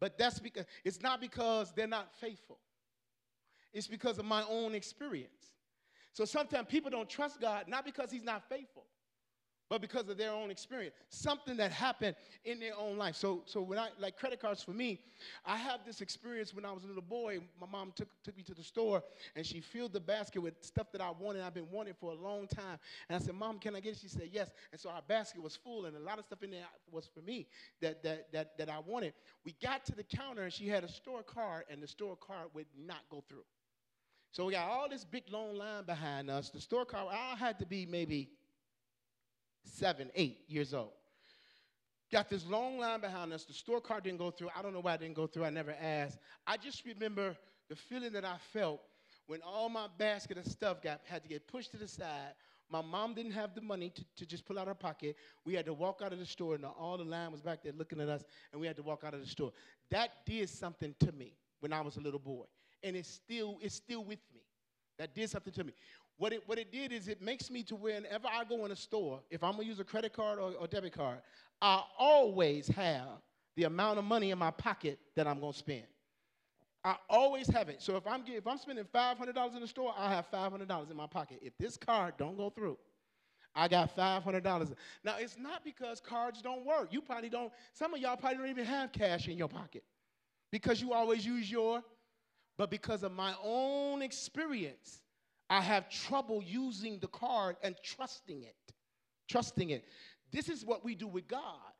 but 0.00 0.16
that's 0.16 0.38
because 0.38 0.64
it's 0.84 1.02
not 1.02 1.20
because 1.20 1.72
they're 1.72 1.86
not 1.86 2.14
faithful. 2.14 2.58
It's 3.72 3.86
because 3.86 4.18
of 4.18 4.24
my 4.24 4.44
own 4.48 4.74
experience. 4.74 5.52
So 6.12 6.24
sometimes 6.24 6.66
people 6.68 6.90
don't 6.90 7.08
trust 7.08 7.40
God 7.40 7.64
not 7.68 7.84
because 7.84 8.10
He's 8.10 8.24
not 8.24 8.48
faithful, 8.48 8.84
but 9.72 9.80
because 9.80 10.06
of 10.10 10.18
their 10.18 10.32
own 10.32 10.50
experience, 10.50 10.94
something 11.08 11.56
that 11.56 11.72
happened 11.72 12.14
in 12.44 12.60
their 12.60 12.76
own 12.78 12.98
life. 12.98 13.16
So, 13.16 13.42
so 13.46 13.62
when 13.62 13.78
I 13.78 13.88
like 13.98 14.18
credit 14.18 14.38
cards 14.38 14.62
for 14.62 14.72
me, 14.72 15.00
I 15.46 15.56
have 15.56 15.80
this 15.86 16.02
experience 16.02 16.52
when 16.52 16.66
I 16.66 16.72
was 16.72 16.84
a 16.84 16.86
little 16.86 17.00
boy. 17.00 17.38
My 17.58 17.66
mom 17.66 17.94
took, 17.96 18.08
took 18.22 18.36
me 18.36 18.42
to 18.42 18.54
the 18.54 18.62
store 18.62 19.02
and 19.34 19.46
she 19.46 19.62
filled 19.62 19.94
the 19.94 20.00
basket 20.00 20.42
with 20.42 20.52
stuff 20.60 20.92
that 20.92 21.00
I 21.00 21.10
wanted. 21.18 21.40
I've 21.40 21.54
been 21.54 21.70
wanting 21.72 21.94
for 21.98 22.10
a 22.10 22.14
long 22.14 22.46
time. 22.48 22.78
And 23.08 23.16
I 23.16 23.24
said, 23.24 23.34
Mom, 23.34 23.58
can 23.58 23.74
I 23.74 23.80
get 23.80 23.94
it? 23.94 24.00
She 24.02 24.08
said, 24.08 24.28
Yes. 24.30 24.50
And 24.72 24.78
so 24.78 24.90
our 24.90 25.00
basket 25.08 25.42
was 25.42 25.56
full, 25.56 25.86
and 25.86 25.96
a 25.96 26.00
lot 26.00 26.18
of 26.18 26.26
stuff 26.26 26.42
in 26.42 26.50
there 26.50 26.66
was 26.90 27.06
for 27.06 27.22
me 27.22 27.46
that 27.80 28.02
that 28.02 28.30
that, 28.32 28.58
that 28.58 28.68
I 28.68 28.78
wanted. 28.80 29.14
We 29.42 29.54
got 29.62 29.86
to 29.86 29.92
the 29.94 30.04
counter 30.04 30.42
and 30.42 30.52
she 30.52 30.68
had 30.68 30.84
a 30.84 30.88
store 30.92 31.22
card, 31.22 31.64
and 31.70 31.82
the 31.82 31.88
store 31.88 32.16
card 32.16 32.48
would 32.52 32.66
not 32.78 33.00
go 33.10 33.24
through. 33.26 33.44
So 34.32 34.46
we 34.46 34.52
got 34.52 34.68
all 34.68 34.88
this 34.88 35.04
big 35.04 35.24
long 35.30 35.56
line 35.56 35.84
behind 35.84 36.30
us. 36.30 36.48
The 36.50 36.60
store 36.60 36.84
card, 36.84 37.08
I 37.12 37.36
had 37.36 37.58
to 37.58 37.66
be 37.66 37.86
maybe 37.86 38.30
seven, 39.64 40.10
eight 40.14 40.40
years 40.48 40.72
old. 40.72 40.92
Got 42.10 42.28
this 42.28 42.46
long 42.46 42.78
line 42.78 43.00
behind 43.00 43.32
us. 43.32 43.44
The 43.44 43.52
store 43.52 43.80
card 43.80 44.04
didn't 44.04 44.18
go 44.18 44.30
through. 44.30 44.48
I 44.56 44.62
don't 44.62 44.72
know 44.72 44.80
why 44.80 44.94
it 44.94 45.00
didn't 45.00 45.16
go 45.16 45.26
through. 45.26 45.44
I 45.44 45.50
never 45.50 45.74
asked. 45.80 46.18
I 46.46 46.56
just 46.56 46.84
remember 46.84 47.36
the 47.68 47.76
feeling 47.76 48.12
that 48.12 48.24
I 48.24 48.36
felt 48.52 48.80
when 49.26 49.40
all 49.42 49.68
my 49.68 49.86
basket 49.98 50.38
of 50.38 50.46
stuff 50.46 50.82
got 50.82 51.00
had 51.04 51.22
to 51.22 51.28
get 51.28 51.46
pushed 51.46 51.70
to 51.72 51.76
the 51.76 51.88
side. 51.88 52.34
My 52.70 52.80
mom 52.80 53.12
didn't 53.12 53.32
have 53.32 53.54
the 53.54 53.60
money 53.60 53.90
to, 53.90 54.04
to 54.16 54.26
just 54.26 54.46
pull 54.46 54.58
out 54.58 54.66
her 54.66 54.74
pocket. 54.74 55.16
We 55.44 55.52
had 55.54 55.66
to 55.66 55.74
walk 55.74 56.00
out 56.02 56.12
of 56.14 56.18
the 56.18 56.26
store, 56.26 56.54
and 56.54 56.64
all 56.64 56.96
the 56.96 57.04
line 57.04 57.30
was 57.30 57.42
back 57.42 57.62
there 57.62 57.72
looking 57.76 58.00
at 58.00 58.08
us, 58.08 58.24
and 58.50 58.60
we 58.60 58.66
had 58.66 58.76
to 58.76 58.82
walk 58.82 59.04
out 59.04 59.12
of 59.12 59.20
the 59.20 59.26
store. 59.26 59.52
That 59.90 60.10
did 60.24 60.48
something 60.48 60.94
to 61.00 61.12
me 61.12 61.34
when 61.60 61.72
I 61.74 61.82
was 61.82 61.98
a 61.98 62.00
little 62.00 62.18
boy, 62.18 62.44
and 62.82 62.96
it's 62.96 63.08
still 63.08 63.58
it's 63.60 63.74
still 63.74 64.04
with 64.04 64.20
me. 64.34 64.40
That 64.98 65.14
did 65.14 65.30
something 65.30 65.52
to 65.54 65.64
me. 65.64 65.72
What 66.18 66.32
it, 66.32 66.42
what 66.46 66.58
it 66.58 66.70
did 66.70 66.92
is 66.92 67.08
it 67.08 67.20
makes 67.20 67.50
me 67.50 67.62
to 67.64 67.74
whenever 67.74 68.28
I 68.28 68.44
go 68.44 68.64
in 68.64 68.70
a 68.70 68.76
store, 68.76 69.20
if 69.30 69.42
I'm 69.42 69.52
gonna 69.52 69.64
use 69.64 69.80
a 69.80 69.84
credit 69.84 70.12
card 70.12 70.38
or, 70.38 70.52
or 70.52 70.66
debit 70.66 70.92
card, 70.92 71.18
I 71.60 71.82
always 71.98 72.68
have 72.68 73.08
the 73.56 73.64
amount 73.64 73.98
of 73.98 74.04
money 74.04 74.30
in 74.30 74.38
my 74.38 74.50
pocket 74.50 74.98
that 75.16 75.26
I'm 75.26 75.40
gonna 75.40 75.52
spend. 75.52 75.84
I 76.84 76.96
always 77.08 77.46
have 77.48 77.68
it. 77.68 77.80
So 77.80 77.96
if 77.96 78.06
I'm 78.06 78.22
if 78.26 78.46
I'm 78.46 78.58
spending 78.58 78.84
five 78.92 79.16
hundred 79.18 79.34
dollars 79.34 79.54
in 79.54 79.60
the 79.60 79.68
store, 79.68 79.94
I 79.96 80.12
have 80.14 80.26
five 80.26 80.50
hundred 80.50 80.68
dollars 80.68 80.90
in 80.90 80.96
my 80.96 81.06
pocket. 81.06 81.38
If 81.42 81.56
this 81.58 81.76
card 81.76 82.14
don't 82.18 82.36
go 82.36 82.50
through, 82.50 82.76
I 83.54 83.68
got 83.68 83.94
five 83.94 84.22
hundred 84.22 84.42
dollars. 84.42 84.70
Now 85.04 85.16
it's 85.18 85.36
not 85.38 85.64
because 85.64 86.00
cards 86.00 86.42
don't 86.42 86.64
work. 86.66 86.92
You 86.92 87.00
probably 87.00 87.28
don't. 87.28 87.52
Some 87.72 87.94
of 87.94 88.00
y'all 88.00 88.16
probably 88.16 88.38
don't 88.38 88.48
even 88.48 88.64
have 88.64 88.92
cash 88.92 89.28
in 89.28 89.38
your 89.38 89.48
pocket 89.48 89.84
because 90.50 90.80
you 90.80 90.92
always 90.92 91.24
use 91.24 91.50
your. 91.50 91.82
But 92.58 92.70
because 92.70 93.02
of 93.02 93.12
my 93.12 93.34
own 93.42 94.02
experience, 94.02 95.02
I 95.48 95.60
have 95.60 95.88
trouble 95.90 96.42
using 96.42 96.98
the 96.98 97.08
card 97.08 97.56
and 97.62 97.74
trusting 97.82 98.42
it. 98.42 98.74
Trusting 99.28 99.70
it. 99.70 99.84
This 100.30 100.48
is 100.48 100.64
what 100.64 100.84
we 100.84 100.94
do 100.94 101.06
with 101.06 101.28
God. 101.28 101.72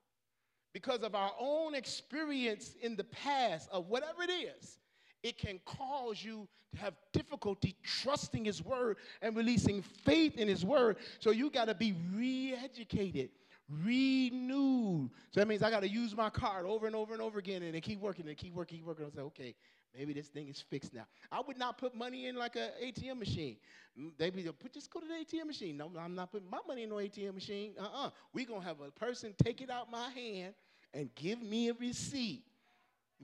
Because 0.73 1.03
of 1.03 1.15
our 1.15 1.33
own 1.39 1.75
experience 1.75 2.75
in 2.81 2.97
the 2.97 3.05
past 3.05 3.69
of 3.71 3.89
whatever 3.89 4.23
it 4.23 4.31
is, 4.31 4.79
it 5.23 5.39
can 5.39 5.61
cause 5.65 6.23
you 6.23 6.49
to 6.75 6.81
have 6.81 6.95
difficulty 7.13 7.77
trusting 7.83 8.45
His 8.45 8.63
Word 8.63 8.97
and 9.21 9.37
releasing 9.37 9.83
faith 9.83 10.37
in 10.37 10.49
His 10.49 10.65
Word. 10.65 10.97
So 11.21 11.31
you 11.31 11.51
got 11.51 11.67
to 11.67 11.75
be 11.75 11.95
re 12.15 12.55
educated, 12.55 13.31
renewed. 13.69 15.11
So 15.31 15.41
that 15.41 15.49
means 15.49 15.63
I 15.63 15.71
got 15.71 15.81
to 15.81 15.89
use 15.89 16.17
my 16.17 16.31
card 16.31 16.67
over 16.67 16.87
and 16.87 16.97
over 16.97 17.13
and 17.13 17.23
over 17.23 17.39
again 17.39 17.63
and 17.63 17.83
keep 17.83 18.01
working 18.01 18.27
and 18.29 18.37
keep 18.37 18.55
working, 18.55 18.79
keep 18.79 18.87
working. 18.87 19.07
I 19.07 19.15
say, 19.15 19.23
okay, 19.23 19.55
Maybe 19.97 20.15
this 20.15 20.29
thing 20.29 20.49
is 20.49 20.61
fixed 20.61 20.95
now. 20.95 21.07
I 21.31 21.41
would 21.47 21.59
not 21.59 21.77
put 21.77 21.95
money 21.95 22.27
in 22.27 22.37
like 22.37 22.57
an 22.57 22.71
ATM 22.83 23.19
machine. 23.19 23.57
Mm, 23.99 24.13
they 24.17 24.31
be 24.31 24.43
put 24.43 24.73
just 24.73 24.91
go 24.91 25.01
to 25.01 25.07
the 25.07 25.15
ATM 25.15 25.47
machine. 25.47 25.77
No, 25.77 25.91
I'm 25.99 26.15
not 26.15 26.33
putting 26.33 26.49
my 26.49 26.61
money 26.67 26.85
in 26.85 26.89
no 26.89 26.97
ATM 26.97 27.35
machine. 27.35 27.73
Uh-uh. 27.79 28.11
We're 28.33 28.47
gonna 28.47 28.65
have 28.65 28.81
a 28.81 28.91
person 28.91 29.35
take 29.43 29.61
it 29.61 29.71
out 29.71 29.91
my 29.91 30.09
hand 30.11 30.55
and 30.95 31.11
give 31.15 31.43
me 31.43 31.69
a 31.69 31.75
receipt. 31.75 32.43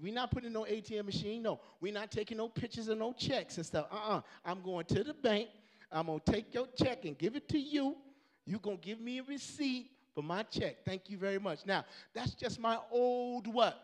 We're 0.01 0.15
not 0.15 0.31
putting 0.31 0.53
no 0.53 0.65
ATM 0.65 1.07
machine. 1.07 1.43
No, 1.43 1.61
we're 1.81 1.93
not 1.93 2.11
taking 2.11 2.37
no 2.37 2.49
pictures 2.49 2.89
of 2.89 2.99
no 2.99 3.13
checks 3.15 3.57
and 3.57 3.65
stuff. 3.65 3.87
Uh-uh. 3.91 4.21
I'm 4.45 4.63
going 4.63 4.85
to 4.87 5.03
the 5.03 5.15
bank. 5.15 5.49
I'm 5.91 6.07
gonna 6.07 6.21
take 6.25 6.53
your 6.53 6.67
check 6.77 7.07
and 7.07 7.17
give 7.17 7.35
it 7.35 7.49
to 7.49 7.59
you. 7.59 7.97
You're 8.45 8.61
gonna 8.61 8.77
give 8.77 9.01
me 9.01 9.19
a 9.19 9.23
receipt 9.23 9.91
for 10.15 10.23
my 10.23 10.43
check. 10.43 10.85
Thank 10.85 11.09
you 11.09 11.17
very 11.17 11.39
much. 11.39 11.65
Now, 11.65 11.85
that's 12.13 12.35
just 12.35 12.61
my 12.61 12.79
old 12.91 13.47
what? 13.47 13.79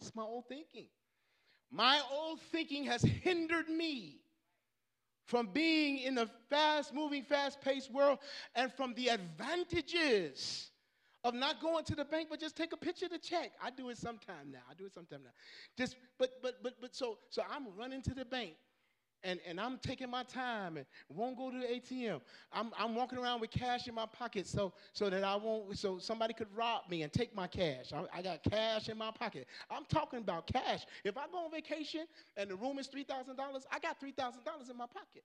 It's 0.00 0.14
my 0.14 0.22
old 0.22 0.48
thinking. 0.48 0.86
My 1.70 2.00
old 2.10 2.40
thinking 2.52 2.84
has 2.84 3.02
hindered 3.02 3.68
me 3.68 4.20
from 5.26 5.46
being 5.46 5.98
in 5.98 6.16
the 6.16 6.28
fast 6.48 6.92
moving, 6.92 7.22
fast 7.22 7.60
paced 7.60 7.92
world 7.92 8.18
and 8.56 8.72
from 8.72 8.94
the 8.94 9.08
advantages 9.08 10.70
of 11.22 11.34
not 11.34 11.60
going 11.60 11.84
to 11.84 11.94
the 11.94 12.04
bank, 12.04 12.28
but 12.30 12.40
just 12.40 12.56
take 12.56 12.72
a 12.72 12.76
picture 12.76 13.06
of 13.06 13.12
the 13.12 13.18
check. 13.18 13.52
I 13.62 13.70
do 13.70 13.90
it 13.90 13.98
sometime 13.98 14.50
now. 14.50 14.62
I 14.68 14.74
do 14.74 14.86
it 14.86 14.94
sometime 14.94 15.20
now. 15.22 15.30
Just, 15.76 15.96
but, 16.18 16.30
but, 16.42 16.62
but, 16.62 16.80
but, 16.80 16.96
so, 16.96 17.18
so 17.28 17.42
I'm 17.48 17.66
running 17.76 18.02
to 18.02 18.14
the 18.14 18.24
bank 18.24 18.54
and, 19.24 19.40
and 19.46 19.60
I'm 19.60 19.78
taking 19.78 20.10
my 20.10 20.22
time 20.24 20.76
and 20.76 20.86
won't 21.08 21.36
go 21.36 21.50
to 21.50 21.58
the 21.58 21.66
ATM. 21.66 22.20
I'm, 22.52 22.70
I'm 22.78 22.94
walking 22.94 23.18
around 23.18 23.40
with 23.40 23.50
cash 23.50 23.88
in 23.88 23.94
my 23.94 24.06
pocket 24.06 24.46
so, 24.46 24.72
so 24.92 25.10
that 25.10 25.24
I 25.24 25.36
won't, 25.36 25.76
so 25.78 25.98
somebody 25.98 26.34
could 26.34 26.48
rob 26.54 26.82
me 26.90 27.02
and 27.02 27.12
take 27.12 27.34
my 27.34 27.46
cash. 27.46 27.92
I, 27.92 28.04
I 28.18 28.22
got 28.22 28.42
cash 28.44 28.88
in 28.88 28.98
my 28.98 29.10
pocket. 29.10 29.46
I'm 29.70 29.84
talking 29.88 30.20
about 30.20 30.46
cash. 30.46 30.86
If 31.04 31.16
I 31.16 31.26
go 31.30 31.44
on 31.44 31.50
vacation 31.50 32.06
and 32.36 32.50
the 32.50 32.56
room 32.56 32.78
is 32.78 32.88
$3,000, 32.88 33.06
I 33.70 33.78
got 33.78 34.00
$3,000 34.00 34.70
in 34.70 34.76
my 34.76 34.86
pocket. 34.86 35.24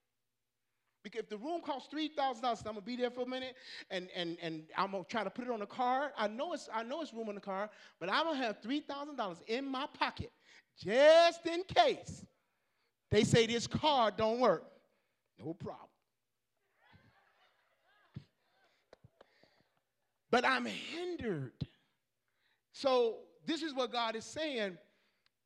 Because 1.03 1.21
if 1.21 1.29
the 1.29 1.37
room 1.37 1.61
costs 1.61 1.87
three 1.91 2.07
thousand 2.07 2.41
dollars, 2.41 2.61
I'm 2.65 2.73
gonna 2.73 2.81
be 2.81 2.95
there 2.95 3.11
for 3.11 3.21
a 3.21 3.27
minute, 3.27 3.55
and, 3.91 4.09
and, 4.15 4.37
and 4.41 4.63
I'm 4.75 4.91
gonna 4.91 5.03
try 5.03 5.23
to 5.23 5.29
put 5.29 5.45
it 5.45 5.51
on 5.51 5.59
the 5.59 5.67
card. 5.67 6.11
I 6.17 6.27
know 6.27 6.53
it's 6.53 6.67
I 6.73 6.81
know 6.81 7.03
it's 7.03 7.13
room 7.13 7.29
on 7.29 7.35
the 7.35 7.41
card, 7.41 7.69
but 7.99 8.11
I'm 8.11 8.23
gonna 8.25 8.39
have 8.39 8.57
three 8.59 8.79
thousand 8.79 9.15
dollars 9.15 9.37
in 9.45 9.65
my 9.67 9.85
pocket 9.93 10.31
just 10.83 11.45
in 11.45 11.63
case 11.63 12.25
they 13.11 13.23
say 13.23 13.45
this 13.45 13.67
card 13.67 14.17
don't 14.17 14.39
work. 14.39 14.65
No 15.39 15.53
problem. 15.53 15.89
But 20.31 20.45
I'm 20.45 20.65
hindered. 20.65 21.53
So 22.71 23.17
this 23.45 23.61
is 23.61 23.73
what 23.73 23.91
God 23.91 24.15
is 24.15 24.25
saying. 24.25 24.77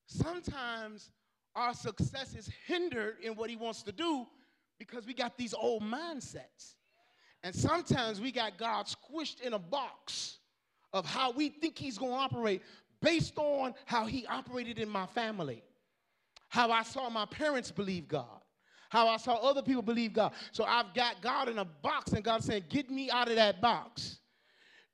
Sometimes 0.07 1.11
our 1.55 1.73
success 1.73 2.35
is 2.35 2.49
hindered 2.65 3.17
in 3.21 3.35
what 3.35 3.49
he 3.49 3.55
wants 3.55 3.83
to 3.83 3.91
do 3.91 4.25
because 4.79 5.05
we 5.05 5.13
got 5.13 5.37
these 5.37 5.53
old 5.53 5.83
mindsets. 5.83 6.75
And 7.43 7.53
sometimes 7.53 8.19
we 8.19 8.31
got 8.31 8.57
God 8.57 8.87
squished 8.87 9.41
in 9.41 9.53
a 9.53 9.59
box 9.59 10.39
of 10.91 11.05
how 11.05 11.31
we 11.31 11.49
think 11.49 11.77
he's 11.77 11.97
going 11.97 12.11
to 12.11 12.17
operate 12.17 12.61
based 13.01 13.37
on 13.37 13.73
how 13.85 14.05
he 14.05 14.25
operated 14.25 14.79
in 14.79 14.89
my 14.89 15.05
family 15.05 15.63
how 16.49 16.71
I 16.71 16.83
saw 16.83 17.09
my 17.09 17.25
parents 17.25 17.71
believe 17.71 18.07
God, 18.07 18.41
how 18.89 19.07
I 19.07 19.17
saw 19.17 19.35
other 19.35 19.61
people 19.61 19.81
believe 19.81 20.13
God. 20.13 20.33
So 20.51 20.63
I've 20.65 20.93
got 20.93 21.21
God 21.21 21.47
in 21.47 21.59
a 21.59 21.65
box, 21.65 22.11
and 22.11 22.23
God 22.23 22.43
saying, 22.43 22.65
Get 22.69 22.89
me 22.89 23.09
out 23.09 23.29
of 23.29 23.35
that 23.35 23.61
box. 23.61 24.19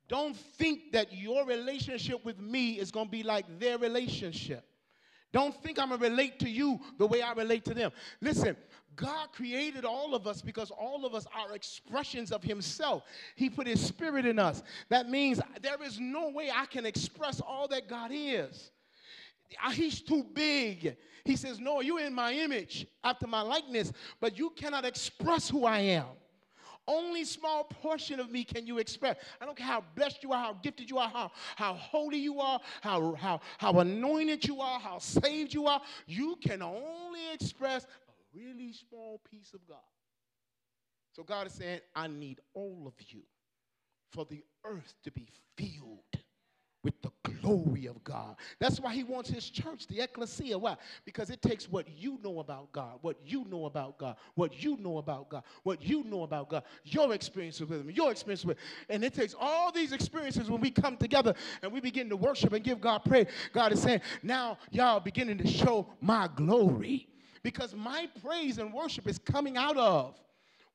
Don't 0.08 0.36
think 0.36 0.92
that 0.92 1.12
your 1.12 1.44
relationship 1.44 2.24
with 2.24 2.38
me 2.38 2.78
is 2.78 2.90
going 2.92 3.06
to 3.06 3.10
be 3.10 3.24
like 3.24 3.58
their 3.58 3.76
relationship. 3.76 4.64
Don't 5.32 5.60
think 5.62 5.78
I'm 5.78 5.88
going 5.88 6.00
to 6.00 6.08
relate 6.08 6.38
to 6.40 6.48
you 6.48 6.78
the 6.98 7.06
way 7.06 7.22
I 7.22 7.32
relate 7.32 7.64
to 7.64 7.74
them. 7.74 7.90
Listen, 8.20 8.56
God 8.94 9.32
created 9.32 9.84
all 9.84 10.14
of 10.14 10.26
us 10.26 10.40
because 10.40 10.70
all 10.70 11.04
of 11.04 11.14
us 11.14 11.26
are 11.36 11.54
expressions 11.54 12.32
of 12.32 12.42
Himself. 12.42 13.02
He 13.34 13.50
put 13.50 13.66
His 13.66 13.80
Spirit 13.80 14.24
in 14.24 14.38
us. 14.38 14.62
That 14.88 15.10
means 15.10 15.40
there 15.60 15.82
is 15.82 15.98
no 16.00 16.30
way 16.30 16.50
I 16.54 16.66
can 16.66 16.86
express 16.86 17.40
all 17.40 17.68
that 17.68 17.88
God 17.88 18.10
is. 18.14 18.70
Uh, 19.64 19.70
he's 19.70 20.00
too 20.00 20.24
big. 20.34 20.96
He 21.24 21.36
says, 21.36 21.58
No, 21.58 21.80
you're 21.80 22.00
in 22.00 22.14
my 22.14 22.32
image, 22.32 22.86
after 23.02 23.26
my 23.26 23.42
likeness, 23.42 23.92
but 24.20 24.38
you 24.38 24.50
cannot 24.50 24.84
express 24.84 25.48
who 25.48 25.64
I 25.64 25.80
am. 25.80 26.06
Only 26.88 27.24
small 27.24 27.64
portion 27.64 28.20
of 28.20 28.30
me 28.30 28.44
can 28.44 28.64
you 28.64 28.78
express. 28.78 29.16
I 29.40 29.44
don't 29.44 29.56
care 29.56 29.66
how 29.66 29.82
blessed 29.96 30.22
you 30.22 30.32
are, 30.32 30.38
how 30.38 30.52
gifted 30.52 30.88
you 30.88 30.98
are, 30.98 31.08
how, 31.08 31.32
how 31.56 31.74
holy 31.74 32.18
you 32.18 32.38
are, 32.38 32.60
how, 32.80 33.14
how, 33.14 33.40
how 33.58 33.80
anointed 33.80 34.46
you 34.46 34.60
are, 34.60 34.78
how 34.78 34.98
saved 34.98 35.52
you 35.52 35.66
are. 35.66 35.80
You 36.06 36.36
can 36.40 36.62
only 36.62 37.32
express 37.32 37.84
a 37.84 38.38
really 38.38 38.72
small 38.72 39.20
piece 39.28 39.52
of 39.52 39.66
God. 39.66 39.78
So 41.12 41.24
God 41.24 41.48
is 41.48 41.54
saying, 41.54 41.80
I 41.94 42.06
need 42.06 42.40
all 42.54 42.84
of 42.86 42.94
you 43.08 43.22
for 44.12 44.24
the 44.24 44.44
earth 44.64 44.94
to 45.02 45.10
be 45.10 45.26
filled 45.56 46.22
with 46.84 47.00
the 47.02 47.10
glory 47.46 47.86
of 47.86 48.02
God. 48.02 48.36
That's 48.58 48.80
why 48.80 48.92
he 48.92 49.04
wants 49.04 49.30
his 49.30 49.48
church, 49.48 49.86
the 49.86 50.00
ecclesia. 50.00 50.58
Why? 50.58 50.76
Because 51.04 51.30
it 51.30 51.40
takes 51.40 51.70
what 51.70 51.86
you 51.96 52.18
know 52.22 52.40
about 52.40 52.72
God, 52.72 52.98
what 53.02 53.16
you 53.24 53.44
know 53.48 53.66
about 53.66 53.98
God, 53.98 54.16
what 54.34 54.62
you 54.62 54.76
know 54.78 54.98
about 54.98 55.28
God, 55.28 55.44
what 55.62 55.82
you 55.82 56.02
know 56.04 56.24
about 56.24 56.48
God, 56.48 56.64
your 56.84 57.14
experiences 57.14 57.68
with 57.68 57.80
him, 57.80 57.90
your 57.90 58.10
experience 58.10 58.44
with 58.44 58.58
him. 58.58 58.64
And 58.88 59.04
it 59.04 59.14
takes 59.14 59.34
all 59.38 59.70
these 59.70 59.92
experiences 59.92 60.50
when 60.50 60.60
we 60.60 60.70
come 60.70 60.96
together 60.96 61.34
and 61.62 61.72
we 61.72 61.80
begin 61.80 62.08
to 62.08 62.16
worship 62.16 62.52
and 62.52 62.64
give 62.64 62.80
God 62.80 63.04
praise. 63.04 63.26
God 63.52 63.72
is 63.72 63.80
saying, 63.80 64.00
now 64.22 64.58
y'all 64.70 65.00
beginning 65.00 65.38
to 65.38 65.46
show 65.46 65.86
my 66.00 66.28
glory. 66.34 67.08
Because 67.42 67.74
my 67.76 68.08
praise 68.24 68.58
and 68.58 68.72
worship 68.72 69.06
is 69.06 69.20
coming 69.20 69.56
out 69.56 69.76
of 69.76 70.18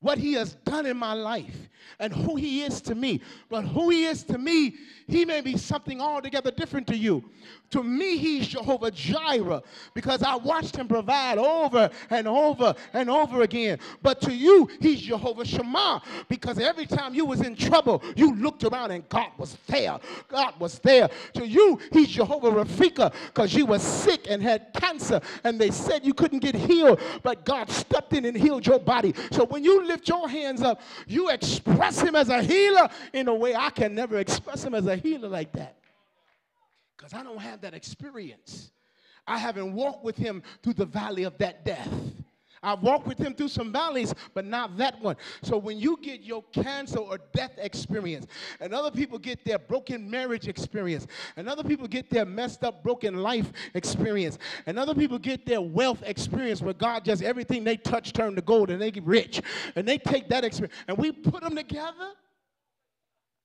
what 0.02 0.18
he 0.18 0.34
has 0.34 0.54
done 0.64 0.84
in 0.84 0.96
my 0.96 1.14
life 1.14 1.68
and 1.98 2.12
who 2.12 2.36
he 2.36 2.62
is 2.62 2.80
to 2.82 2.94
me. 2.94 3.20
But 3.48 3.62
who 3.62 3.90
he 3.90 4.04
is 4.04 4.24
to 4.24 4.38
me, 4.38 4.74
he 5.06 5.24
may 5.24 5.40
be 5.40 5.56
something 5.56 6.00
altogether 6.00 6.50
different 6.50 6.86
to 6.88 6.96
you. 6.96 7.24
To 7.70 7.82
me, 7.82 8.18
he's 8.18 8.48
Jehovah 8.48 8.90
Jireh 8.90 9.62
because 9.94 10.22
I 10.22 10.36
watched 10.36 10.76
him 10.76 10.88
provide 10.88 11.38
over 11.38 11.90
and 12.10 12.28
over 12.28 12.74
and 12.92 13.08
over 13.08 13.42
again. 13.42 13.78
But 14.02 14.20
to 14.22 14.34
you, 14.34 14.68
he's 14.80 15.00
Jehovah 15.00 15.44
Shammah 15.44 16.02
because 16.28 16.58
every 16.58 16.86
time 16.86 17.14
you 17.14 17.24
was 17.24 17.40
in 17.40 17.56
trouble, 17.56 18.02
you 18.16 18.34
looked 18.34 18.64
around 18.64 18.90
and 18.90 19.08
God 19.08 19.30
was 19.38 19.56
there. 19.68 19.98
God 20.28 20.58
was 20.58 20.78
there. 20.80 21.08
To 21.34 21.46
you, 21.46 21.78
he's 21.92 22.08
Jehovah 22.08 22.50
Rafika 22.50 23.12
because 23.26 23.54
you 23.54 23.64
were 23.64 23.78
sick 23.78 24.26
and 24.28 24.42
had 24.42 24.72
cancer 24.74 25.20
and 25.44 25.58
they 25.58 25.70
said 25.70 26.04
you 26.04 26.14
couldn't 26.14 26.40
get 26.40 26.54
healed, 26.54 27.00
but 27.22 27.44
God 27.44 27.70
stepped 27.70 28.12
in 28.12 28.24
and 28.24 28.36
healed 28.36 28.66
your 28.66 28.80
body. 28.80 29.14
So 29.30 29.46
when 29.46 29.64
you 29.64 29.86
lift 29.92 30.08
your 30.08 30.28
hands 30.28 30.62
up, 30.62 30.80
you 31.06 31.28
express 31.30 32.00
him 32.00 32.14
as 32.16 32.28
a 32.28 32.42
healer 32.42 32.88
in 33.12 33.28
a 33.28 33.34
way 33.34 33.54
I 33.54 33.70
can 33.70 33.94
never 33.94 34.18
express 34.18 34.64
him 34.64 34.74
as 34.74 34.86
a 34.86 34.96
healer 34.96 35.28
like 35.28 35.52
that. 35.52 35.76
Because 36.96 37.14
I 37.14 37.22
don't 37.22 37.40
have 37.40 37.60
that 37.62 37.74
experience. 37.74 38.70
I 39.26 39.38
haven't 39.38 39.72
walked 39.72 40.04
with 40.04 40.16
him 40.16 40.42
through 40.62 40.74
the 40.74 40.86
valley 40.86 41.24
of 41.24 41.38
that 41.38 41.64
death. 41.64 41.88
I've 42.62 42.82
walked 42.82 43.06
with 43.06 43.18
him 43.18 43.34
through 43.34 43.48
some 43.48 43.72
valleys, 43.72 44.14
but 44.34 44.44
not 44.44 44.76
that 44.76 45.00
one. 45.00 45.16
So 45.42 45.56
when 45.56 45.78
you 45.78 45.98
get 46.00 46.20
your 46.22 46.42
cancer 46.52 46.98
or 46.98 47.18
death 47.32 47.52
experience, 47.58 48.26
and 48.60 48.72
other 48.72 48.90
people 48.90 49.18
get 49.18 49.44
their 49.44 49.58
broken 49.58 50.08
marriage 50.08 50.46
experience, 50.46 51.06
and 51.36 51.48
other 51.48 51.64
people 51.64 51.88
get 51.88 52.10
their 52.10 52.24
messed 52.24 52.62
up, 52.62 52.82
broken 52.82 53.16
life 53.16 53.52
experience, 53.74 54.38
and 54.66 54.78
other 54.78 54.94
people 54.94 55.18
get 55.18 55.44
their 55.44 55.60
wealth 55.60 56.02
experience 56.04 56.62
where 56.62 56.74
God 56.74 57.04
just 57.04 57.22
everything 57.22 57.64
they 57.64 57.76
touch 57.76 58.12
turn 58.12 58.36
to 58.36 58.42
gold 58.42 58.70
and 58.70 58.80
they 58.80 58.90
get 58.90 59.04
rich. 59.04 59.42
And 59.74 59.86
they 59.86 59.98
take 59.98 60.28
that 60.28 60.44
experience 60.44 60.74
and 60.88 60.96
we 60.96 61.12
put 61.12 61.42
them 61.42 61.56
together, 61.56 62.12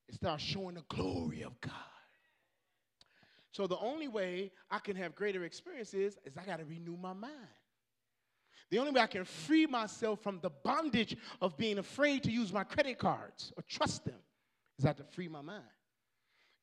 it 0.07 0.15
starts 0.15 0.43
showing 0.43 0.75
the 0.75 0.83
glory 0.89 1.41
of 1.41 1.59
God. 1.61 1.73
So 3.51 3.65
the 3.65 3.77
only 3.79 4.07
way 4.07 4.51
I 4.69 4.77
can 4.79 4.95
have 4.95 5.15
greater 5.15 5.43
experiences 5.43 6.17
is 6.23 6.37
I 6.37 6.45
got 6.45 6.59
to 6.59 6.65
renew 6.65 6.95
my 6.95 7.13
mind. 7.13 7.33
The 8.69 8.79
only 8.79 8.91
way 8.91 9.01
I 9.01 9.07
can 9.07 9.23
free 9.23 9.65
myself 9.65 10.21
from 10.21 10.39
the 10.41 10.49
bondage 10.49 11.15
of 11.41 11.57
being 11.57 11.77
afraid 11.77 12.23
to 12.23 12.31
use 12.31 12.51
my 12.51 12.63
credit 12.63 12.97
cards 12.97 13.53
or 13.55 13.63
trust 13.63 14.05
them 14.05 14.19
is 14.77 14.85
I 14.85 14.89
have 14.89 14.97
to 14.97 15.03
free 15.03 15.27
my 15.27 15.41
mind. 15.41 15.63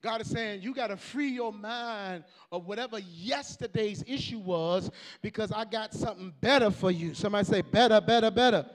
God 0.02 0.20
is 0.20 0.28
saying 0.28 0.60
you 0.60 0.74
got 0.74 0.88
to 0.88 0.98
free 0.98 1.30
your 1.30 1.50
mind 1.50 2.24
of 2.52 2.66
whatever 2.66 2.98
yesterday's 2.98 4.04
issue 4.06 4.38
was 4.38 4.90
because 5.22 5.50
I 5.50 5.64
got 5.64 5.94
something 5.94 6.34
better 6.42 6.70
for 6.70 6.90
you. 6.90 7.14
Somebody 7.14 7.46
say 7.46 7.62
better, 7.62 8.02
better, 8.02 8.30
better. 8.30 8.66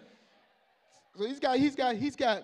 So 1.16 1.28
he's 1.28 1.40
got 1.40 1.60
he's 1.60 1.76
got 1.76 1.96
he's 1.96 2.16
got 2.16 2.44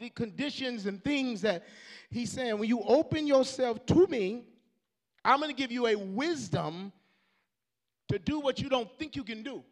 the 0.00 0.08
conditions 0.08 0.86
and 0.86 1.04
things 1.04 1.42
that 1.42 1.66
he's 2.10 2.32
saying 2.32 2.58
when 2.58 2.68
you 2.68 2.80
open 2.82 3.26
yourself 3.26 3.84
to 3.86 4.06
me, 4.06 4.44
I'm 5.22 5.38
going 5.38 5.54
to 5.54 5.56
give 5.56 5.72
you 5.72 5.86
a 5.86 5.96
wisdom 5.96 6.92
to 8.08 8.18
do 8.18 8.40
what 8.40 8.60
you 8.60 8.68
don't 8.68 8.88
think 8.98 9.16
you 9.16 9.24
can 9.24 9.42
do, 9.42 9.62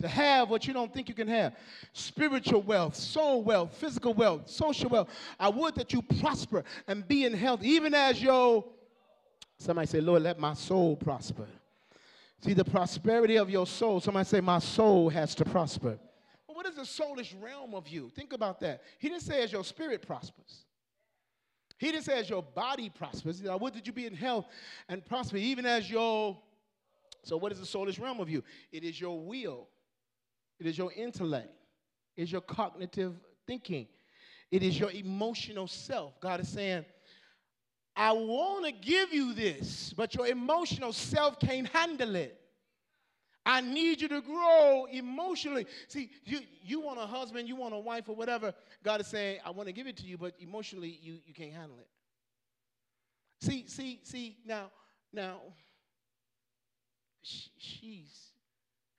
to 0.00 0.08
have 0.08 0.48
what 0.48 0.66
you 0.66 0.72
don't 0.72 0.92
think 0.92 1.08
you 1.08 1.14
can 1.14 1.28
have 1.28 1.54
spiritual 1.92 2.62
wealth, 2.62 2.94
soul 2.94 3.42
wealth, 3.42 3.74
physical 3.76 4.14
wealth, 4.14 4.48
social 4.48 4.88
wealth. 4.88 5.08
I 5.38 5.48
would 5.48 5.74
that 5.76 5.92
you 5.92 6.02
prosper 6.02 6.64
and 6.86 7.06
be 7.06 7.24
in 7.24 7.34
health, 7.34 7.62
even 7.62 7.94
as 7.94 8.22
your 8.22 8.64
somebody 9.58 9.86
say, 9.86 10.00
Lord, 10.00 10.22
let 10.22 10.38
my 10.38 10.54
soul 10.54 10.96
prosper. 10.96 11.46
See, 12.42 12.54
the 12.54 12.64
prosperity 12.64 13.36
of 13.36 13.50
your 13.50 13.66
soul, 13.66 14.00
somebody 14.00 14.26
say, 14.26 14.40
My 14.40 14.58
soul 14.58 15.10
has 15.10 15.34
to 15.36 15.44
prosper. 15.44 15.98
Well, 16.46 16.56
what 16.56 16.66
is 16.66 16.76
the 16.76 16.82
soulish 16.82 17.34
realm 17.40 17.74
of 17.74 17.86
you? 17.86 18.08
Think 18.08 18.32
about 18.32 18.60
that. 18.60 18.82
He 18.98 19.08
didn't 19.08 19.22
say 19.22 19.42
as 19.42 19.52
your 19.52 19.64
spirit 19.64 20.06
prospers. 20.06 20.64
He 21.76 21.92
didn't 21.92 22.04
say 22.04 22.18
as 22.18 22.28
your 22.28 22.42
body 22.42 22.90
prospers. 22.90 23.46
I 23.46 23.54
would 23.54 23.74
that 23.74 23.86
you 23.86 23.92
be 23.92 24.06
in 24.06 24.14
health 24.14 24.46
and 24.88 25.04
prosper, 25.04 25.36
even 25.36 25.66
as 25.66 25.90
your 25.90 26.38
so, 27.22 27.36
what 27.36 27.52
is 27.52 27.58
the 27.58 27.66
soulish 27.66 28.00
realm 28.00 28.20
of 28.20 28.28
you? 28.28 28.42
It 28.72 28.84
is 28.84 29.00
your 29.00 29.20
will, 29.20 29.68
it 30.58 30.66
is 30.66 30.78
your 30.78 30.92
intellect, 30.92 31.52
it 32.16 32.22
is 32.22 32.32
your 32.32 32.40
cognitive 32.40 33.14
thinking, 33.46 33.88
it 34.50 34.62
is 34.62 34.78
your 34.78 34.90
emotional 34.90 35.66
self. 35.66 36.20
God 36.20 36.40
is 36.40 36.48
saying, 36.48 36.84
I 37.96 38.12
want 38.12 38.64
to 38.64 38.72
give 38.72 39.12
you 39.12 39.34
this, 39.34 39.92
but 39.96 40.14
your 40.14 40.26
emotional 40.26 40.92
self 40.92 41.38
can't 41.38 41.68
handle 41.68 42.16
it. 42.16 42.36
I 43.44 43.60
need 43.60 44.00
you 44.00 44.08
to 44.08 44.20
grow 44.20 44.86
emotionally. 44.90 45.66
See, 45.88 46.10
you, 46.24 46.40
you 46.62 46.80
want 46.80 47.00
a 47.00 47.06
husband, 47.06 47.48
you 47.48 47.56
want 47.56 47.74
a 47.74 47.78
wife, 47.78 48.08
or 48.08 48.14
whatever. 48.14 48.54
God 48.84 49.00
is 49.00 49.06
saying, 49.06 49.40
I 49.44 49.50
want 49.50 49.66
to 49.66 49.72
give 49.72 49.86
it 49.86 49.96
to 49.98 50.04
you, 50.04 50.18
but 50.18 50.34
emotionally 50.38 50.98
you, 51.02 51.18
you 51.26 51.34
can't 51.34 51.52
handle 51.52 51.78
it. 51.78 51.88
See, 53.40 53.64
see, 53.66 54.00
see, 54.02 54.36
now, 54.44 54.70
now, 55.12 55.40
she, 57.22 57.50
she's, 57.58 58.32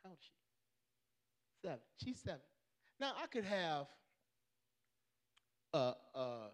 how 0.03 0.09
old 0.09 0.17
is 0.19 0.26
she? 0.26 1.67
Seven. 1.67 1.80
She's 2.03 2.19
seven. 2.19 2.41
Now, 2.99 3.13
I 3.22 3.28
could 3.28 3.45
have 3.45 3.88
uh, 5.74 5.78
uh, 5.78 5.93
a, 6.15 6.19
a, 6.19 6.51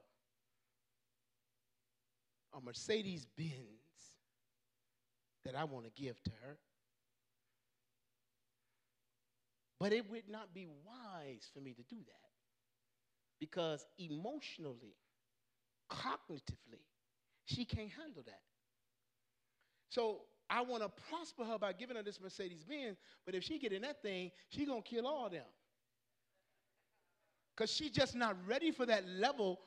a 2.58 2.62
Mercedes 2.64 3.26
Benz 3.38 3.78
that 5.46 5.56
I 5.56 5.64
want 5.64 5.86
to 5.86 5.92
give 6.02 6.22
to 6.24 6.32
her. 6.44 6.58
But 9.80 9.94
it 9.94 10.10
would 10.10 10.28
not 10.30 10.54
be 10.54 10.68
wise 10.68 11.50
for 11.54 11.60
me 11.60 11.74
to 11.74 11.84
do 11.84 11.98
that 11.98 12.28
because 13.40 13.86
emotionally, 14.00 14.96
cognitively, 15.92 16.84
she 17.46 17.64
can't 17.64 17.92
handle 17.92 18.24
that. 18.26 18.42
So 19.90 20.22
I 20.50 20.62
want 20.62 20.84
to 20.84 20.90
prosper 21.10 21.44
her 21.44 21.58
by 21.58 21.74
giving 21.74 21.98
her 21.98 22.04
this 22.04 22.22
Mercedes 22.22 22.64
Benz, 22.64 22.98
but 23.26 23.36
if 23.36 23.44
she 23.44 23.60
get 23.60 23.74
in 23.74 23.82
that 23.82 24.02
thing, 24.02 24.32
she 24.50 24.66
going 24.66 24.82
to 24.82 24.90
kill 24.90 25.06
all 25.06 25.30
them. 25.30 25.44
Because 27.56 27.72
she's 27.72 27.92
just 27.92 28.16
not 28.16 28.36
ready 28.48 28.72
for 28.72 28.86
that 28.86 29.08
level 29.08 29.60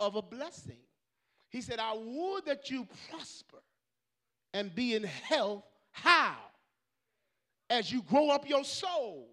of 0.00 0.16
a 0.16 0.22
blessing. 0.22 0.80
He 1.48 1.60
said, 1.60 1.78
I 1.78 1.94
would 1.94 2.44
that 2.46 2.70
you 2.70 2.86
prosper 3.08 3.62
and 4.52 4.74
be 4.74 4.94
in 4.94 5.04
health. 5.04 5.64
How? 5.90 6.36
As 7.70 7.90
you 7.90 8.02
grow 8.02 8.30
up 8.30 8.48
your 8.48 8.64
soul, 8.64 9.28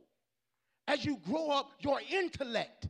as 0.87 1.03
you 1.03 1.17
grow 1.17 1.49
up 1.49 1.71
your 1.79 1.99
intellect, 2.11 2.87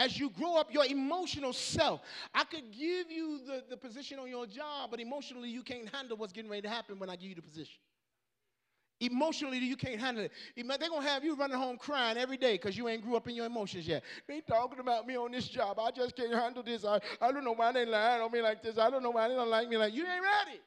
as 0.00 0.18
you 0.18 0.30
grow 0.30 0.56
up 0.56 0.72
your 0.72 0.86
emotional 0.86 1.52
self. 1.52 2.00
I 2.34 2.44
could 2.44 2.72
give 2.72 3.10
you 3.10 3.40
the, 3.46 3.62
the 3.68 3.76
position 3.76 4.18
on 4.18 4.30
your 4.30 4.46
job, 4.46 4.90
but 4.90 4.98
emotionally 4.98 5.50
you 5.50 5.62
can't 5.62 5.94
handle 5.94 6.16
what's 6.16 6.32
getting 6.32 6.50
ready 6.50 6.62
to 6.62 6.70
happen 6.70 6.98
when 6.98 7.10
I 7.10 7.16
give 7.16 7.28
you 7.28 7.34
the 7.34 7.42
position. 7.42 7.76
Emotionally, 8.98 9.58
you 9.58 9.76
can't 9.76 10.00
handle 10.00 10.24
it. 10.24 10.32
They're 10.56 10.88
going 10.88 11.02
to 11.02 11.08
have 11.08 11.22
you 11.22 11.34
running 11.34 11.58
home 11.58 11.76
crying 11.76 12.16
every 12.16 12.38
day 12.38 12.54
because 12.54 12.78
you 12.78 12.88
ain't 12.88 13.02
grew 13.02 13.14
up 13.14 13.28
in 13.28 13.34
your 13.34 13.46
emotions 13.46 13.86
yet. 13.86 14.02
They 14.26 14.40
talking 14.40 14.78
about 14.78 15.06
me 15.06 15.16
on 15.16 15.32
this 15.32 15.48
job. 15.48 15.78
I 15.78 15.90
just 15.90 16.16
can't 16.16 16.32
handle 16.32 16.62
this. 16.62 16.84
I, 16.84 16.98
I 17.20 17.30
don't 17.30 17.44
know 17.44 17.54
why 17.54 17.70
they 17.72 17.84
lying 17.84 18.22
on 18.22 18.32
me 18.32 18.40
like 18.40 18.62
this. 18.62 18.78
I 18.78 18.88
don't 18.88 19.02
know 19.02 19.10
why 19.10 19.28
they 19.28 19.34
don't 19.34 19.50
like 19.50 19.68
me 19.68 19.76
like 19.76 19.94
you 19.94 20.02
ain't 20.02 20.22
ready. 20.22 20.60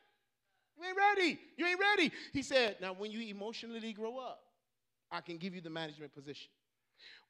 You 0.77 0.87
ain't 0.87 0.97
ready. 0.97 1.39
You 1.57 1.65
ain't 1.65 1.79
ready. 1.79 2.11
He 2.33 2.43
said, 2.43 2.77
now 2.81 2.93
when 2.93 3.11
you 3.11 3.21
emotionally 3.27 3.93
grow 3.93 4.19
up, 4.19 4.41
I 5.11 5.21
can 5.21 5.37
give 5.37 5.55
you 5.55 5.61
the 5.61 5.69
management 5.69 6.13
position. 6.13 6.49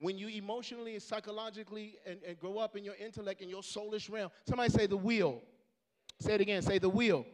When 0.04 0.18
you 0.18 0.28
emotionally 0.28 0.96
and 0.96 1.02
psychologically 1.02 1.96
and, 2.06 2.20
and 2.28 2.38
grow 2.38 2.58
up 2.58 2.76
in 2.76 2.84
your 2.84 2.96
intellect 2.96 3.40
and 3.40 3.50
your 3.50 3.62
soulish 3.62 4.12
realm, 4.12 4.32
somebody 4.46 4.70
say 4.70 4.86
the 4.86 4.98
will. 4.98 5.42
Say 6.20 6.34
it 6.34 6.42
again, 6.42 6.62
say 6.62 6.78
the 6.78 6.90
will. 6.90 7.26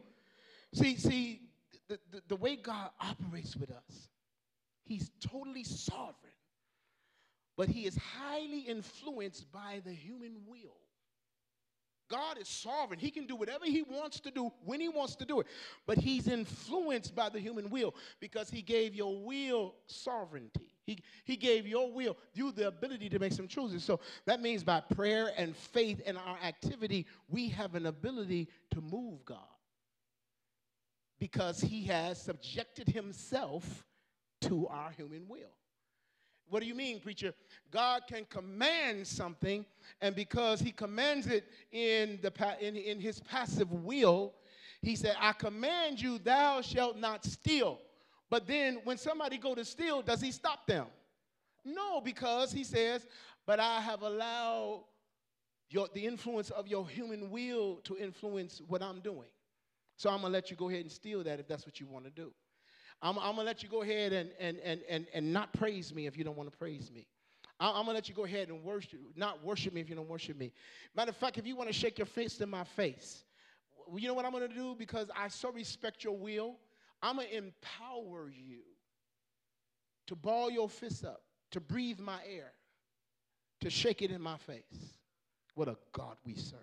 See, 0.72 0.96
see, 0.96 1.40
the, 1.88 1.98
the, 2.12 2.22
the 2.28 2.36
way 2.36 2.54
God 2.54 2.90
operates 3.00 3.56
with 3.56 3.72
us, 3.72 4.08
He's 4.84 5.10
totally 5.20 5.64
sovereign, 5.64 6.14
but 7.56 7.68
He 7.68 7.86
is 7.86 7.98
highly 8.16 8.60
influenced 8.60 9.50
by 9.50 9.80
the 9.84 9.92
human 9.92 10.36
will. 10.46 10.76
God 12.08 12.38
is 12.38 12.46
sovereign. 12.46 13.00
He 13.00 13.10
can 13.10 13.26
do 13.26 13.34
whatever 13.34 13.64
He 13.64 13.82
wants 13.82 14.20
to 14.20 14.30
do 14.30 14.52
when 14.64 14.80
He 14.80 14.88
wants 14.88 15.16
to 15.16 15.24
do 15.24 15.40
it. 15.40 15.48
But 15.88 15.98
He's 15.98 16.28
influenced 16.28 17.16
by 17.16 17.30
the 17.30 17.40
human 17.40 17.68
will 17.68 17.96
because 18.20 18.48
He 18.48 18.62
gave 18.62 18.94
your 18.94 19.18
will 19.20 19.74
sovereignty. 19.86 20.69
He, 20.90 20.98
he 21.24 21.36
gave 21.36 21.68
your 21.68 21.92
will, 21.92 22.16
you 22.34 22.50
the 22.50 22.66
ability 22.66 23.08
to 23.10 23.20
make 23.20 23.32
some 23.32 23.46
choices. 23.46 23.84
So 23.84 24.00
that 24.26 24.42
means 24.42 24.64
by 24.64 24.80
prayer 24.80 25.30
and 25.36 25.54
faith 25.54 26.02
and 26.04 26.18
our 26.18 26.36
activity, 26.42 27.06
we 27.28 27.48
have 27.50 27.76
an 27.76 27.86
ability 27.86 28.48
to 28.72 28.80
move 28.80 29.24
God 29.24 29.38
because 31.20 31.60
He 31.60 31.84
has 31.84 32.20
subjected 32.20 32.88
Himself 32.88 33.84
to 34.40 34.66
our 34.66 34.90
human 34.90 35.28
will. 35.28 35.54
What 36.48 36.60
do 36.60 36.66
you 36.66 36.74
mean, 36.74 36.98
preacher? 36.98 37.32
God 37.70 38.02
can 38.08 38.24
command 38.24 39.06
something, 39.06 39.64
and 40.00 40.16
because 40.16 40.58
he 40.58 40.72
commands 40.72 41.28
it 41.28 41.44
in, 41.70 42.18
the, 42.22 42.32
in, 42.60 42.74
in 42.74 42.98
his 42.98 43.20
passive 43.20 43.70
will, 43.70 44.34
he 44.82 44.96
said, 44.96 45.14
I 45.20 45.30
command 45.32 46.02
you, 46.02 46.18
thou 46.18 46.60
shalt 46.62 46.96
not 46.96 47.24
steal. 47.24 47.78
But 48.30 48.46
then 48.46 48.78
when 48.84 48.96
somebody 48.96 49.36
go 49.36 49.54
to 49.54 49.64
steal, 49.64 50.02
does 50.02 50.20
he 50.20 50.30
stop 50.30 50.66
them? 50.66 50.86
No, 51.64 52.00
because 52.00 52.52
he 52.52 52.64
says, 52.64 53.06
but 53.46 53.58
I 53.60 53.80
have 53.80 54.02
allowed 54.02 54.84
your, 55.68 55.88
the 55.92 56.06
influence 56.06 56.50
of 56.50 56.68
your 56.68 56.88
human 56.88 57.30
will 57.30 57.76
to 57.84 57.96
influence 57.98 58.62
what 58.66 58.82
I'm 58.82 59.00
doing. 59.00 59.28
So 59.96 60.08
I'm 60.08 60.20
going 60.20 60.32
to 60.32 60.36
let 60.36 60.50
you 60.50 60.56
go 60.56 60.68
ahead 60.68 60.82
and 60.82 60.90
steal 60.90 61.22
that 61.24 61.40
if 61.40 61.48
that's 61.48 61.66
what 61.66 61.80
you 61.80 61.86
want 61.86 62.04
to 62.04 62.10
do. 62.10 62.32
I'm, 63.02 63.18
I'm 63.18 63.34
going 63.34 63.38
to 63.38 63.42
let 63.42 63.62
you 63.62 63.68
go 63.68 63.82
ahead 63.82 64.12
and, 64.12 64.30
and, 64.38 64.58
and, 64.64 64.80
and, 64.88 65.06
and 65.12 65.32
not 65.32 65.52
praise 65.52 65.94
me 65.94 66.06
if 66.06 66.16
you 66.16 66.24
don't 66.24 66.36
want 66.36 66.50
to 66.50 66.56
praise 66.56 66.90
me. 66.90 67.06
I'm 67.58 67.74
going 67.74 67.86
to 67.88 67.92
let 67.92 68.08
you 68.08 68.14
go 68.14 68.24
ahead 68.24 68.48
and 68.48 68.64
worship, 68.64 69.00
not 69.16 69.44
worship 69.44 69.74
me 69.74 69.82
if 69.82 69.90
you 69.90 69.94
don't 69.94 70.08
worship 70.08 70.38
me. 70.38 70.50
Matter 70.96 71.10
of 71.10 71.16
fact, 71.16 71.36
if 71.36 71.46
you 71.46 71.56
want 71.56 71.68
to 71.68 71.74
shake 71.74 71.98
your 71.98 72.06
fist 72.06 72.40
in 72.40 72.48
my 72.48 72.64
face, 72.64 73.24
you 73.94 74.08
know 74.08 74.14
what 74.14 74.24
I'm 74.24 74.32
going 74.32 74.48
to 74.48 74.54
do? 74.54 74.74
Because 74.78 75.10
I 75.14 75.28
so 75.28 75.52
respect 75.52 76.02
your 76.02 76.16
will, 76.16 76.56
I'm 77.02 77.16
going 77.16 77.28
to 77.28 77.36
empower 77.36 78.28
you 78.28 78.60
to 80.06 80.16
ball 80.16 80.50
your 80.50 80.68
fists 80.68 81.04
up, 81.04 81.22
to 81.52 81.60
breathe 81.60 81.98
my 81.98 82.18
air, 82.28 82.52
to 83.60 83.70
shake 83.70 84.02
it 84.02 84.10
in 84.10 84.20
my 84.20 84.36
face. 84.36 84.98
What 85.54 85.68
a 85.68 85.76
God 85.92 86.16
we 86.24 86.34
serve. 86.34 86.60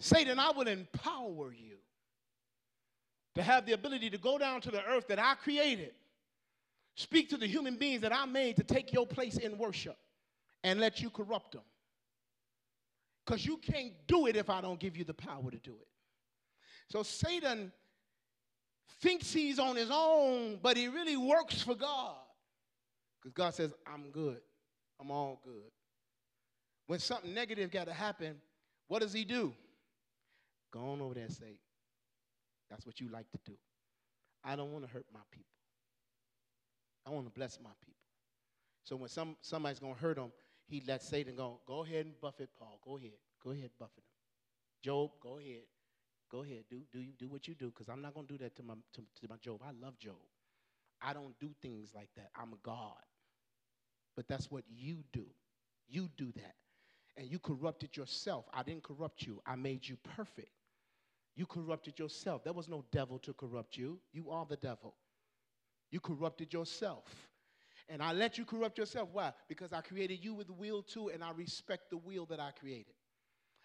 Satan, 0.00 0.38
I 0.38 0.50
will 0.52 0.68
empower 0.68 1.52
you 1.52 1.76
to 3.34 3.42
have 3.42 3.66
the 3.66 3.72
ability 3.72 4.10
to 4.10 4.18
go 4.18 4.38
down 4.38 4.60
to 4.62 4.70
the 4.70 4.82
earth 4.84 5.08
that 5.08 5.18
I 5.18 5.34
created, 5.34 5.92
speak 6.94 7.28
to 7.30 7.36
the 7.36 7.46
human 7.46 7.76
beings 7.76 8.02
that 8.02 8.14
I 8.14 8.24
made 8.26 8.56
to 8.56 8.64
take 8.64 8.92
your 8.92 9.06
place 9.06 9.36
in 9.36 9.58
worship, 9.58 9.96
and 10.64 10.80
let 10.80 11.00
you 11.00 11.10
corrupt 11.10 11.52
them. 11.52 11.62
Because 13.24 13.44
you 13.44 13.58
can't 13.58 13.92
do 14.06 14.26
it 14.26 14.36
if 14.36 14.48
I 14.48 14.60
don't 14.60 14.80
give 14.80 14.96
you 14.96 15.04
the 15.04 15.14
power 15.14 15.50
to 15.50 15.58
do 15.58 15.72
it. 15.72 15.88
So 16.88 17.02
Satan 17.02 17.72
thinks 19.00 19.32
he's 19.32 19.58
on 19.58 19.76
his 19.76 19.90
own, 19.92 20.58
but 20.62 20.76
he 20.76 20.88
really 20.88 21.16
works 21.16 21.62
for 21.62 21.74
God. 21.74 22.16
Because 23.20 23.32
God 23.32 23.54
says, 23.54 23.72
I'm 23.86 24.10
good. 24.10 24.40
I'm 25.00 25.10
all 25.10 25.40
good. 25.44 25.70
When 26.86 26.98
something 26.98 27.34
negative 27.34 27.70
got 27.70 27.86
to 27.86 27.92
happen, 27.92 28.36
what 28.88 29.02
does 29.02 29.12
he 29.12 29.24
do? 29.24 29.52
Go 30.72 30.80
on 30.80 31.00
over 31.00 31.14
there, 31.14 31.28
Satan. 31.28 31.58
That's 32.70 32.86
what 32.86 33.00
you 33.00 33.08
like 33.08 33.30
to 33.32 33.38
do. 33.44 33.56
I 34.44 34.56
don't 34.56 34.72
want 34.72 34.86
to 34.86 34.90
hurt 34.90 35.06
my 35.12 35.20
people. 35.30 35.46
I 37.06 37.10
want 37.10 37.26
to 37.26 37.32
bless 37.32 37.58
my 37.62 37.70
people. 37.80 37.94
So 38.84 38.96
when 38.96 39.08
some, 39.08 39.36
somebody's 39.40 39.78
going 39.78 39.94
to 39.94 40.00
hurt 40.00 40.16
them, 40.16 40.32
he 40.66 40.82
lets 40.86 41.08
Satan 41.08 41.34
go, 41.34 41.60
go 41.66 41.84
ahead 41.84 42.06
and 42.06 42.20
buffet 42.20 42.48
Paul. 42.58 42.78
Go 42.84 42.98
ahead. 42.98 43.12
Go 43.42 43.50
ahead, 43.50 43.70
buffet 43.78 43.98
him. 43.98 44.04
Job, 44.82 45.10
go 45.20 45.38
ahead. 45.38 45.62
Go 46.30 46.42
ahead. 46.42 46.64
Do, 46.70 46.80
do, 46.92 47.00
you, 47.00 47.12
do 47.18 47.28
what 47.28 47.48
you 47.48 47.54
do 47.54 47.66
because 47.66 47.88
I'm 47.88 48.02
not 48.02 48.14
going 48.14 48.26
to 48.26 48.32
do 48.34 48.38
that 48.44 48.56
to 48.56 48.62
my, 48.62 48.74
to, 48.94 49.00
to 49.00 49.28
my 49.28 49.36
Job. 49.36 49.60
I 49.64 49.70
love 49.84 49.98
Job. 49.98 50.16
I 51.00 51.12
don't 51.12 51.38
do 51.40 51.50
things 51.62 51.90
like 51.94 52.10
that. 52.16 52.30
I'm 52.36 52.52
a 52.52 52.58
God. 52.62 53.02
But 54.16 54.28
that's 54.28 54.50
what 54.50 54.64
you 54.68 54.98
do. 55.12 55.26
You 55.88 56.08
do 56.16 56.32
that. 56.32 56.54
And 57.16 57.30
you 57.30 57.38
corrupted 57.38 57.96
yourself. 57.96 58.44
I 58.52 58.62
didn't 58.62 58.82
corrupt 58.82 59.22
you, 59.22 59.40
I 59.46 59.56
made 59.56 59.86
you 59.86 59.96
perfect. 60.16 60.50
You 61.34 61.46
corrupted 61.46 62.00
yourself. 62.00 62.42
There 62.42 62.52
was 62.52 62.68
no 62.68 62.84
devil 62.90 63.20
to 63.20 63.32
corrupt 63.32 63.76
you. 63.76 64.00
You 64.12 64.30
are 64.30 64.44
the 64.44 64.56
devil. 64.56 64.96
You 65.92 66.00
corrupted 66.00 66.52
yourself. 66.52 67.04
And 67.88 68.02
I 68.02 68.12
let 68.12 68.38
you 68.38 68.44
corrupt 68.44 68.76
yourself. 68.76 69.08
Why? 69.12 69.32
Because 69.48 69.72
I 69.72 69.80
created 69.80 70.18
you 70.22 70.34
with 70.34 70.50
will 70.50 70.82
too, 70.82 71.10
and 71.10 71.22
I 71.22 71.30
respect 71.30 71.90
the 71.90 71.96
will 71.96 72.26
that 72.26 72.40
I 72.40 72.50
created. 72.50 72.94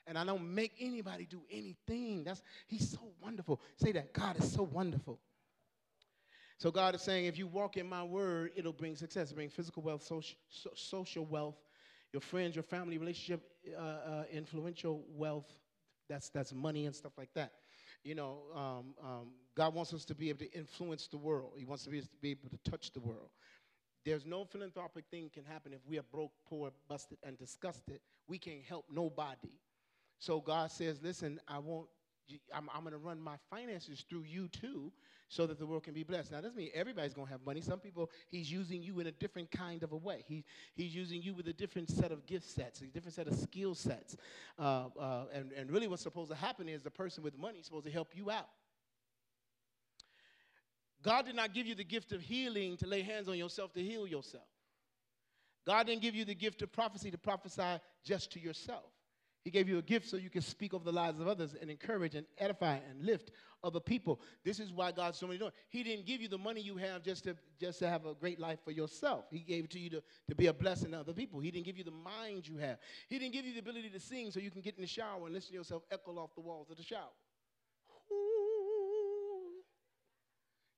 And 0.05 0.17
I 0.17 0.25
don't 0.25 0.53
make 0.53 0.73
anybody 0.79 1.25
do 1.25 1.41
anything. 1.49 2.23
That's 2.23 2.41
He's 2.67 2.89
so 2.89 3.13
wonderful. 3.21 3.61
Say 3.77 3.91
that. 3.93 4.13
God 4.13 4.37
is 4.37 4.51
so 4.51 4.63
wonderful. 4.63 5.19
So 6.57 6.71
God 6.71 6.95
is 6.95 7.01
saying, 7.01 7.25
if 7.25 7.37
you 7.37 7.47
walk 7.47 7.77
in 7.77 7.87
my 7.87 8.03
word, 8.03 8.51
it'll 8.55 8.73
bring 8.73 8.95
success. 8.95 9.31
Bring 9.31 9.49
physical 9.49 9.83
wealth, 9.83 10.03
social, 10.03 10.37
so, 10.49 10.69
social 10.75 11.25
wealth, 11.25 11.57
your 12.13 12.21
friends, 12.21 12.55
your 12.55 12.63
family, 12.63 12.97
relationship, 12.97 13.41
uh, 13.77 13.81
uh, 13.81 14.23
influential 14.31 15.03
wealth. 15.09 15.51
That's 16.09 16.29
that's 16.29 16.53
money 16.53 16.85
and 16.85 16.95
stuff 16.95 17.13
like 17.17 17.33
that 17.35 17.53
you 18.03 18.15
know, 18.15 18.39
um, 18.53 18.93
um, 19.01 19.27
God 19.55 19.73
wants 19.73 19.93
us 19.93 20.05
to 20.05 20.15
be 20.15 20.29
able 20.29 20.39
to 20.39 20.51
influence 20.51 21.07
the 21.07 21.17
world. 21.17 21.53
He 21.57 21.65
wants 21.65 21.87
us 21.87 22.07
to 22.07 22.17
be 22.21 22.31
able 22.31 22.49
to 22.49 22.69
touch 22.69 22.91
the 22.91 22.99
world. 22.99 23.29
There's 24.05 24.25
no 24.25 24.43
philanthropic 24.43 25.05
thing 25.09 25.29
can 25.33 25.45
happen 25.45 25.73
if 25.73 25.79
we 25.87 25.97
are 25.97 26.03
broke, 26.11 26.33
poor, 26.47 26.71
busted, 26.89 27.17
and 27.23 27.37
disgusted. 27.37 28.01
We 28.27 28.37
can't 28.37 28.63
help 28.67 28.85
nobody. 28.91 29.59
So 30.23 30.39
God 30.39 30.71
says, 30.71 31.01
listen, 31.03 31.41
I 31.49 31.59
want 31.59 31.87
I'm, 32.55 32.69
I'm 32.73 32.83
going 32.83 32.93
to 32.93 32.97
run 32.97 33.19
my 33.19 33.35
finances 33.49 34.05
through 34.09 34.23
you 34.23 34.47
too 34.47 34.93
so 35.27 35.45
that 35.45 35.59
the 35.59 35.65
world 35.65 35.83
can 35.83 35.93
be 35.93 36.03
blessed. 36.03 36.31
Now, 36.31 36.39
doesn't 36.39 36.55
mean 36.55 36.69
everybody's 36.73 37.13
going 37.13 37.27
to 37.27 37.31
have 37.33 37.45
money. 37.45 37.59
Some 37.59 37.81
people, 37.81 38.09
he's 38.29 38.49
using 38.49 38.81
you 38.81 39.01
in 39.01 39.07
a 39.07 39.11
different 39.11 39.51
kind 39.51 39.83
of 39.83 39.91
a 39.91 39.97
way. 39.97 40.23
He, 40.25 40.45
he's 40.75 40.95
using 40.95 41.21
you 41.21 41.33
with 41.33 41.49
a 41.49 41.53
different 41.53 41.89
set 41.89 42.13
of 42.13 42.25
gift 42.25 42.49
sets, 42.49 42.79
a 42.79 42.85
different 42.85 43.15
set 43.15 43.27
of 43.27 43.35
skill 43.35 43.75
sets. 43.75 44.15
Uh, 44.57 44.85
uh, 44.97 45.25
and, 45.33 45.51
and 45.51 45.69
really, 45.69 45.89
what's 45.89 46.03
supposed 46.03 46.29
to 46.29 46.37
happen 46.37 46.69
is 46.69 46.83
the 46.83 46.89
person 46.89 47.21
with 47.21 47.37
money 47.37 47.59
is 47.59 47.65
supposed 47.65 47.85
to 47.85 47.91
help 47.91 48.15
you 48.15 48.31
out. 48.31 48.47
God 51.03 51.25
did 51.25 51.35
not 51.35 51.53
give 51.53 51.67
you 51.67 51.75
the 51.75 51.83
gift 51.83 52.13
of 52.13 52.21
healing 52.21 52.77
to 52.77 52.87
lay 52.87 53.01
hands 53.01 53.27
on 53.27 53.37
yourself 53.37 53.73
to 53.73 53.81
heal 53.81 54.07
yourself. 54.07 54.47
God 55.67 55.87
didn't 55.87 56.01
give 56.01 56.15
you 56.15 56.23
the 56.23 56.35
gift 56.35 56.61
of 56.61 56.71
prophecy 56.71 57.11
to 57.11 57.17
prophesy 57.17 57.81
just 58.05 58.31
to 58.31 58.39
yourself. 58.39 58.85
He 59.43 59.51
gave 59.51 59.67
you 59.67 59.77
a 59.77 59.81
gift 59.81 60.09
so 60.09 60.15
you 60.15 60.29
can 60.29 60.41
speak 60.41 60.73
over 60.73 60.85
the 60.85 60.93
lives 60.93 61.19
of 61.19 61.27
others 61.27 61.53
and 61.59 61.69
encourage 61.69 62.15
and 62.15 62.25
edify 62.37 62.75
and 62.89 63.05
lift 63.05 63.31
other 63.61 63.79
people. 63.79 64.21
This 64.45 64.59
is 64.59 64.71
why 64.71 64.91
God's 64.93 65.17
so 65.17 65.27
many 65.27 65.37
doing. 65.37 65.51
He 65.69 65.83
didn't 65.83 66.05
give 66.05 66.21
you 66.21 66.29
the 66.29 66.37
money 66.37 66.61
you 66.61 66.77
have 66.77 67.03
just 67.03 67.25
to 67.25 67.35
just 67.59 67.79
to 67.79 67.89
have 67.89 68.05
a 68.05 68.13
great 68.13 68.39
life 68.39 68.59
for 68.63 68.71
yourself. 68.71 69.25
He 69.31 69.39
gave 69.39 69.65
it 69.65 69.71
to 69.71 69.79
you 69.79 69.89
to, 69.89 70.03
to 70.29 70.35
be 70.35 70.47
a 70.47 70.53
blessing 70.53 70.91
to 70.91 70.99
other 70.99 71.13
people. 71.13 71.41
He 71.41 71.51
didn't 71.51 71.65
give 71.65 71.77
you 71.77 71.83
the 71.83 71.91
mind 71.91 72.47
you 72.47 72.57
have. 72.57 72.77
He 73.09 73.19
didn't 73.19 73.33
give 73.33 73.45
you 73.45 73.53
the 73.53 73.59
ability 73.59 73.89
to 73.89 73.99
sing 73.99 74.31
so 74.31 74.39
you 74.39 74.51
can 74.51 74.61
get 74.61 74.75
in 74.75 74.81
the 74.81 74.87
shower 74.87 75.25
and 75.25 75.33
listen 75.33 75.51
to 75.51 75.57
yourself 75.57 75.83
echo 75.91 76.11
off 76.13 76.33
the 76.35 76.41
walls 76.41 76.69
of 76.69 76.77
the 76.77 76.83
shower. 76.83 77.11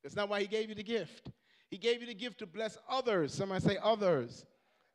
That's 0.03 0.15
not 0.15 0.29
why 0.29 0.41
he 0.41 0.47
gave 0.47 0.69
you 0.69 0.75
the 0.75 0.83
gift. 0.83 1.29
He 1.69 1.77
gave 1.77 2.01
you 2.01 2.07
the 2.07 2.13
gift 2.13 2.39
to 2.39 2.45
bless 2.45 2.77
others. 2.89 3.33
Somebody 3.33 3.63
say 3.63 3.77
others. 3.81 4.45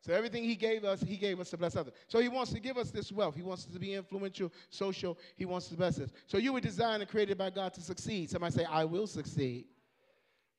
So 0.01 0.13
everything 0.13 0.43
he 0.43 0.55
gave 0.55 0.83
us, 0.83 1.01
he 1.01 1.15
gave 1.15 1.39
us 1.39 1.51
to 1.51 1.57
bless 1.57 1.75
others. 1.75 1.93
So 2.07 2.19
he 2.19 2.27
wants 2.27 2.51
to 2.53 2.59
give 2.59 2.77
us 2.77 2.89
this 2.89 3.11
wealth. 3.11 3.35
He 3.35 3.43
wants 3.43 3.67
us 3.67 3.73
to 3.73 3.79
be 3.79 3.93
influential, 3.93 4.51
social. 4.71 5.17
He 5.35 5.45
wants 5.45 5.67
to 5.67 5.75
bless 5.75 5.99
us. 5.99 6.09
So 6.25 6.37
you 6.39 6.53
were 6.53 6.59
designed 6.59 7.03
and 7.03 7.09
created 7.09 7.37
by 7.37 7.51
God 7.51 7.73
to 7.75 7.81
succeed. 7.81 8.31
Somebody 8.31 8.55
say, 8.55 8.65
I 8.65 8.83
will 8.83 9.05
succeed. 9.05 9.65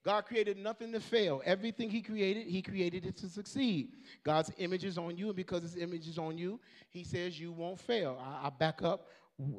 God 0.05 0.27
created 0.27 0.59
nothing 0.59 0.93
to 0.93 1.01
fail. 1.01 1.43
Everything 1.45 1.89
He 1.89 2.03
created, 2.03 2.47
He 2.47 2.61
created 2.61 3.07
it 3.07 3.17
to 3.19 3.29
succeed. 3.29 3.93
God's 4.25 4.51
image 4.59 4.85
is 4.85 4.99
on 4.99 5.17
you, 5.17 5.29
and 5.29 5.37
because 5.37 5.63
His 5.63 5.77
image 5.77 6.09
is 6.09 6.19
on 6.19 6.37
you, 6.37 6.59
He 6.91 7.05
says 7.05 7.39
you 7.39 7.53
won't 7.53 7.81
fail. 7.81 8.21
I, 8.21 8.47
I 8.47 8.51
back 8.51 8.83
up 8.83 9.09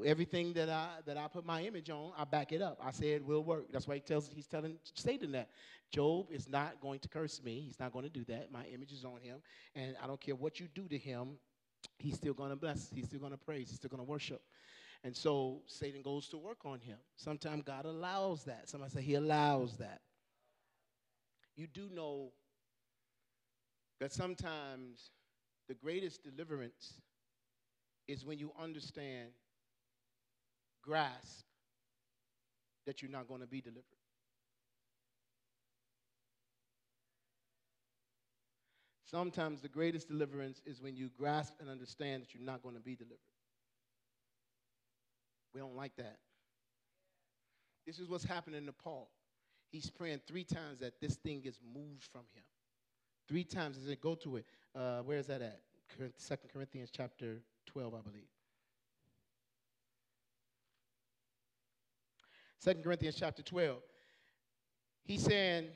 everything 0.05 0.53
that 0.53 0.69
I 0.69 0.87
that 1.05 1.17
I 1.17 1.27
put 1.27 1.45
my 1.45 1.63
image 1.63 1.89
on, 1.89 2.11
I 2.17 2.23
back 2.23 2.51
it 2.51 2.61
up. 2.61 2.79
I 2.83 2.91
say 2.91 3.11
it 3.11 3.25
will 3.25 3.43
work. 3.43 3.65
That's 3.71 3.87
why 3.87 3.95
he 3.95 4.01
tells 4.01 4.29
he's 4.29 4.47
telling 4.47 4.77
Satan 4.93 5.31
that 5.33 5.49
Job 5.91 6.27
is 6.31 6.47
not 6.47 6.79
going 6.81 6.99
to 6.99 7.07
curse 7.07 7.41
me. 7.43 7.61
He's 7.61 7.79
not 7.79 7.91
going 7.91 8.03
to 8.03 8.09
do 8.09 8.23
that. 8.25 8.51
My 8.51 8.65
image 8.73 8.91
is 8.91 9.03
on 9.05 9.19
him, 9.21 9.37
and 9.75 9.95
I 10.01 10.07
don't 10.07 10.19
care 10.19 10.35
what 10.35 10.59
you 10.59 10.67
do 10.73 10.87
to 10.87 10.97
him. 10.97 11.37
He's 11.99 12.15
still 12.15 12.33
going 12.33 12.49
to 12.49 12.55
bless. 12.55 12.89
He's 12.93 13.05
still 13.05 13.19
going 13.19 13.31
to 13.31 13.37
praise. 13.37 13.69
He's 13.69 13.77
still 13.77 13.89
going 13.89 14.03
to 14.03 14.09
worship. 14.09 14.41
And 15.03 15.15
so 15.15 15.61
Satan 15.67 16.01
goes 16.01 16.29
to 16.29 16.37
work 16.37 16.59
on 16.65 16.79
him. 16.79 16.97
Sometimes 17.17 17.63
God 17.63 17.85
allows 17.85 18.45
that. 18.45 18.69
Somebody 18.69 18.93
say 18.93 19.01
he 19.01 19.15
allows 19.15 19.77
that. 19.77 19.99
You 21.55 21.67
do 21.67 21.89
know 21.93 22.31
that 23.99 24.13
sometimes 24.13 25.11
the 25.67 25.73
greatest 25.73 26.23
deliverance 26.23 26.93
is 28.07 28.25
when 28.25 28.39
you 28.39 28.51
understand, 28.59 29.29
grasp 30.83 31.45
that 32.85 33.01
you're 33.01 33.11
not 33.11 33.27
going 33.27 33.41
to 33.41 33.47
be 33.47 33.61
delivered. 33.61 33.83
Sometimes 39.05 39.61
the 39.61 39.69
greatest 39.69 40.07
deliverance 40.07 40.61
is 40.65 40.81
when 40.81 40.95
you 40.95 41.09
grasp 41.17 41.53
and 41.59 41.69
understand 41.69 42.23
that 42.23 42.33
you're 42.33 42.43
not 42.43 42.63
going 42.63 42.75
to 42.75 42.81
be 42.81 42.95
delivered. 42.95 43.19
We 45.53 45.61
don't 45.61 45.75
like 45.75 45.95
that. 45.97 46.17
This 47.85 47.99
is 47.99 48.09
what's 48.09 48.23
happening 48.23 48.65
to 48.65 48.73
Paul. 48.73 49.09
He's 49.71 49.89
praying 49.89 50.21
three 50.27 50.43
times 50.43 50.79
that 50.79 50.99
this 50.99 51.15
thing 51.15 51.41
gets 51.41 51.59
moved 51.75 52.03
from 52.11 52.21
him. 52.33 52.43
Three 53.27 53.43
times. 53.43 53.77
Does 53.77 53.89
it 53.89 54.01
go 54.01 54.15
to 54.15 54.37
it? 54.37 54.45
Uh, 54.75 54.99
where 55.01 55.17
is 55.17 55.27
that 55.27 55.41
at? 55.41 55.59
Second 56.17 56.49
Corinthians 56.51 56.89
chapter 56.91 57.37
12, 57.67 57.93
I 57.93 58.01
believe. 58.01 58.27
Second 62.63 62.81
Corinthians 62.81 63.17
chapter 63.19 63.43
12. 63.43 63.81
He's 65.03 65.21
saying, 65.21 65.67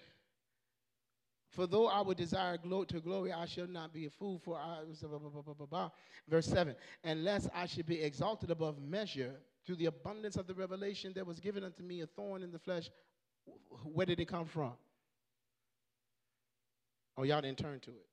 For 1.50 1.68
though 1.68 1.88
I 1.88 2.00
would 2.00 2.16
desire 2.16 2.58
to 2.58 3.02
glory, 3.02 3.34
I 3.34 3.46
shall 3.46 3.68
not 3.68 3.94
be 3.94 4.06
a 4.06 4.10
fool, 4.10 4.40
for 4.40 4.58
I, 4.58 4.80
blah, 5.02 5.20
blah, 5.20 5.66
blah, 5.66 5.90
verse 6.30 6.46
7, 6.46 6.74
unless 7.04 7.50
I 7.54 7.66
should 7.66 7.88
be 7.88 8.02
exalted 8.02 8.52
above 8.52 8.82
measure 8.82 9.36
through 9.66 9.76
the 9.76 9.88
abundance 9.88 10.38
of 10.38 10.48
the 10.48 10.54
revelation 10.54 11.12
that 11.16 11.28
was 11.28 11.42
given 11.42 11.66
unto 11.66 11.84
me, 11.84 12.00
a 12.02 12.08
thorn 12.08 12.42
in 12.42 12.54
the 12.54 12.60
flesh. 12.60 12.90
Where 13.84 14.06
did 14.06 14.22
it 14.22 14.30
come 14.30 14.46
from? 14.46 14.72
Oh, 17.18 17.24
y'all 17.24 17.42
didn't 17.42 17.58
turn 17.58 17.82
to 17.82 17.90
it 17.90 18.06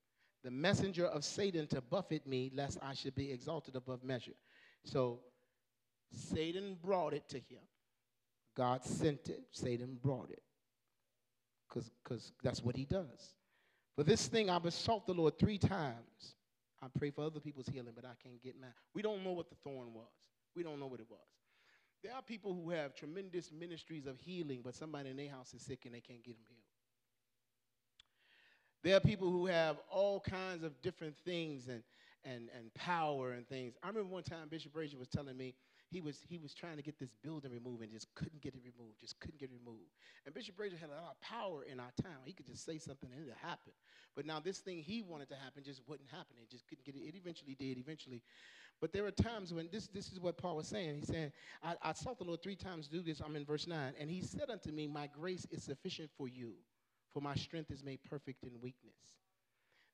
the 0.42 0.50
messenger 0.50 1.06
of 1.06 1.24
Satan 1.24 1.66
to 1.68 1.80
buffet 1.80 2.26
me, 2.26 2.50
lest 2.54 2.78
I 2.82 2.92
should 2.92 3.14
be 3.14 3.30
exalted 3.30 3.76
above 3.76 4.04
measure. 4.04 4.34
So 4.82 5.20
Satan 6.12 6.76
brought 6.82 7.14
it 7.14 7.28
to 7.30 7.36
him. 7.36 7.60
God 8.56 8.84
sent 8.84 9.28
it. 9.28 9.42
Satan 9.50 9.98
brought 10.02 10.30
it. 10.30 10.42
Because 11.68 12.32
that's 12.42 12.62
what 12.62 12.76
he 12.76 12.84
does. 12.84 13.34
For 13.96 14.04
this 14.04 14.26
thing, 14.26 14.50
I 14.50 14.58
besought 14.58 15.06
the 15.06 15.14
Lord 15.14 15.38
three 15.38 15.58
times. 15.58 16.36
I 16.82 16.86
pray 16.98 17.10
for 17.10 17.24
other 17.24 17.40
people's 17.40 17.68
healing, 17.68 17.92
but 17.94 18.04
I 18.04 18.14
can't 18.22 18.42
get 18.42 18.60
mad. 18.60 18.74
We 18.92 19.02
don't 19.02 19.24
know 19.24 19.32
what 19.32 19.48
the 19.48 19.56
thorn 19.64 19.92
was. 19.94 20.04
We 20.54 20.62
don't 20.62 20.78
know 20.78 20.86
what 20.86 21.00
it 21.00 21.06
was. 21.08 21.18
There 22.02 22.12
are 22.12 22.22
people 22.22 22.52
who 22.52 22.70
have 22.70 22.94
tremendous 22.94 23.50
ministries 23.50 24.06
of 24.06 24.20
healing, 24.20 24.60
but 24.62 24.74
somebody 24.74 25.10
in 25.10 25.16
their 25.16 25.30
house 25.30 25.54
is 25.54 25.62
sick 25.62 25.86
and 25.86 25.94
they 25.94 26.00
can't 26.00 26.22
get 26.22 26.34
them 26.36 26.44
healed. 26.46 26.60
There 28.82 28.96
are 28.96 29.00
people 29.00 29.30
who 29.30 29.46
have 29.46 29.78
all 29.90 30.20
kinds 30.20 30.62
of 30.62 30.78
different 30.82 31.16
things 31.24 31.68
and, 31.68 31.82
and, 32.22 32.50
and 32.54 32.72
power 32.74 33.32
and 33.32 33.48
things. 33.48 33.74
I 33.82 33.88
remember 33.88 34.10
one 34.10 34.22
time 34.22 34.48
Bishop 34.50 34.74
Brazier 34.74 34.98
was 34.98 35.08
telling 35.08 35.38
me 35.38 35.54
he 35.90 36.00
was, 36.00 36.20
he 36.28 36.38
was 36.38 36.54
trying 36.54 36.76
to 36.76 36.82
get 36.82 36.98
this 36.98 37.10
building 37.22 37.52
removed 37.52 37.82
and 37.82 37.92
just 37.92 38.12
couldn't 38.14 38.40
get 38.40 38.54
it 38.54 38.60
removed, 38.64 39.00
just 39.00 39.18
couldn't 39.20 39.38
get 39.38 39.50
it 39.50 39.56
removed. 39.64 39.92
And 40.24 40.34
Bishop 40.34 40.56
Brazier 40.56 40.78
had 40.78 40.90
a 40.90 41.00
lot 41.00 41.12
of 41.12 41.20
power 41.20 41.64
in 41.64 41.78
our 41.78 41.92
town. 42.02 42.22
He 42.24 42.32
could 42.32 42.46
just 42.46 42.64
say 42.64 42.78
something 42.78 43.10
and 43.12 43.20
it 43.20 43.26
would 43.26 43.36
happen. 43.36 43.72
But 44.16 44.26
now 44.26 44.40
this 44.40 44.58
thing 44.58 44.78
he 44.78 45.02
wanted 45.02 45.28
to 45.30 45.36
happen 45.36 45.62
just 45.64 45.82
wouldn't 45.86 46.08
happen. 46.10 46.36
It 46.42 46.50
just 46.50 46.66
couldn't 46.66 46.84
get 46.84 46.94
it. 46.96 47.00
It 47.06 47.14
eventually 47.14 47.54
did, 47.54 47.78
eventually. 47.78 48.22
But 48.80 48.92
there 48.92 49.06
are 49.06 49.10
times 49.10 49.54
when 49.54 49.68
this, 49.70 49.86
this 49.88 50.10
is 50.10 50.20
what 50.20 50.36
Paul 50.36 50.56
was 50.56 50.66
saying. 50.66 50.96
He 50.96 51.04
said, 51.04 51.32
I, 51.62 51.74
I 51.82 51.92
the 51.92 52.24
Lord 52.24 52.42
three 52.42 52.56
times 52.56 52.88
do 52.88 53.02
this. 53.02 53.20
I'm 53.24 53.36
in 53.36 53.44
verse 53.44 53.66
9. 53.66 53.94
And 53.98 54.10
he 54.10 54.20
said 54.20 54.50
unto 54.50 54.70
me, 54.72 54.86
My 54.86 55.08
grace 55.08 55.46
is 55.50 55.62
sufficient 55.62 56.10
for 56.16 56.28
you 56.28 56.54
for 57.14 57.20
my 57.20 57.36
strength 57.36 57.70
is 57.70 57.84
made 57.84 58.00
perfect 58.10 58.42
in 58.42 58.50
weakness. 58.60 59.14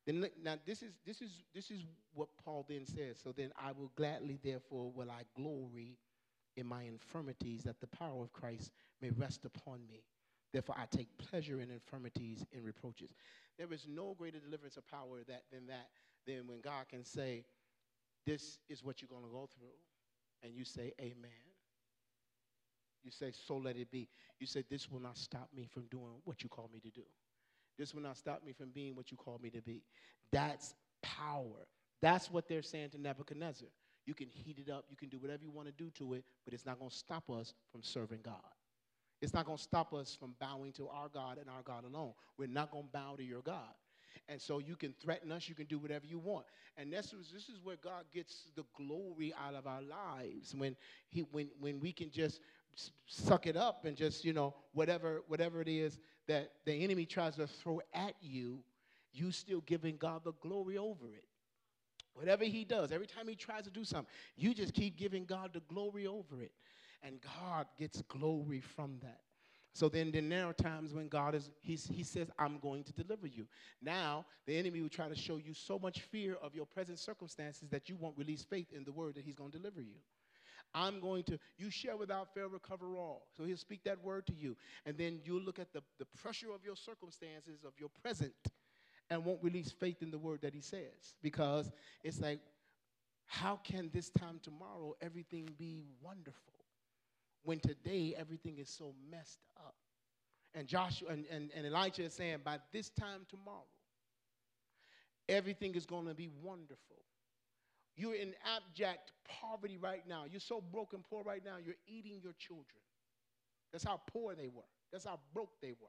Then 0.07 0.27
now 0.43 0.57
this 0.67 0.83
is 0.83 0.93
this 1.05 1.21
is 1.21 1.45
this 1.55 1.71
is 1.71 1.85
what 2.15 2.29
Paul 2.45 2.65
then 2.69 2.87
says. 2.87 3.19
So 3.23 3.33
then 3.33 3.53
I 3.61 3.73
will 3.73 3.93
gladly, 3.97 4.39
therefore, 4.43 4.91
will 4.91 5.11
I 5.11 5.23
glory 5.37 5.99
in 6.57 6.67
my 6.67 6.83
infirmities, 6.83 7.63
that 7.63 7.81
the 7.81 7.87
power 7.87 8.23
of 8.23 8.33
Christ 8.33 8.71
may 9.01 9.11
rest 9.11 9.45
upon 9.45 9.87
me. 9.87 10.03
Therefore, 10.53 10.75
I 10.79 10.87
take 10.87 11.09
pleasure 11.19 11.61
in 11.61 11.71
infirmities 11.71 12.45
and 12.53 12.65
reproaches. 12.65 13.15
There 13.57 13.73
is 13.73 13.87
no 13.89 14.15
greater 14.19 14.41
deliverance 14.41 14.77
of 14.77 14.87
power 14.87 15.23
that 15.29 15.45
than 15.53 15.67
that 15.69 15.89
than 16.27 16.47
when 16.47 16.61
God 16.61 16.89
can 16.89 17.05
say, 17.05 17.45
"This 18.27 18.59
is 18.69 18.83
what 18.83 19.01
you're 19.01 19.09
going 19.09 19.25
to 19.25 19.31
go 19.31 19.49
through," 19.55 19.77
and 20.43 20.55
you 20.55 20.65
say, 20.65 20.93
"Amen." 21.01 21.31
You 23.03 23.11
say, 23.11 23.33
so 23.33 23.57
let 23.57 23.77
it 23.77 23.91
be. 23.91 24.09
You 24.39 24.47
say, 24.47 24.63
this 24.69 24.91
will 24.91 25.01
not 25.01 25.17
stop 25.17 25.49
me 25.55 25.67
from 25.67 25.87
doing 25.91 26.21
what 26.25 26.43
you 26.43 26.49
call 26.49 26.69
me 26.73 26.81
to 26.81 26.91
do. 26.91 27.05
This 27.81 27.95
will 27.95 28.03
not 28.03 28.19
stop 28.19 28.45
me 28.45 28.53
from 28.53 28.69
being 28.69 28.95
what 28.95 29.11
you 29.11 29.17
call 29.17 29.41
me 29.43 29.49
to 29.51 29.63
be. 29.63 29.83
That's 30.33 30.75
power. 31.03 31.67
That's 32.03 32.31
what 32.31 32.47
they're 32.47 32.61
saying 32.61 32.91
to 32.91 33.01
Nebuchadnezzar. 33.01 33.69
You 34.05 34.13
can 34.13 34.29
heat 34.29 34.59
it 34.59 34.71
up, 34.71 34.85
you 34.91 34.99
can 34.99 35.09
do 35.09 35.19
whatever 35.19 35.43
you 35.43 35.51
want 35.51 35.69
to 35.69 35.73
do 35.73 35.91
to 35.93 36.13
it, 36.13 36.25
but 36.45 36.53
it's 36.53 36.67
not 36.67 36.79
going 36.79 36.91
to 36.91 36.97
stop 36.97 37.31
us 37.31 37.55
from 37.73 37.83
serving 37.83 38.21
God. 38.23 38.35
It's 39.23 39.33
not 39.33 39.47
going 39.47 39.57
to 39.57 39.63
stop 39.63 39.95
us 39.95 40.15
from 40.15 40.35
bowing 40.39 40.73
to 40.73 40.89
our 40.89 41.09
God 41.09 41.39
and 41.39 41.49
our 41.49 41.63
God 41.63 41.85
alone. 41.85 42.13
We're 42.39 42.49
not 42.49 42.71
going 42.71 42.85
to 42.85 42.91
bow 42.91 43.15
to 43.17 43.25
your 43.25 43.43
God. 43.43 43.75
And 44.29 44.41
so 44.41 44.59
you 44.59 44.77
can 44.77 44.93
threaten 45.01 45.33
us, 45.33 45.49
you 45.49 45.55
can 45.55 45.67
do 45.67 45.79
whatever 45.79 46.07
you 46.07 46.19
want. 46.19 46.47
And 46.77 46.93
this 46.93 47.13
is, 47.15 47.31
this 47.33 47.49
is 47.49 47.61
where 47.63 47.77
God 47.83 48.05
gets 48.13 48.51
the 48.57 48.65
glory 48.77 49.33
out 49.43 49.55
of 49.55 49.67
our 49.67 49.83
lives. 49.83 50.55
When, 50.55 50.77
he, 51.09 51.21
when, 51.33 51.49
when 51.59 51.81
we 51.81 51.93
can 51.93 52.11
just 52.11 52.41
suck 53.07 53.47
it 53.47 53.57
up 53.57 53.85
and 53.85 53.97
just, 53.97 54.25
you 54.25 54.33
know, 54.33 54.55
whatever, 54.73 55.23
whatever 55.29 55.61
it 55.61 55.69
is 55.69 55.99
that 56.31 56.53
the 56.65 56.73
enemy 56.73 57.07
tries 57.07 57.35
to 57.35 57.47
throw 57.49 57.81
at 57.93 58.15
you, 58.23 58.61
you 59.13 59.33
still 59.33 59.63
giving 59.63 59.97
God 59.97 60.23
the 60.25 60.33
glory 60.41 60.79
over 60.79 61.13
it. 61.13 61.25
Whatever 62.15 62.45
he 62.45 62.65
does, 62.65 62.93
every 62.93 63.09
time 63.09 63.27
he 63.27 63.35
tries 63.35 63.65
to 63.65 63.71
do 63.71 63.85
something, 63.85 64.13
you 64.37 64.55
just 64.55 64.73
keep 64.73 64.97
giving 64.97 65.25
God 65.25 65.51
the 65.53 65.61
glory 65.69 66.07
over 66.07 66.41
it. 66.41 66.53
And 67.03 67.19
God 67.43 67.67
gets 67.79 68.01
glory 68.03 68.61
from 68.61 68.99
that. 69.03 69.23
So 69.73 69.89
then, 69.89 70.13
then 70.13 70.29
there 70.29 70.47
are 70.47 70.53
times 70.53 70.95
when 70.95 71.09
God 71.09 71.35
is, 71.35 71.51
he's, 71.61 71.87
he 71.87 72.05
says, 72.05 72.29
I'm 72.39 72.61
going 72.61 72.85
to 72.85 72.93
deliver 72.93 73.27
you. 73.27 73.47
Now, 73.83 74.25
the 74.47 74.57
enemy 74.57 74.83
will 74.83 74.89
try 74.89 75.09
to 75.09 75.17
show 75.17 75.37
you 75.37 75.53
so 75.53 75.81
much 75.81 76.03
fear 76.03 76.37
of 76.41 76.55
your 76.55 76.67
present 76.67 77.01
circumstances 77.01 77.69
that 77.71 77.89
you 77.89 77.97
won't 77.97 78.17
release 78.17 78.45
faith 78.45 78.73
in 78.73 78.85
the 78.85 78.93
word 78.93 79.17
that 79.17 79.25
he's 79.25 79.37
going 79.37 79.51
to 79.51 79.59
deliver 79.59 79.81
you. 79.81 79.97
I'm 80.75 81.01
going 81.01 81.25
to, 81.25 81.39
you 81.59 81.71
share 81.71 81.97
without 81.97 82.33
fail, 82.35 82.49
recover 82.49 82.97
all. 82.97 83.27
So 83.37 83.45
he'll 83.45 83.57
speak 83.57 83.83
that 83.85 84.03
word 84.05 84.27
to 84.29 84.35
you. 84.35 84.57
And 84.87 84.97
then 84.97 85.21
you'll 85.25 85.43
look 85.43 85.59
at 85.59 85.73
the, 85.73 85.83
the 85.99 86.07
pressure 86.23 86.53
of 86.55 86.65
your 86.65 86.77
circumstances, 86.77 87.65
of 87.67 87.73
your 87.79 87.89
present, 88.03 88.33
and 89.09 89.25
won't 89.25 89.43
release 89.43 89.73
faith 89.73 90.03
in 90.03 90.11
the 90.11 90.19
word 90.19 90.43
that 90.43 90.55
he 90.55 90.61
says. 90.61 91.15
Because 91.23 91.71
it's 92.05 92.21
like, 92.21 92.41
how 93.27 93.57
can 93.63 93.91
this 93.93 94.11
time 94.11 94.41
tomorrow 94.43 94.95
everything 95.01 95.49
be 95.59 95.83
wonderful? 96.03 96.55
When 97.43 97.59
today 97.59 98.15
everything 98.17 98.59
is 98.59 98.69
so 98.69 98.95
messed 99.11 99.41
up. 99.57 99.75
And 100.55 100.67
Joshua 100.67 101.11
and, 101.11 101.25
and, 101.31 101.51
and 101.55 101.67
Elijah 101.67 102.05
is 102.05 102.15
saying, 102.15 102.39
by 102.45 102.59
this 102.73 102.91
time 102.91 103.27
tomorrow, 103.29 103.67
everything 105.29 105.75
is 105.75 105.87
going 105.87 106.07
to 106.07 106.15
be 106.15 106.29
wonderful. 106.43 106.97
You're 107.97 108.15
in 108.15 108.35
abject 108.45 109.13
poverty 109.29 109.77
right 109.77 110.07
now. 110.09 110.25
You're 110.31 110.41
so 110.41 110.61
broken 110.61 111.05
poor 111.09 111.23
right 111.23 111.43
now, 111.45 111.57
you're 111.65 111.75
eating 111.87 112.21
your 112.23 112.35
children. 112.39 112.67
That's 113.73 113.85
how 113.85 114.01
poor 114.13 114.35
they 114.35 114.49
were. 114.49 114.69
That's 114.93 115.05
how 115.05 115.21
broke 115.33 115.61
they 115.61 115.73
were. 115.81 115.89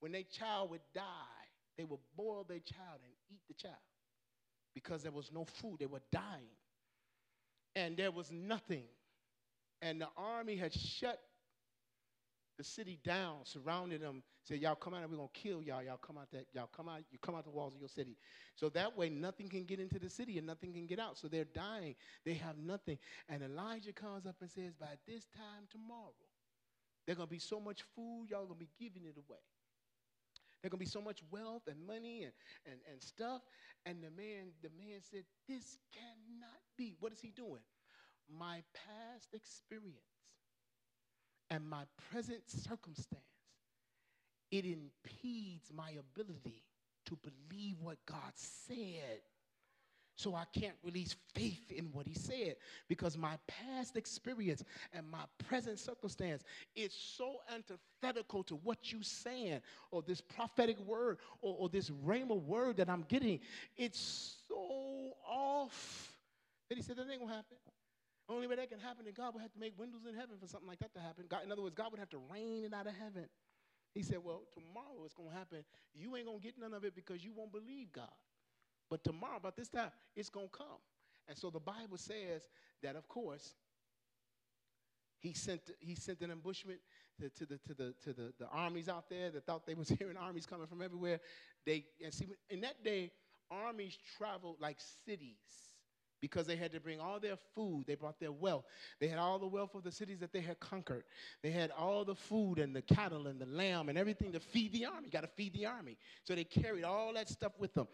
When 0.00 0.12
their 0.12 0.24
child 0.24 0.70
would 0.70 0.80
die, 0.94 1.02
they 1.78 1.84
would 1.84 2.00
boil 2.16 2.44
their 2.48 2.58
child 2.58 3.00
and 3.02 3.12
eat 3.30 3.40
the 3.48 3.54
child 3.54 3.76
because 4.74 5.02
there 5.02 5.12
was 5.12 5.30
no 5.32 5.44
food. 5.44 5.76
They 5.78 5.86
were 5.86 6.02
dying. 6.12 6.50
And 7.74 7.96
there 7.96 8.10
was 8.10 8.30
nothing. 8.32 8.84
And 9.82 10.00
the 10.00 10.08
army 10.16 10.56
had 10.56 10.72
shut 10.72 11.20
the 12.56 12.64
city 12.64 12.98
down, 13.04 13.36
surrounded 13.44 14.02
them, 14.02 14.22
said, 14.44 14.60
Y'all 14.60 14.74
come 14.74 14.94
out 14.94 15.02
and 15.02 15.10
we're 15.10 15.16
gonna 15.16 15.28
kill 15.34 15.62
y'all. 15.62 15.82
Y'all 15.82 15.98
come 15.98 16.18
out 16.18 16.30
that, 16.32 16.46
y'all 16.52 16.68
come 16.74 16.88
out, 16.88 17.02
you 17.10 17.18
come 17.18 17.34
out 17.34 17.44
the 17.44 17.50
walls 17.50 17.74
of 17.74 17.80
your 17.80 17.88
city. 17.88 18.16
So 18.54 18.68
that 18.70 18.96
way 18.96 19.08
nothing 19.08 19.48
can 19.48 19.64
get 19.64 19.80
into 19.80 19.98
the 19.98 20.08
city 20.08 20.38
and 20.38 20.46
nothing 20.46 20.72
can 20.72 20.86
get 20.86 20.98
out. 20.98 21.18
So 21.18 21.28
they're 21.28 21.44
dying. 21.44 21.94
They 22.24 22.34
have 22.34 22.58
nothing. 22.58 22.98
And 23.28 23.42
Elijah 23.42 23.92
comes 23.92 24.26
up 24.26 24.36
and 24.40 24.50
says, 24.50 24.72
By 24.78 24.94
this 25.06 25.26
time 25.36 25.66
tomorrow, 25.70 26.14
there's 27.06 27.18
gonna 27.18 27.28
be 27.28 27.38
so 27.38 27.60
much 27.60 27.82
food, 27.94 28.26
y'all 28.30 28.46
gonna 28.46 28.54
be 28.58 28.70
giving 28.78 29.04
it 29.04 29.16
away. 29.16 29.38
There's 30.62 30.70
gonna 30.70 30.78
be 30.78 30.86
so 30.86 31.00
much 31.00 31.20
wealth 31.30 31.62
and 31.68 31.86
money 31.86 32.24
and, 32.24 32.32
and, 32.64 32.80
and 32.90 33.02
stuff. 33.02 33.42
And 33.84 34.02
the 34.02 34.10
man, 34.10 34.52
the 34.62 34.70
man 34.76 35.00
said, 35.00 35.24
This 35.48 35.78
cannot 35.92 36.60
be. 36.76 36.94
What 37.00 37.12
is 37.12 37.20
he 37.20 37.30
doing? 37.30 37.62
my 38.28 38.62
past 38.74 39.28
experience 39.32 40.15
and 41.50 41.68
my 41.68 41.82
present 42.10 42.42
circumstance, 42.46 43.22
it 44.50 44.64
impedes 44.64 45.72
my 45.74 45.90
ability 45.90 46.62
to 47.06 47.16
believe 47.16 47.76
what 47.80 47.98
God 48.06 48.32
said. 48.34 49.20
So 50.16 50.34
I 50.34 50.44
can't 50.58 50.76
release 50.82 51.14
faith 51.34 51.70
in 51.70 51.86
what 51.92 52.06
he 52.06 52.14
said 52.14 52.56
because 52.88 53.18
my 53.18 53.36
past 53.46 53.98
experience 53.98 54.64
and 54.94 55.06
my 55.10 55.24
present 55.46 55.78
circumstance 55.78 56.42
is 56.74 56.94
so 56.94 57.40
antithetical 57.54 58.42
to 58.44 58.54
what 58.56 58.90
you're 58.90 59.02
saying 59.02 59.60
or 59.90 60.00
this 60.00 60.22
prophetic 60.22 60.80
word 60.80 61.18
or, 61.42 61.56
or 61.58 61.68
this 61.68 61.90
rhema 61.90 62.40
word 62.40 62.78
that 62.78 62.88
I'm 62.88 63.04
getting. 63.08 63.40
It's 63.76 64.36
so 64.48 65.12
off. 65.28 66.16
Then 66.70 66.78
he 66.78 66.82
said, 66.82 66.96
that 66.96 67.10
ain't 67.10 67.20
gonna 67.20 67.34
happen. 67.34 67.58
Only 68.28 68.46
way 68.46 68.56
that 68.56 68.68
can 68.68 68.80
happen 68.80 69.06
is 69.06 69.14
God 69.14 69.34
would 69.34 69.42
have 69.42 69.52
to 69.52 69.60
make 69.60 69.78
windows 69.78 70.02
in 70.08 70.14
heaven 70.14 70.36
for 70.40 70.48
something 70.48 70.68
like 70.68 70.80
that 70.80 70.92
to 70.94 71.00
happen. 71.00 71.26
God, 71.28 71.44
in 71.44 71.52
other 71.52 71.62
words, 71.62 71.74
God 71.76 71.92
would 71.92 72.00
have 72.00 72.10
to 72.10 72.20
rain 72.30 72.64
it 72.64 72.74
out 72.74 72.86
of 72.86 72.94
heaven. 72.94 73.28
He 73.94 74.02
said, 74.02 74.18
Well, 74.22 74.42
tomorrow 74.52 75.04
it's 75.04 75.14
going 75.14 75.30
to 75.30 75.34
happen. 75.34 75.64
You 75.94 76.16
ain't 76.16 76.26
going 76.26 76.40
to 76.40 76.44
get 76.44 76.58
none 76.58 76.74
of 76.74 76.84
it 76.84 76.94
because 76.94 77.24
you 77.24 77.32
won't 77.34 77.52
believe 77.52 77.92
God. 77.92 78.10
But 78.90 79.04
tomorrow, 79.04 79.36
about 79.36 79.56
this 79.56 79.68
time, 79.68 79.90
it's 80.14 80.28
going 80.28 80.48
to 80.48 80.58
come. 80.58 80.80
And 81.28 81.36
so 81.36 81.50
the 81.50 81.60
Bible 81.60 81.96
says 81.96 82.48
that, 82.82 82.94
of 82.96 83.08
course, 83.08 83.54
he 85.18 85.32
sent, 85.32 85.60
he 85.80 85.94
sent 85.94 86.20
an 86.20 86.30
ambushment 86.30 86.78
to, 87.20 87.30
to, 87.30 87.46
the, 87.46 87.58
to, 87.58 87.74
the, 87.74 87.94
to 88.04 88.12
the, 88.12 88.32
the 88.38 88.46
armies 88.52 88.88
out 88.88 89.08
there 89.08 89.30
that 89.30 89.46
thought 89.46 89.66
they 89.66 89.74
was 89.74 89.88
hearing 89.98 90.16
armies 90.16 90.46
coming 90.46 90.66
from 90.66 90.82
everywhere. 90.82 91.20
They, 91.64 91.84
and 92.04 92.12
see, 92.12 92.26
in 92.50 92.60
that 92.60 92.84
day, 92.84 93.12
armies 93.50 93.96
traveled 94.18 94.56
like 94.60 94.76
cities 95.04 95.75
because 96.20 96.46
they 96.46 96.56
had 96.56 96.72
to 96.72 96.80
bring 96.80 97.00
all 97.00 97.20
their 97.20 97.36
food. 97.54 97.84
They 97.86 97.94
brought 97.94 98.18
their 98.20 98.32
wealth. 98.32 98.64
They 99.00 99.08
had 99.08 99.18
all 99.18 99.38
the 99.38 99.46
wealth 99.46 99.74
of 99.74 99.82
the 99.84 99.92
cities 99.92 100.18
that 100.20 100.32
they 100.32 100.40
had 100.40 100.58
conquered. 100.60 101.04
They 101.42 101.50
had 101.50 101.70
all 101.70 102.04
the 102.04 102.14
food 102.14 102.58
and 102.58 102.74
the 102.74 102.82
cattle 102.82 103.26
and 103.26 103.40
the 103.40 103.46
lamb 103.46 103.88
and 103.88 103.98
everything 103.98 104.32
to 104.32 104.40
feed 104.40 104.72
the 104.72 104.86
army. 104.86 105.10
Got 105.10 105.22
to 105.22 105.28
feed 105.28 105.52
the 105.52 105.66
army. 105.66 105.96
So 106.24 106.34
they 106.34 106.44
carried 106.44 106.84
all 106.84 107.12
that 107.14 107.28
stuff 107.28 107.52
with 107.58 107.74
them. 107.74 107.88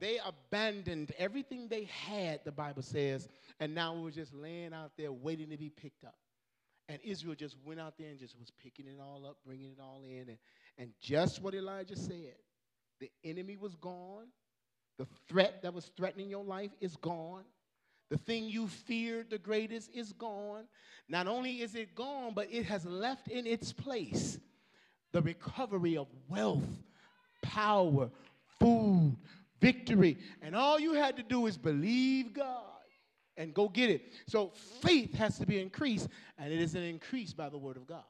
They 0.00 0.18
abandoned 0.24 1.12
everything 1.18 1.68
they 1.68 1.84
had, 1.84 2.40
the 2.44 2.52
Bible 2.52 2.82
says, 2.82 3.28
and 3.60 3.74
now 3.74 3.96
it 3.96 4.00
was 4.00 4.14
just 4.14 4.34
laying 4.34 4.72
out 4.72 4.92
there 4.96 5.12
waiting 5.12 5.50
to 5.50 5.56
be 5.56 5.70
picked 5.70 6.04
up. 6.04 6.16
And 6.88 6.98
Israel 7.04 7.34
just 7.34 7.56
went 7.66 7.80
out 7.80 7.94
there 7.98 8.08
and 8.08 8.18
just 8.18 8.38
was 8.38 8.50
picking 8.62 8.86
it 8.86 8.98
all 9.00 9.26
up, 9.26 9.36
bringing 9.44 9.72
it 9.72 9.78
all 9.80 10.02
in. 10.04 10.28
And, 10.28 10.38
and 10.78 10.90
just 11.00 11.42
what 11.42 11.54
Elijah 11.54 11.96
said 11.96 12.34
the 13.00 13.10
enemy 13.24 13.56
was 13.56 13.74
gone. 13.76 14.26
The 14.98 15.06
threat 15.28 15.62
that 15.62 15.74
was 15.74 15.90
threatening 15.96 16.28
your 16.28 16.44
life 16.44 16.70
is 16.80 16.96
gone. 16.96 17.44
The 18.10 18.18
thing 18.18 18.44
you 18.48 18.68
feared 18.68 19.30
the 19.30 19.38
greatest 19.38 19.90
is 19.94 20.12
gone. 20.12 20.64
Not 21.08 21.26
only 21.26 21.60
is 21.60 21.74
it 21.74 21.94
gone, 21.94 22.32
but 22.34 22.48
it 22.50 22.64
has 22.64 22.84
left 22.84 23.28
in 23.28 23.46
its 23.46 23.72
place 23.72 24.38
the 25.12 25.22
recovery 25.22 25.96
of 25.96 26.06
wealth, 26.28 26.64
power, 27.42 28.10
food, 28.58 29.16
victory. 29.60 30.18
And 30.42 30.54
all 30.54 30.78
you 30.78 30.92
had 30.92 31.16
to 31.16 31.22
do 31.22 31.46
is 31.46 31.56
believe 31.56 32.32
God 32.32 32.64
and 33.36 33.54
go 33.54 33.68
get 33.68 33.90
it. 33.90 34.02
So 34.26 34.52
faith 34.82 35.14
has 35.14 35.38
to 35.38 35.46
be 35.46 35.60
increased, 35.60 36.08
and 36.38 36.52
it 36.52 36.60
is 36.60 36.74
an 36.74 36.82
increase 36.82 37.32
by 37.32 37.48
the 37.48 37.58
word 37.58 37.76
of 37.76 37.86
God. 37.86 38.04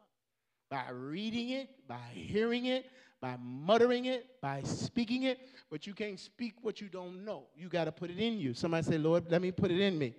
By 0.70 0.84
reading 0.92 1.50
it, 1.50 1.68
by 1.88 2.00
hearing 2.12 2.66
it, 2.66 2.86
by 3.20 3.36
muttering 3.40 4.04
it, 4.04 4.26
by 4.40 4.62
speaking 4.62 5.24
it, 5.24 5.40
but 5.70 5.86
you 5.86 5.94
can't 5.94 6.20
speak 6.20 6.54
what 6.62 6.80
you 6.80 6.88
don't 6.88 7.24
know. 7.24 7.44
You 7.56 7.68
got 7.68 7.84
to 7.84 7.92
put 7.92 8.10
it 8.10 8.18
in 8.18 8.38
you. 8.38 8.54
Somebody 8.54 8.84
say, 8.84 8.98
Lord, 8.98 9.30
let 9.30 9.42
me 9.42 9.50
put 9.50 9.70
it 9.70 9.80
in 9.80 9.98
me. 9.98 10.14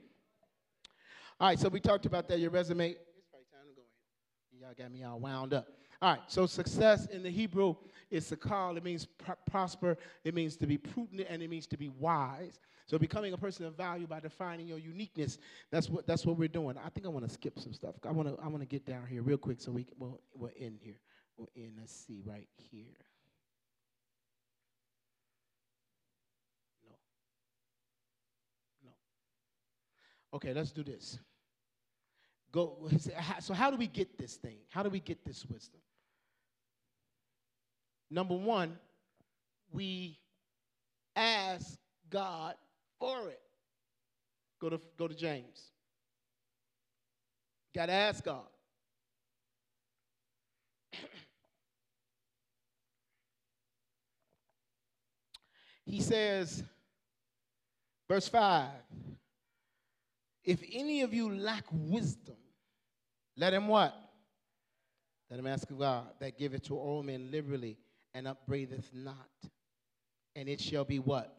All 1.40 1.48
right, 1.48 1.60
so 1.60 1.70
we 1.70 1.80
talked 1.80 2.06
about 2.06 2.28
that, 2.28 2.40
your 2.40 2.50
resume. 2.50 2.90
It's 2.90 3.00
probably 3.30 3.46
time 3.52 3.68
to 3.70 3.76
go 3.76 3.84
in. 4.54 4.60
Y'all 4.60 4.74
got 4.78 4.92
me 4.92 5.04
all 5.04 5.20
wound 5.20 5.54
up. 5.54 5.68
All 6.02 6.12
right, 6.12 6.22
so 6.28 6.46
success 6.46 7.06
in 7.08 7.24
the 7.24 7.30
Hebrew 7.30 7.76
is 8.10 8.32
sakal. 8.32 8.78
It 8.78 8.84
means 8.84 9.06
pr- 9.06 9.32
prosper, 9.50 9.98
it 10.24 10.34
means 10.34 10.56
to 10.58 10.68
be 10.68 10.78
prudent, 10.78 11.28
and 11.30 11.42
it 11.42 11.50
means 11.50 11.68
to 11.68 11.78
be 11.78 11.90
wise. 11.90 12.60
So 12.86 12.98
becoming 12.98 13.34
a 13.34 13.38
person 13.38 13.66
of 13.66 13.76
value 13.76 14.08
by 14.08 14.20
defining 14.20 14.68
your 14.68 14.80
uniqueness. 14.80 15.38
That's 15.72 15.90
what 15.90 16.08
that's 16.08 16.26
what 16.26 16.38
we're 16.38 16.48
doing. 16.48 16.76
I 16.84 16.90
think 16.90 17.06
I 17.06 17.10
want 17.10 17.28
to 17.28 17.32
skip 17.32 17.60
some 17.60 17.74
stuff. 17.74 17.96
I 18.04 18.12
want 18.12 18.28
to 18.30 18.44
I 18.44 18.48
want 18.48 18.62
to 18.62 18.66
get 18.66 18.86
down 18.86 19.06
here 19.08 19.22
real 19.22 19.38
quick 19.38 19.62
so 19.62 19.72
we 19.72 19.84
can, 19.84 19.96
we'll, 20.00 20.20
we're 20.36 20.50
in 20.50 20.78
here. 20.82 20.98
We're 21.38 21.46
in. 21.56 21.74
Let's 21.78 21.94
see 21.94 22.22
right 22.26 22.48
here. 22.72 22.98
No. 26.84 26.96
No. 28.86 28.92
Okay, 30.34 30.54
let's 30.54 30.72
do 30.72 30.84
this. 30.84 31.20
Go. 32.52 32.90
So, 33.40 33.54
how 33.54 33.70
do 33.70 33.78
we 33.78 33.88
get 33.88 34.18
this 34.18 34.36
thing? 34.36 34.58
How 34.70 34.82
do 34.82 34.90
we 34.90 35.00
get 35.00 35.24
this 35.24 35.46
wisdom? 35.46 35.82
Number 38.12 38.36
one, 38.36 38.78
we 39.72 40.18
ask 41.16 41.78
God 42.10 42.56
for 43.00 43.30
it. 43.30 43.40
Go 44.60 44.70
to, 44.70 44.82
go 44.98 45.08
to 45.08 45.16
James. 45.16 45.72
Got 47.76 47.86
to 47.88 47.94
ask 47.94 48.24
God. 48.24 48.48
he 55.86 56.02
says, 56.02 56.64
verse 58.08 58.28
5 58.28 58.70
if 60.50 60.64
any 60.74 61.02
of 61.02 61.14
you 61.14 61.32
lack 61.32 61.66
wisdom, 61.72 62.38
let 63.38 63.54
him 63.54 63.68
what? 63.68 63.94
Let 65.30 65.40
him 65.40 65.46
ask 65.46 65.70
of 65.70 65.78
God 65.78 66.08
that 66.20 66.40
giveth 66.40 66.64
to 66.64 66.76
all 66.76 67.04
men 67.04 67.30
liberally 67.30 67.78
and 68.20 68.28
upbraideth 68.28 68.92
not. 68.94 69.30
And 70.36 70.48
it 70.48 70.60
shall 70.60 70.84
be 70.84 71.00
what? 71.00 71.36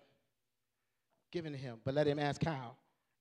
Given 1.31 1.53
to 1.53 1.59
him. 1.59 1.79
But 1.85 1.95
let 1.95 2.07
him 2.07 2.19
ask 2.19 2.43
how? 2.43 2.73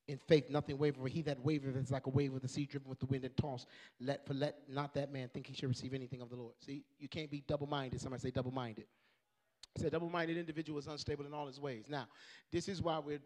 In 0.07 0.17
faith, 0.17 0.49
nothing 0.49 0.77
waver. 0.79 1.05
He 1.07 1.21
that 1.23 1.37
wavereth 1.43 1.75
is 1.75 1.91
like 1.91 2.07
a 2.07 2.09
wave 2.09 2.33
of 2.33 2.41
the 2.41 2.47
sea 2.47 2.65
driven 2.65 2.89
with 2.89 2.99
the 2.99 3.05
wind 3.05 3.25
and 3.25 3.35
tossed. 3.37 3.67
Let 3.99 4.25
for 4.25 4.33
let 4.33 4.55
not 4.67 4.95
that 4.95 5.13
man 5.13 5.29
think 5.31 5.45
he 5.45 5.53
shall 5.53 5.69
receive 5.69 5.93
anything 5.93 6.21
of 6.21 6.29
the 6.29 6.35
Lord. 6.35 6.55
See, 6.65 6.83
you 6.97 7.07
can't 7.07 7.29
be 7.29 7.43
double-minded. 7.47 8.01
Somebody 8.01 8.21
say 8.21 8.31
double-minded. 8.31 8.85
Said, 9.77 9.91
double 9.91 10.09
minded 10.09 10.37
individual 10.37 10.79
is 10.79 10.87
unstable 10.87 11.25
in 11.25 11.33
all 11.33 11.47
his 11.47 11.59
ways. 11.59 11.85
Now, 11.87 12.07
this 12.51 12.67
is 12.67 12.81
why 12.81 12.99
we're, 12.99 13.21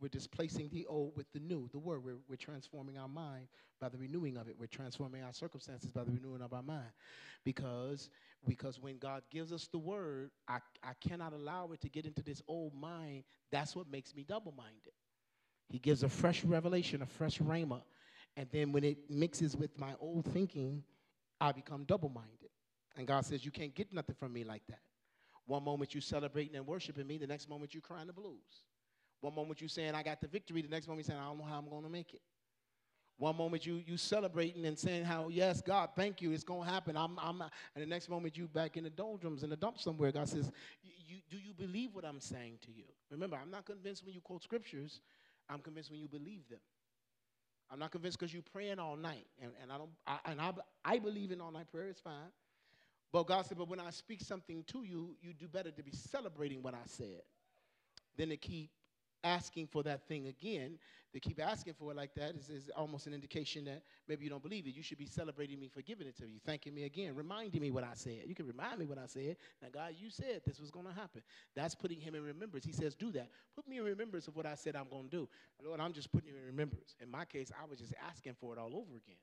we're 0.00 0.08
displacing 0.08 0.68
the 0.70 0.84
old 0.86 1.12
with 1.16 1.30
the 1.32 1.38
new, 1.38 1.68
the 1.72 1.78
word. 1.78 2.04
We're, 2.04 2.16
we're 2.28 2.36
transforming 2.36 2.98
our 2.98 3.08
mind 3.08 3.46
by 3.80 3.88
the 3.88 3.96
renewing 3.96 4.36
of 4.36 4.48
it. 4.48 4.56
We're 4.58 4.66
transforming 4.66 5.22
our 5.22 5.32
circumstances 5.32 5.90
by 5.90 6.04
the 6.04 6.10
renewing 6.10 6.42
of 6.42 6.52
our 6.52 6.62
mind. 6.62 6.90
Because, 7.44 8.10
because 8.46 8.80
when 8.80 8.98
God 8.98 9.22
gives 9.30 9.52
us 9.52 9.68
the 9.68 9.78
word, 9.78 10.30
I, 10.48 10.58
I 10.82 10.92
cannot 11.00 11.32
allow 11.32 11.70
it 11.72 11.80
to 11.82 11.88
get 11.88 12.04
into 12.06 12.22
this 12.22 12.42
old 12.48 12.74
mind. 12.74 13.24
That's 13.52 13.76
what 13.76 13.90
makes 13.90 14.14
me 14.14 14.24
double 14.28 14.52
minded. 14.56 14.92
He 15.68 15.78
gives 15.78 16.02
a 16.02 16.08
fresh 16.08 16.44
revelation, 16.44 17.02
a 17.02 17.06
fresh 17.06 17.38
rhema. 17.38 17.82
And 18.36 18.48
then 18.50 18.72
when 18.72 18.84
it 18.84 19.10
mixes 19.10 19.56
with 19.56 19.78
my 19.78 19.94
old 20.00 20.24
thinking, 20.26 20.82
I 21.40 21.52
become 21.52 21.84
double 21.84 22.08
minded. 22.08 22.50
And 22.96 23.06
God 23.06 23.24
says, 23.24 23.44
You 23.44 23.50
can't 23.50 23.74
get 23.74 23.92
nothing 23.92 24.16
from 24.18 24.32
me 24.32 24.44
like 24.44 24.62
that. 24.68 24.80
One 25.48 25.64
moment 25.64 25.94
you're 25.94 26.02
celebrating 26.02 26.56
and 26.56 26.66
worshiping 26.66 27.06
me, 27.06 27.16
the 27.16 27.26
next 27.26 27.48
moment 27.48 27.74
you 27.74 27.80
crying 27.80 28.06
the 28.06 28.12
blues. 28.12 28.62
One 29.22 29.34
moment 29.34 29.62
you're 29.62 29.68
saying, 29.68 29.94
I 29.94 30.02
got 30.02 30.20
the 30.20 30.28
victory, 30.28 30.60
the 30.60 30.68
next 30.68 30.86
moment 30.86 31.06
you're 31.06 31.14
saying, 31.14 31.24
I 31.24 31.26
don't 31.26 31.38
know 31.38 31.44
how 31.44 31.58
I'm 31.58 31.68
going 31.70 31.84
to 31.84 31.88
make 31.88 32.12
it. 32.12 32.20
One 33.16 33.36
moment 33.36 33.66
you 33.66 33.82
you 33.84 33.96
celebrating 33.96 34.64
and 34.66 34.78
saying 34.78 35.04
how 35.04 35.26
yes 35.28 35.60
God 35.60 35.88
thank 35.96 36.22
you 36.22 36.30
it's 36.30 36.44
gonna 36.44 36.70
happen. 36.70 36.96
I'm 36.96 37.18
I'm 37.18 37.42
and 37.42 37.50
the 37.82 37.86
next 37.86 38.08
moment 38.08 38.36
you 38.36 38.46
back 38.46 38.76
in 38.76 38.84
the 38.84 38.90
doldrums 38.90 39.42
in 39.42 39.50
the 39.50 39.56
dump 39.56 39.80
somewhere 39.80 40.12
God 40.12 40.28
says 40.28 40.52
you 40.84 41.16
do 41.28 41.36
you 41.36 41.52
believe 41.52 41.96
what 41.96 42.04
I'm 42.04 42.20
saying 42.20 42.58
to 42.62 42.70
you? 42.70 42.84
Remember 43.10 43.36
I'm 43.36 43.50
not 43.50 43.66
convinced 43.66 44.04
when 44.04 44.14
you 44.14 44.20
quote 44.20 44.44
scriptures 44.44 45.00
I'm 45.50 45.58
convinced 45.58 45.90
when 45.90 45.98
you 45.98 46.06
believe 46.06 46.48
them. 46.48 46.60
I'm 47.72 47.80
not 47.80 47.90
convinced 47.90 48.20
because 48.20 48.32
you're 48.32 48.44
praying 48.52 48.78
all 48.78 48.96
night. 48.96 49.26
And, 49.42 49.50
and 49.60 49.72
I 49.72 49.78
don't 49.78 49.90
I, 50.06 50.18
and 50.26 50.40
I 50.40 50.52
I 50.84 51.00
believe 51.00 51.32
in 51.32 51.40
all 51.40 51.50
night 51.50 51.72
prayer 51.72 51.88
it's 51.88 52.00
fine 52.00 52.30
but 53.12 53.26
God 53.26 53.46
said, 53.46 53.58
but 53.58 53.68
when 53.68 53.80
I 53.80 53.90
speak 53.90 54.20
something 54.20 54.64
to 54.68 54.82
you, 54.84 55.16
you 55.20 55.32
do 55.32 55.48
better 55.48 55.70
to 55.70 55.82
be 55.82 55.92
celebrating 55.92 56.62
what 56.62 56.74
I 56.74 56.86
said 56.86 57.22
than 58.16 58.28
to 58.28 58.36
keep 58.36 58.70
asking 59.24 59.66
for 59.66 59.82
that 59.82 60.06
thing 60.06 60.26
again. 60.28 60.78
To 61.14 61.20
keep 61.20 61.40
asking 61.40 61.72
for 61.72 61.90
it 61.90 61.96
like 61.96 62.14
that 62.16 62.34
is, 62.36 62.50
is 62.50 62.70
almost 62.76 63.06
an 63.06 63.14
indication 63.14 63.64
that 63.64 63.82
maybe 64.08 64.24
you 64.24 64.30
don't 64.30 64.42
believe 64.42 64.66
it. 64.66 64.74
You 64.74 64.82
should 64.82 64.98
be 64.98 65.06
celebrating 65.06 65.58
me 65.58 65.68
for 65.68 65.80
giving 65.80 66.06
it 66.06 66.16
to 66.18 66.26
you, 66.26 66.38
thanking 66.44 66.74
me 66.74 66.84
again, 66.84 67.14
reminding 67.14 67.62
me 67.62 67.70
what 67.70 67.82
I 67.82 67.94
said. 67.94 68.24
You 68.26 68.34
can 68.34 68.46
remind 68.46 68.78
me 68.78 68.84
what 68.84 68.98
I 68.98 69.06
said. 69.06 69.36
Now, 69.62 69.68
God, 69.72 69.94
you 69.98 70.10
said 70.10 70.42
this 70.46 70.60
was 70.60 70.70
going 70.70 70.86
to 70.86 70.92
happen. 70.92 71.22
That's 71.56 71.74
putting 71.74 71.98
him 71.98 72.14
in 72.14 72.22
remembrance. 72.22 72.66
He 72.66 72.72
says, 72.72 72.94
do 72.94 73.10
that. 73.12 73.30
Put 73.56 73.66
me 73.66 73.78
in 73.78 73.84
remembrance 73.84 74.28
of 74.28 74.36
what 74.36 74.44
I 74.44 74.54
said 74.54 74.76
I'm 74.76 74.88
going 74.90 75.04
to 75.04 75.10
do. 75.10 75.28
Lord, 75.64 75.80
I'm 75.80 75.94
just 75.94 76.12
putting 76.12 76.28
you 76.28 76.36
in 76.36 76.44
remembrance. 76.44 76.94
In 77.00 77.10
my 77.10 77.24
case, 77.24 77.50
I 77.58 77.66
was 77.66 77.78
just 77.78 77.94
asking 78.06 78.36
for 78.38 78.52
it 78.52 78.58
all 78.58 78.74
over 78.74 78.96
again. 78.96 79.16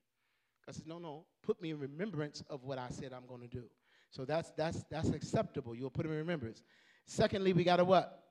I 0.67 0.71
said, 0.71 0.87
no, 0.87 0.97
no, 0.97 1.25
put 1.43 1.61
me 1.61 1.71
in 1.71 1.79
remembrance 1.79 2.43
of 2.49 2.63
what 2.63 2.77
I 2.77 2.87
said 2.89 3.13
I'm 3.13 3.27
going 3.27 3.41
to 3.41 3.47
do. 3.47 3.63
So 4.09 4.25
that's 4.25 4.51
that's 4.51 4.83
that's 4.89 5.09
acceptable. 5.09 5.75
You'll 5.75 5.89
put 5.89 6.03
them 6.03 6.11
in 6.11 6.17
remembrance. 6.17 6.63
Secondly, 7.05 7.53
we 7.53 7.63
gotta 7.63 7.83
what? 7.83 8.23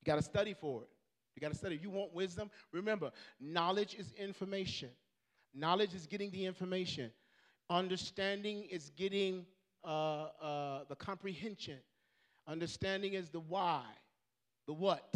You 0.00 0.06
gotta 0.06 0.22
study 0.22 0.54
for 0.54 0.82
it. 0.82 0.88
You 1.34 1.40
got 1.40 1.52
to 1.52 1.58
study. 1.58 1.78
You 1.82 1.90
want 1.90 2.14
wisdom? 2.14 2.50
Remember, 2.72 3.10
knowledge 3.40 3.94
is 3.94 4.12
information. 4.12 4.90
Knowledge 5.54 5.94
is 5.94 6.06
getting 6.06 6.30
the 6.30 6.46
information. 6.46 7.10
Understanding 7.70 8.64
is 8.70 8.90
getting 8.96 9.46
uh, 9.84 10.28
uh, 10.40 10.84
the 10.88 10.96
comprehension. 10.96 11.78
Understanding 12.46 13.14
is 13.14 13.30
the 13.30 13.40
why, 13.40 13.82
the 14.66 14.72
what, 14.72 15.14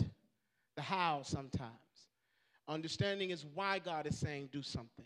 the 0.77 0.83
how 0.83 1.21
sometimes. 1.23 1.73
Understanding 2.67 3.31
is 3.31 3.45
why 3.55 3.79
God 3.79 4.07
is 4.07 4.19
saying 4.19 4.49
do 4.53 4.63
something. 4.63 5.05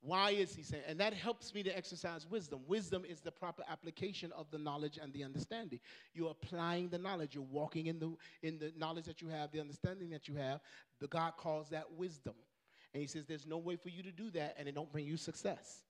Why 0.00 0.30
is 0.30 0.54
he 0.54 0.62
saying? 0.62 0.84
And 0.86 1.00
that 1.00 1.12
helps 1.12 1.52
me 1.52 1.62
to 1.64 1.76
exercise 1.76 2.26
wisdom. 2.30 2.60
Wisdom 2.68 3.04
is 3.04 3.20
the 3.20 3.32
proper 3.32 3.64
application 3.68 4.32
of 4.32 4.48
the 4.50 4.58
knowledge 4.58 4.98
and 5.02 5.12
the 5.12 5.24
understanding. 5.24 5.80
You're 6.14 6.30
applying 6.30 6.88
the 6.88 6.98
knowledge. 6.98 7.34
You're 7.34 7.44
walking 7.44 7.86
in 7.86 7.98
the 7.98 8.16
in 8.42 8.58
the 8.58 8.72
knowledge 8.76 9.06
that 9.06 9.20
you 9.20 9.28
have, 9.28 9.50
the 9.50 9.60
understanding 9.60 10.10
that 10.10 10.28
you 10.28 10.36
have. 10.36 10.60
The 11.00 11.08
God 11.08 11.32
calls 11.36 11.70
that 11.70 11.90
wisdom. 11.92 12.34
And 12.94 13.00
he 13.00 13.06
says 13.06 13.26
there's 13.26 13.46
no 13.46 13.58
way 13.58 13.76
for 13.76 13.88
you 13.88 14.02
to 14.04 14.12
do 14.12 14.30
that 14.30 14.54
and 14.58 14.68
it 14.68 14.74
don't 14.74 14.90
bring 14.90 15.04
you 15.04 15.16
success. 15.16 15.82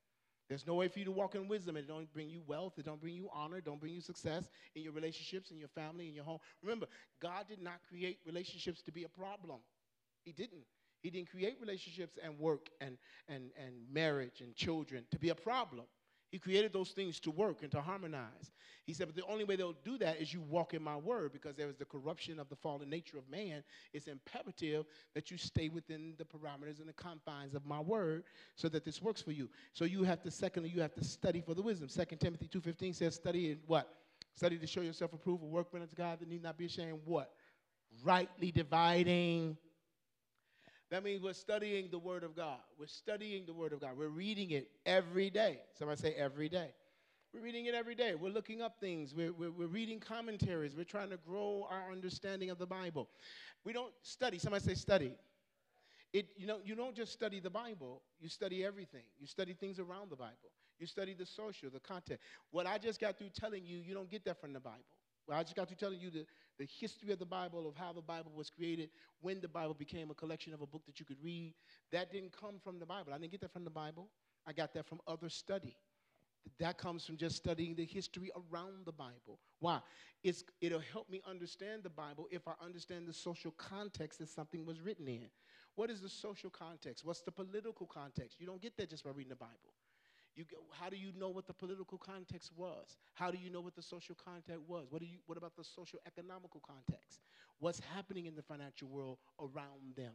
There's 0.48 0.66
no 0.66 0.74
way 0.74 0.88
for 0.88 0.98
you 0.98 1.04
to 1.04 1.12
walk 1.12 1.34
in 1.34 1.46
wisdom. 1.46 1.76
And 1.76 1.84
it 1.84 1.88
don't 1.88 2.10
bring 2.14 2.30
you 2.30 2.40
wealth. 2.46 2.78
It 2.78 2.86
don't 2.86 3.00
bring 3.00 3.14
you 3.14 3.28
honor. 3.32 3.58
It 3.58 3.66
don't 3.66 3.78
bring 3.78 3.92
you 3.92 4.00
success 4.00 4.48
in 4.74 4.82
your 4.82 4.92
relationships, 4.92 5.50
in 5.50 5.58
your 5.58 5.68
family, 5.68 6.08
in 6.08 6.14
your 6.14 6.24
home. 6.24 6.38
Remember, 6.62 6.86
God 7.20 7.46
did 7.46 7.60
not 7.60 7.80
create 7.86 8.20
relationships 8.26 8.80
to 8.82 8.92
be 8.92 9.04
a 9.04 9.08
problem. 9.08 9.58
He 10.24 10.32
didn't. 10.32 10.64
He 11.02 11.10
didn't 11.10 11.30
create 11.30 11.56
relationships 11.60 12.18
and 12.22 12.38
work 12.38 12.68
and, 12.80 12.98
and, 13.28 13.50
and 13.56 13.74
marriage 13.92 14.40
and 14.40 14.54
children 14.54 15.04
to 15.10 15.18
be 15.18 15.28
a 15.28 15.34
problem. 15.34 15.84
He 16.30 16.38
created 16.38 16.74
those 16.74 16.90
things 16.90 17.18
to 17.20 17.30
work 17.30 17.62
and 17.62 17.72
to 17.72 17.80
harmonize. 17.80 18.52
He 18.84 18.92
said, 18.92 19.06
but 19.06 19.16
the 19.16 19.24
only 19.30 19.44
way 19.44 19.56
they'll 19.56 19.74
do 19.84 19.96
that 19.98 20.20
is 20.20 20.32
you 20.32 20.42
walk 20.42 20.74
in 20.74 20.82
my 20.82 20.96
word 20.96 21.32
because 21.32 21.56
there 21.56 21.70
is 21.70 21.76
the 21.76 21.86
corruption 21.86 22.38
of 22.38 22.48
the 22.50 22.56
fallen 22.56 22.90
nature 22.90 23.16
of 23.16 23.28
man. 23.30 23.62
It's 23.94 24.08
imperative 24.08 24.84
that 25.14 25.30
you 25.30 25.38
stay 25.38 25.68
within 25.68 26.14
the 26.18 26.24
parameters 26.24 26.80
and 26.80 26.88
the 26.88 26.92
confines 26.92 27.54
of 27.54 27.64
my 27.64 27.80
word 27.80 28.24
so 28.56 28.68
that 28.68 28.84
this 28.84 29.00
works 29.00 29.22
for 29.22 29.32
you. 29.32 29.48
So 29.72 29.84
you 29.84 30.04
have 30.04 30.22
to, 30.22 30.30
secondly, 30.30 30.68
you 30.68 30.82
have 30.82 30.94
to 30.94 31.04
study 31.04 31.40
for 31.40 31.54
the 31.54 31.62
wisdom. 31.62 31.88
2 31.88 32.16
Timothy 32.16 32.48
2.15 32.48 32.94
says, 32.94 33.14
study 33.14 33.52
in 33.52 33.58
what? 33.66 33.88
Study 34.34 34.58
to 34.58 34.66
show 34.66 34.82
yourself 34.82 35.14
approved, 35.14 35.42
a 35.42 35.46
workman 35.46 35.82
unto 35.82 35.96
God 35.96 36.20
that 36.20 36.28
need 36.28 36.42
not 36.42 36.58
be 36.58 36.66
ashamed. 36.66 37.00
What? 37.04 37.32
Rightly 38.04 38.52
dividing 38.52 39.56
that 40.90 41.04
means 41.04 41.22
we're 41.22 41.34
studying 41.34 41.88
the 41.90 41.98
Word 41.98 42.24
of 42.24 42.34
God. 42.34 42.60
We're 42.78 42.86
studying 42.86 43.44
the 43.46 43.52
Word 43.52 43.72
of 43.72 43.80
God. 43.80 43.96
We're 43.96 44.08
reading 44.08 44.52
it 44.52 44.70
every 44.86 45.30
day. 45.30 45.60
Somebody 45.78 46.00
say 46.00 46.14
every 46.14 46.48
day. 46.48 46.70
We're 47.34 47.42
reading 47.42 47.66
it 47.66 47.74
every 47.74 47.94
day. 47.94 48.14
We're 48.14 48.32
looking 48.32 48.62
up 48.62 48.80
things. 48.80 49.14
We're, 49.14 49.32
we're, 49.32 49.50
we're, 49.50 49.66
reading 49.66 50.00
commentaries. 50.00 50.74
We're 50.74 50.84
trying 50.84 51.10
to 51.10 51.18
grow 51.18 51.66
our 51.70 51.92
understanding 51.92 52.48
of 52.48 52.58
the 52.58 52.66
Bible. 52.66 53.08
We 53.64 53.74
don't 53.74 53.92
study. 54.02 54.38
Somebody 54.38 54.64
say 54.64 54.74
study. 54.74 55.12
It, 56.14 56.28
you, 56.38 56.46
know, 56.46 56.58
you 56.64 56.74
don't 56.74 56.96
just 56.96 57.12
study 57.12 57.38
the 57.38 57.50
Bible, 57.50 58.00
you 58.18 58.30
study 58.30 58.64
everything. 58.64 59.02
You 59.20 59.26
study 59.26 59.52
things 59.52 59.78
around 59.78 60.10
the 60.10 60.16
Bible. 60.16 60.52
You 60.78 60.86
study 60.86 61.12
the 61.12 61.26
social, 61.26 61.68
the 61.70 61.80
content. 61.80 62.20
What 62.50 62.66
I 62.66 62.78
just 62.78 62.98
got 62.98 63.18
through 63.18 63.30
telling 63.34 63.66
you, 63.66 63.78
you 63.78 63.94
don't 63.94 64.10
get 64.10 64.24
that 64.24 64.40
from 64.40 64.54
the 64.54 64.60
Bible. 64.60 64.84
I 65.36 65.42
just 65.42 65.56
got 65.56 65.68
to 65.68 65.74
telling 65.74 66.00
you 66.00 66.10
the, 66.10 66.26
the 66.58 66.66
history 66.80 67.12
of 67.12 67.18
the 67.18 67.26
Bible, 67.26 67.68
of 67.68 67.76
how 67.76 67.92
the 67.92 68.02
Bible 68.02 68.32
was 68.34 68.50
created, 68.50 68.90
when 69.20 69.40
the 69.40 69.48
Bible 69.48 69.74
became 69.74 70.10
a 70.10 70.14
collection 70.14 70.54
of 70.54 70.62
a 70.62 70.66
book 70.66 70.82
that 70.86 70.98
you 70.98 71.06
could 71.06 71.22
read. 71.22 71.54
That 71.92 72.10
didn't 72.12 72.32
come 72.32 72.60
from 72.62 72.78
the 72.78 72.86
Bible. 72.86 73.12
I 73.12 73.18
didn't 73.18 73.32
get 73.32 73.40
that 73.42 73.52
from 73.52 73.64
the 73.64 73.70
Bible. 73.70 74.08
I 74.46 74.52
got 74.52 74.72
that 74.74 74.86
from 74.86 75.00
other 75.06 75.28
study. 75.28 75.76
That 76.58 76.78
comes 76.78 77.04
from 77.04 77.16
just 77.16 77.36
studying 77.36 77.74
the 77.74 77.84
history 77.84 78.30
around 78.34 78.86
the 78.86 78.92
Bible. 78.92 79.38
Why? 79.60 79.80
It's, 80.24 80.44
it'll 80.60 80.80
help 80.92 81.10
me 81.10 81.20
understand 81.28 81.82
the 81.82 81.90
Bible 81.90 82.26
if 82.30 82.48
I 82.48 82.52
understand 82.64 83.06
the 83.06 83.12
social 83.12 83.50
context 83.52 84.18
that 84.20 84.28
something 84.28 84.64
was 84.64 84.80
written 84.80 85.08
in. 85.08 85.28
What 85.74 85.90
is 85.90 86.00
the 86.00 86.08
social 86.08 86.50
context? 86.50 87.04
What's 87.04 87.20
the 87.20 87.30
political 87.30 87.86
context? 87.86 88.40
You 88.40 88.46
don't 88.46 88.62
get 88.62 88.76
that 88.78 88.90
just 88.90 89.04
by 89.04 89.10
reading 89.10 89.30
the 89.30 89.36
Bible. 89.36 89.74
You 90.38 90.44
how 90.70 90.88
do 90.88 90.96
you 90.96 91.10
know 91.18 91.30
what 91.30 91.48
the 91.48 91.52
political 91.52 91.98
context 91.98 92.52
was? 92.56 92.96
How 93.14 93.32
do 93.32 93.38
you 93.42 93.50
know 93.50 93.60
what 93.60 93.74
the 93.74 93.82
social 93.82 94.14
context 94.14 94.62
was? 94.68 94.86
What, 94.88 95.00
do 95.00 95.06
you, 95.06 95.18
what 95.26 95.36
about 95.36 95.56
the 95.56 95.64
social 95.64 95.98
economical 96.06 96.62
context? 96.64 97.22
What's 97.58 97.80
happening 97.92 98.26
in 98.26 98.36
the 98.36 98.42
financial 98.42 98.86
world 98.86 99.18
around 99.40 99.96
them? 99.96 100.12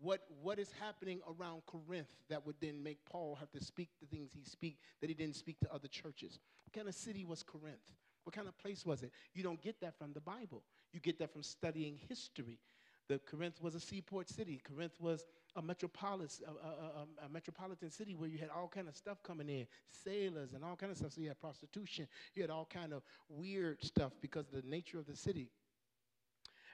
What, 0.00 0.22
what 0.42 0.58
is 0.58 0.72
happening 0.80 1.20
around 1.28 1.60
Corinth 1.66 2.08
that 2.30 2.46
would 2.46 2.54
then 2.62 2.82
make 2.82 3.04
Paul 3.04 3.36
have 3.38 3.50
to 3.50 3.62
speak 3.62 3.90
the 4.00 4.06
things 4.06 4.30
he 4.32 4.44
speak 4.44 4.78
that 5.02 5.10
he 5.10 5.14
didn't 5.14 5.36
speak 5.36 5.60
to 5.60 5.70
other 5.70 5.88
churches? 5.88 6.38
What 6.64 6.72
kind 6.72 6.88
of 6.88 6.94
city 6.94 7.26
was 7.26 7.42
Corinth? 7.42 7.92
What 8.24 8.34
kind 8.34 8.48
of 8.48 8.56
place 8.56 8.86
was 8.86 9.02
it? 9.02 9.12
You 9.34 9.42
don't 9.42 9.60
get 9.60 9.78
that 9.82 9.98
from 9.98 10.14
the 10.14 10.22
Bible. 10.22 10.62
You 10.94 11.00
get 11.00 11.18
that 11.18 11.30
from 11.30 11.42
studying 11.42 11.98
history. 12.08 12.60
The 13.08 13.18
Corinth 13.18 13.60
was 13.60 13.74
a 13.74 13.80
seaport 13.80 14.30
city. 14.30 14.62
Corinth 14.66 14.98
was 14.98 15.26
a, 15.56 15.62
metropolis, 15.62 16.42
a, 16.46 16.50
a, 16.50 17.26
a, 17.26 17.28
metropolitan 17.28 17.90
city 17.90 18.14
where 18.14 18.28
you 18.28 18.38
had 18.38 18.50
all 18.50 18.68
kind 18.68 18.88
of 18.88 18.96
stuff 18.96 19.22
coming 19.22 19.48
in, 19.48 19.66
sailors 19.88 20.52
and 20.52 20.64
all 20.64 20.76
kind 20.76 20.92
of 20.92 20.98
stuff. 20.98 21.12
So 21.12 21.20
you 21.20 21.28
had 21.28 21.40
prostitution. 21.40 22.06
You 22.34 22.42
had 22.42 22.50
all 22.50 22.68
kind 22.72 22.92
of 22.92 23.02
weird 23.28 23.82
stuff 23.82 24.12
because 24.20 24.46
of 24.52 24.62
the 24.62 24.68
nature 24.68 24.98
of 24.98 25.06
the 25.06 25.16
city. 25.16 25.50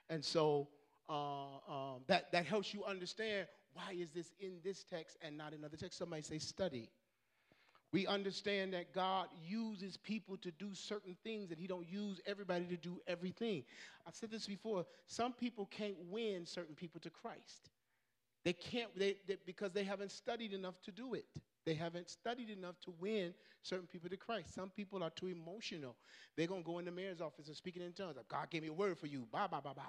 And 0.09 0.25
so 0.25 0.69
uh, 1.09 1.57
um, 1.69 2.01
that, 2.07 2.31
that 2.33 2.47
helps 2.47 2.75
you 2.75 2.85
understand 2.85 3.47
why 3.73 3.95
is 3.99 4.11
this 4.11 4.33
in 4.41 4.59
this 4.65 4.85
text 4.85 5.17
and 5.23 5.37
not 5.37 5.53
in 5.53 5.65
other 5.65 5.77
texts. 5.77 5.99
Somebody 5.99 6.23
say 6.23 6.39
study. 6.39 6.91
We 7.93 8.07
understand 8.07 8.73
that 8.75 8.93
God 8.93 9.29
uses 9.47 9.97
people 9.97 10.37
to 10.39 10.51
do 10.51 10.75
certain 10.75 11.17
things 11.23 11.51
and 11.51 11.59
he 11.59 11.67
don't 11.67 11.89
use 11.89 12.21
everybody 12.27 12.65
to 12.67 12.77
do 12.77 13.01
everything. 13.07 13.65
I've 14.07 14.15
said 14.15 14.31
this 14.31 14.47
before. 14.47 14.85
Some 15.07 15.33
people 15.33 15.67
can't 15.67 15.97
win 16.11 16.45
certain 16.47 16.75
people 16.75 17.01
to 17.03 17.11
Christ. 17.11 17.71
They 18.47 18.53
can't 18.53 18.97
they, 18.97 19.17
they, 19.27 19.39
because 19.45 19.73
they 19.73 19.83
haven't 19.83 20.13
studied 20.13 20.53
enough 20.53 20.81
to 20.83 20.93
do 20.93 21.15
it. 21.15 21.27
They 21.65 21.75
haven't 21.75 22.09
studied 22.09 22.49
enough 22.49 22.77
to 22.83 22.95
win 23.01 23.35
certain 23.63 23.89
people 23.89 24.09
to 24.09 24.17
Christ. 24.17 24.55
Some 24.55 24.71
people 24.71 25.03
are 25.03 25.11
too 25.11 25.27
emotional. 25.27 25.97
They're 26.37 26.47
gonna 26.47 26.63
go 26.63 26.79
in 26.79 26.85
the 26.85 26.93
mayor's 26.93 27.21
office 27.21 27.49
and 27.49 27.57
speaking 27.57 27.83
in 27.83 27.93
tongues. 27.93 28.15
God 28.29 28.49
gave 28.49 28.63
me 28.63 28.69
a 28.69 28.73
word 28.73 28.99
for 28.99 29.09
you. 29.09 29.27
Blah 29.33 29.49
blah 29.49 29.61
blah 29.61 29.75
blah. 29.75 29.83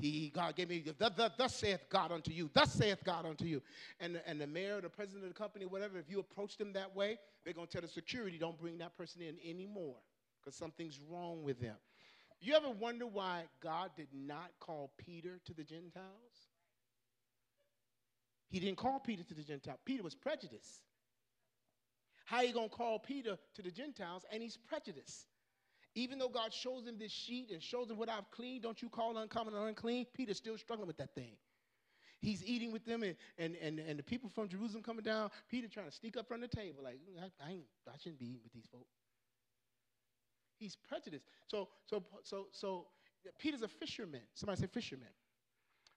He 0.00 0.30
God 0.32 0.54
gave 0.54 0.68
me 0.68 0.84
the, 0.96 1.10
the, 1.10 1.32
thus 1.36 1.56
saith 1.56 1.80
God 1.90 2.12
unto 2.12 2.30
you. 2.30 2.48
Thus 2.54 2.72
saith 2.72 3.02
God 3.02 3.26
unto 3.26 3.46
you. 3.46 3.60
And 3.98 4.20
and 4.28 4.40
the 4.40 4.46
mayor, 4.46 4.80
the 4.80 4.88
president 4.88 5.24
of 5.24 5.30
the 5.30 5.36
company, 5.36 5.66
whatever. 5.66 5.98
If 5.98 6.08
you 6.08 6.20
approach 6.20 6.56
them 6.56 6.72
that 6.74 6.94
way, 6.94 7.18
they're 7.44 7.52
gonna 7.52 7.66
tell 7.66 7.82
the 7.82 7.88
security, 7.88 8.38
don't 8.38 8.60
bring 8.60 8.78
that 8.78 8.96
person 8.96 9.22
in 9.22 9.38
anymore 9.44 9.96
because 10.40 10.54
something's 10.54 11.00
wrong 11.10 11.42
with 11.42 11.60
them. 11.60 11.74
You 12.40 12.54
ever 12.54 12.70
wonder 12.70 13.08
why 13.08 13.46
God 13.60 13.90
did 13.96 14.08
not 14.14 14.52
call 14.60 14.92
Peter 14.98 15.40
to 15.46 15.52
the 15.52 15.64
Gentiles? 15.64 16.43
He 18.54 18.60
didn't 18.60 18.76
call 18.76 19.00
Peter 19.00 19.24
to 19.24 19.34
the 19.34 19.42
Gentiles. 19.42 19.80
Peter 19.84 20.04
was 20.04 20.14
prejudiced. 20.14 20.84
How 22.24 22.36
are 22.36 22.44
you 22.44 22.52
going 22.52 22.68
to 22.68 22.76
call 22.76 23.00
Peter 23.00 23.36
to 23.56 23.62
the 23.62 23.70
Gentiles 23.72 24.24
and 24.30 24.40
he's 24.40 24.56
prejudiced? 24.56 25.26
Even 25.96 26.20
though 26.20 26.28
God 26.28 26.54
shows 26.54 26.86
him 26.86 26.96
this 26.96 27.10
sheet 27.10 27.50
and 27.50 27.60
shows 27.60 27.90
him 27.90 27.96
what 27.96 28.08
I've 28.08 28.30
cleaned, 28.30 28.62
don't 28.62 28.80
you 28.80 28.88
call 28.88 29.18
uncommon 29.18 29.54
or 29.54 29.66
unclean? 29.66 30.06
Peter's 30.14 30.36
still 30.36 30.56
struggling 30.56 30.86
with 30.86 30.98
that 30.98 31.16
thing. 31.16 31.32
He's 32.20 32.44
eating 32.44 32.70
with 32.70 32.84
them, 32.84 33.02
and, 33.02 33.16
and, 33.38 33.56
and, 33.60 33.80
and 33.80 33.98
the 33.98 34.04
people 34.04 34.30
from 34.32 34.48
Jerusalem 34.48 34.84
coming 34.84 35.02
down. 35.02 35.30
Peter 35.50 35.66
trying 35.66 35.86
to 35.86 35.92
sneak 35.92 36.16
up 36.16 36.28
from 36.28 36.40
the 36.40 36.46
table, 36.46 36.84
like, 36.84 37.00
mm, 37.00 37.20
I, 37.20 37.44
I, 37.44 37.50
ain't, 37.50 37.64
I 37.88 37.96
shouldn't 37.98 38.20
be 38.20 38.26
eating 38.26 38.42
with 38.44 38.52
these 38.52 38.68
folks. 38.70 38.94
He's 40.60 40.76
prejudiced. 40.76 41.24
So, 41.48 41.70
so, 41.86 42.04
so, 42.22 42.46
so 42.52 42.86
Peter's 43.36 43.62
a 43.62 43.68
fisherman. 43.68 44.22
Somebody 44.34 44.60
say 44.60 44.68
fisherman. 44.68 45.08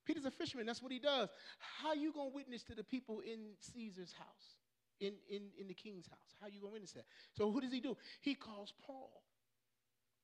Peter's 0.08 0.26
a 0.26 0.32
fisherman. 0.32 0.66
That's 0.66 0.82
what 0.82 0.91
he 0.91 0.99
does. 0.99 1.30
How 1.60 1.93
you 1.93 2.14
going 2.14 2.32
to 2.32 2.36
witness 2.36 2.64
to 2.64 2.76
the 2.76 2.84
people 2.84 3.20
in 3.20 3.39
Caesar's 3.60 4.14
house? 4.14 4.55
in, 4.99 5.14
in, 5.30 5.41
in 5.60 5.68
the 5.68 5.74
king's 5.74 6.08
house. 6.08 6.36
How 6.41 6.47
you 6.47 6.60
going 6.60 6.72
to 6.72 6.74
witness 6.74 6.91
that? 6.93 7.05
So 7.34 7.51
who 7.51 7.62
does 7.62 7.72
he 7.72 7.80
do? 7.80 7.95
He 8.22 8.36
calls 8.36 8.74
Paul. 8.86 9.22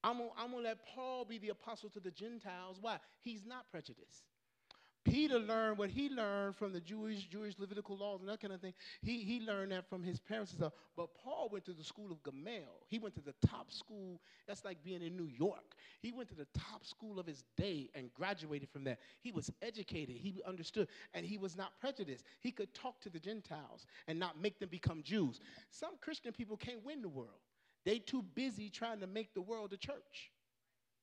I'm 0.03 0.17
going 0.17 0.51
to 0.51 0.57
let 0.57 0.85
Paul 0.85 1.23
be 1.23 1.37
the 1.37 1.49
apostle 1.49 1.89
to 1.91 1.99
the 1.99 2.11
Gentiles. 2.11 2.77
Why? 2.81 2.97
He's 3.21 3.45
not 3.45 3.69
prejudiced. 3.71 4.32
Peter 5.03 5.37
learned 5.37 5.77
what 5.77 5.89
he 5.89 6.09
learned 6.09 6.55
from 6.55 6.71
the 6.71 6.79
Jewish, 6.79 7.25
Jewish 7.27 7.55
Levitical 7.59 7.97
laws 7.97 8.21
and 8.21 8.29
that 8.29 8.39
kind 8.39 8.53
of 8.53 8.61
thing. 8.61 8.73
He, 9.01 9.19
he 9.19 9.41
learned 9.41 9.71
that 9.73 9.89
from 9.89 10.01
his 10.01 10.19
parents 10.19 10.53
stuff. 10.53 10.71
But 10.95 11.09
Paul 11.15 11.49
went 11.51 11.65
to 11.65 11.73
the 11.73 11.83
school 11.83 12.11
of 12.11 12.23
Gamaliel. 12.23 12.85
He 12.87 12.99
went 12.99 13.13
to 13.15 13.21
the 13.21 13.33
top 13.45 13.71
school. 13.71 14.21
That's 14.47 14.63
like 14.63 14.83
being 14.83 15.01
in 15.01 15.17
New 15.17 15.27
York. 15.27 15.75
He 16.01 16.11
went 16.11 16.29
to 16.29 16.35
the 16.35 16.47
top 16.57 16.85
school 16.85 17.19
of 17.19 17.25
his 17.25 17.43
day 17.57 17.89
and 17.95 18.13
graduated 18.13 18.69
from 18.69 18.85
there. 18.85 18.97
He 19.21 19.31
was 19.31 19.51
educated. 19.61 20.15
He 20.15 20.35
understood. 20.47 20.87
And 21.13 21.25
he 21.25 21.37
was 21.37 21.57
not 21.57 21.79
prejudiced. 21.81 22.23
He 22.39 22.51
could 22.51 22.73
talk 22.73 23.01
to 23.01 23.09
the 23.09 23.19
Gentiles 23.19 23.85
and 24.07 24.17
not 24.17 24.41
make 24.41 24.59
them 24.59 24.69
become 24.69 25.03
Jews. 25.03 25.41
Some 25.69 25.91
Christian 25.99 26.31
people 26.31 26.55
can't 26.55 26.83
win 26.85 27.01
the 27.01 27.09
world. 27.09 27.41
They 27.85 27.99
too 27.99 28.23
busy 28.35 28.69
trying 28.69 29.01
to 29.01 29.07
make 29.07 29.33
the 29.33 29.41
world 29.41 29.73
a 29.73 29.77
church. 29.77 30.31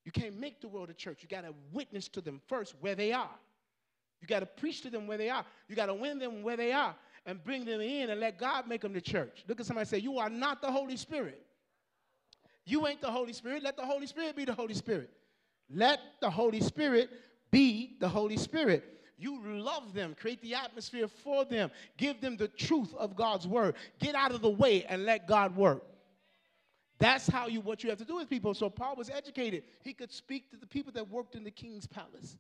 You 0.07 0.13
can't 0.13 0.39
make 0.39 0.63
the 0.63 0.69
world 0.69 0.89
a 0.89 0.95
church. 0.95 1.19
You 1.23 1.29
got 1.29 1.43
to 1.43 1.55
witness 1.73 2.09
to 2.09 2.23
them 2.23 2.41
first 2.49 2.75
where 2.81 2.95
they 2.95 3.13
are. 3.13 3.29
You 4.21 4.29
got 4.29 4.41
to 4.41 4.47
preach 4.47 4.83
to 4.83 4.91
them 4.91 5.07
where 5.07 5.19
they 5.19 5.31
are. 5.31 5.45
You 5.69 5.77
got 5.77 5.87
to 5.87 5.95
win 5.95 6.19
them 6.19 6.43
where 6.43 6.57
they 6.57 6.73
are 6.73 6.95
and 7.27 7.43
bring 7.43 7.65
them 7.65 7.81
in 7.81 8.11
and 8.11 8.21
let 8.21 8.39
God 8.39 8.69
make 8.69 8.83
them 8.83 8.93
the 8.93 9.01
church. 9.01 9.45
Look 9.49 9.61
at 9.61 9.67
somebody 9.67 9.87
say, 9.87 9.99
You 9.99 10.19
are 10.19 10.31
not 10.31 10.61
the 10.61 10.71
Holy 10.71 10.97
Spirit. 10.97 11.43
You 12.65 12.87
ain't 12.87 13.01
the 13.01 13.11
Holy 13.11 13.33
Spirit. 13.33 13.63
Let 13.63 13.77
the 13.77 13.85
Holy 13.85 14.07
Spirit 14.07 14.37
be 14.37 14.45
the 14.45 14.55
Holy 14.55 14.75
Spirit. 14.75 15.11
Let 15.73 16.01
the 16.21 16.31
Holy 16.31 16.61
Spirit 16.61 17.11
be 17.51 17.97
the 18.01 18.09
Holy 18.09 18.37
Spirit. 18.37 18.85
You 19.17 19.41
love 19.45 19.93
them, 19.93 20.17
create 20.19 20.41
the 20.41 20.55
atmosphere 20.55 21.07
for 21.07 21.45
them, 21.45 21.71
give 21.99 22.23
them 22.23 22.39
the 22.39 22.49
truth 22.49 22.95
of 22.95 23.15
God's 23.15 23.47
word. 23.47 23.75
Get 23.99 24.15
out 24.15 24.33
of 24.33 24.41
the 24.41 24.49
way 24.49 24.85
and 24.85 25.05
let 25.05 25.29
God 25.29 25.55
work. 25.55 25.83
That's 26.99 27.27
how 27.27 27.47
you 27.47 27.61
what 27.61 27.83
you 27.83 27.91
have 27.91 27.99
to 27.99 28.05
do 28.05 28.17
with 28.17 28.29
people. 28.29 28.55
So 28.55 28.71
Paul 28.71 28.97
was 28.97 29.11
educated. 29.11 29.65
He 29.83 29.93
could 29.93 30.13
speak 30.13 30.51
to 30.51 30.57
the 30.57 30.67
people 30.67 30.93
that 30.93 31.09
worked 31.09 31.35
in 31.35 31.45
the 31.45 31.51
king's 31.51 31.87
palace. 31.87 32.37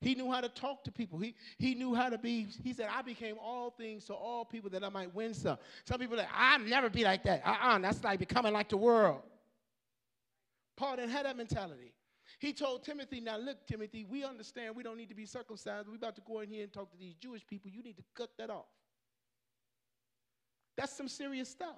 He 0.00 0.14
knew 0.14 0.30
how 0.30 0.40
to 0.40 0.48
talk 0.48 0.84
to 0.84 0.92
people. 0.92 1.18
He, 1.18 1.34
he 1.58 1.74
knew 1.74 1.94
how 1.94 2.08
to 2.08 2.18
be, 2.18 2.46
he 2.62 2.72
said, 2.72 2.88
I 2.94 3.02
became 3.02 3.36
all 3.42 3.70
things 3.70 4.04
to 4.04 4.14
all 4.14 4.44
people 4.44 4.70
that 4.70 4.84
I 4.84 4.88
might 4.88 5.12
win 5.12 5.34
some. 5.34 5.58
Some 5.84 5.98
people 5.98 6.16
like, 6.16 6.28
I'll 6.32 6.60
never 6.60 6.88
be 6.88 7.02
like 7.02 7.24
that. 7.24 7.42
Uh-uh, 7.44 7.78
that's 7.78 8.04
like 8.04 8.20
becoming 8.20 8.52
like 8.52 8.68
the 8.68 8.76
world. 8.76 9.22
Paul 10.76 10.96
didn't 10.96 11.10
have 11.10 11.24
that 11.24 11.36
mentality. 11.36 11.92
He 12.38 12.52
told 12.52 12.84
Timothy, 12.84 13.20
now 13.20 13.38
look, 13.38 13.66
Timothy, 13.66 14.04
we 14.08 14.22
understand 14.24 14.76
we 14.76 14.84
don't 14.84 14.96
need 14.96 15.08
to 15.08 15.16
be 15.16 15.26
circumcised. 15.26 15.88
We're 15.88 15.96
about 15.96 16.14
to 16.16 16.22
go 16.22 16.40
in 16.40 16.50
here 16.50 16.62
and 16.62 16.72
talk 16.72 16.92
to 16.92 16.96
these 16.96 17.14
Jewish 17.14 17.44
people. 17.44 17.70
You 17.70 17.82
need 17.82 17.96
to 17.96 18.04
cut 18.14 18.30
that 18.38 18.50
off. 18.50 18.66
That's 20.76 20.96
some 20.96 21.08
serious 21.08 21.48
stuff. 21.48 21.74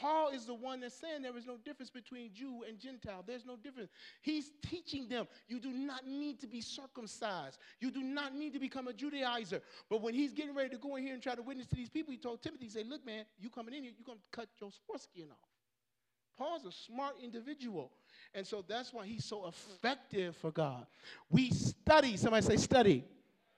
Paul 0.00 0.28
is 0.28 0.46
the 0.46 0.54
one 0.54 0.80
that's 0.80 0.94
saying 0.94 1.22
there 1.22 1.36
is 1.36 1.46
no 1.46 1.56
difference 1.64 1.90
between 1.90 2.32
Jew 2.32 2.64
and 2.66 2.78
Gentile. 2.78 3.22
There's 3.26 3.44
no 3.44 3.56
difference. 3.56 3.90
He's 4.22 4.50
teaching 4.64 5.08
them 5.08 5.26
you 5.48 5.60
do 5.60 5.70
not 5.70 6.06
need 6.06 6.40
to 6.40 6.46
be 6.46 6.60
circumcised. 6.60 7.58
You 7.80 7.90
do 7.90 8.02
not 8.02 8.34
need 8.34 8.52
to 8.54 8.58
become 8.58 8.88
a 8.88 8.92
Judaizer. 8.92 9.60
But 9.90 10.02
when 10.02 10.14
he's 10.14 10.32
getting 10.32 10.54
ready 10.54 10.70
to 10.70 10.78
go 10.78 10.96
in 10.96 11.04
here 11.04 11.14
and 11.14 11.22
try 11.22 11.34
to 11.34 11.42
witness 11.42 11.66
to 11.68 11.76
these 11.76 11.90
people, 11.90 12.12
he 12.12 12.18
told 12.18 12.42
Timothy, 12.42 12.64
he 12.64 12.70
said, 12.70 12.86
look, 12.88 13.04
man, 13.04 13.24
you 13.38 13.50
coming 13.50 13.74
in 13.74 13.82
here, 13.82 13.92
you're 13.96 14.06
going 14.06 14.18
to 14.18 14.36
cut 14.36 14.48
your 14.60 14.70
foreskin 14.86 15.26
off. 15.30 15.48
Paul's 16.38 16.64
a 16.64 16.72
smart 16.72 17.16
individual. 17.22 17.92
And 18.34 18.46
so 18.46 18.64
that's 18.66 18.92
why 18.92 19.06
he's 19.06 19.24
so 19.24 19.46
effective 19.46 20.36
for 20.36 20.50
God. 20.50 20.86
We 21.30 21.50
study, 21.50 22.16
somebody 22.16 22.46
say 22.46 22.56
study. 22.56 23.04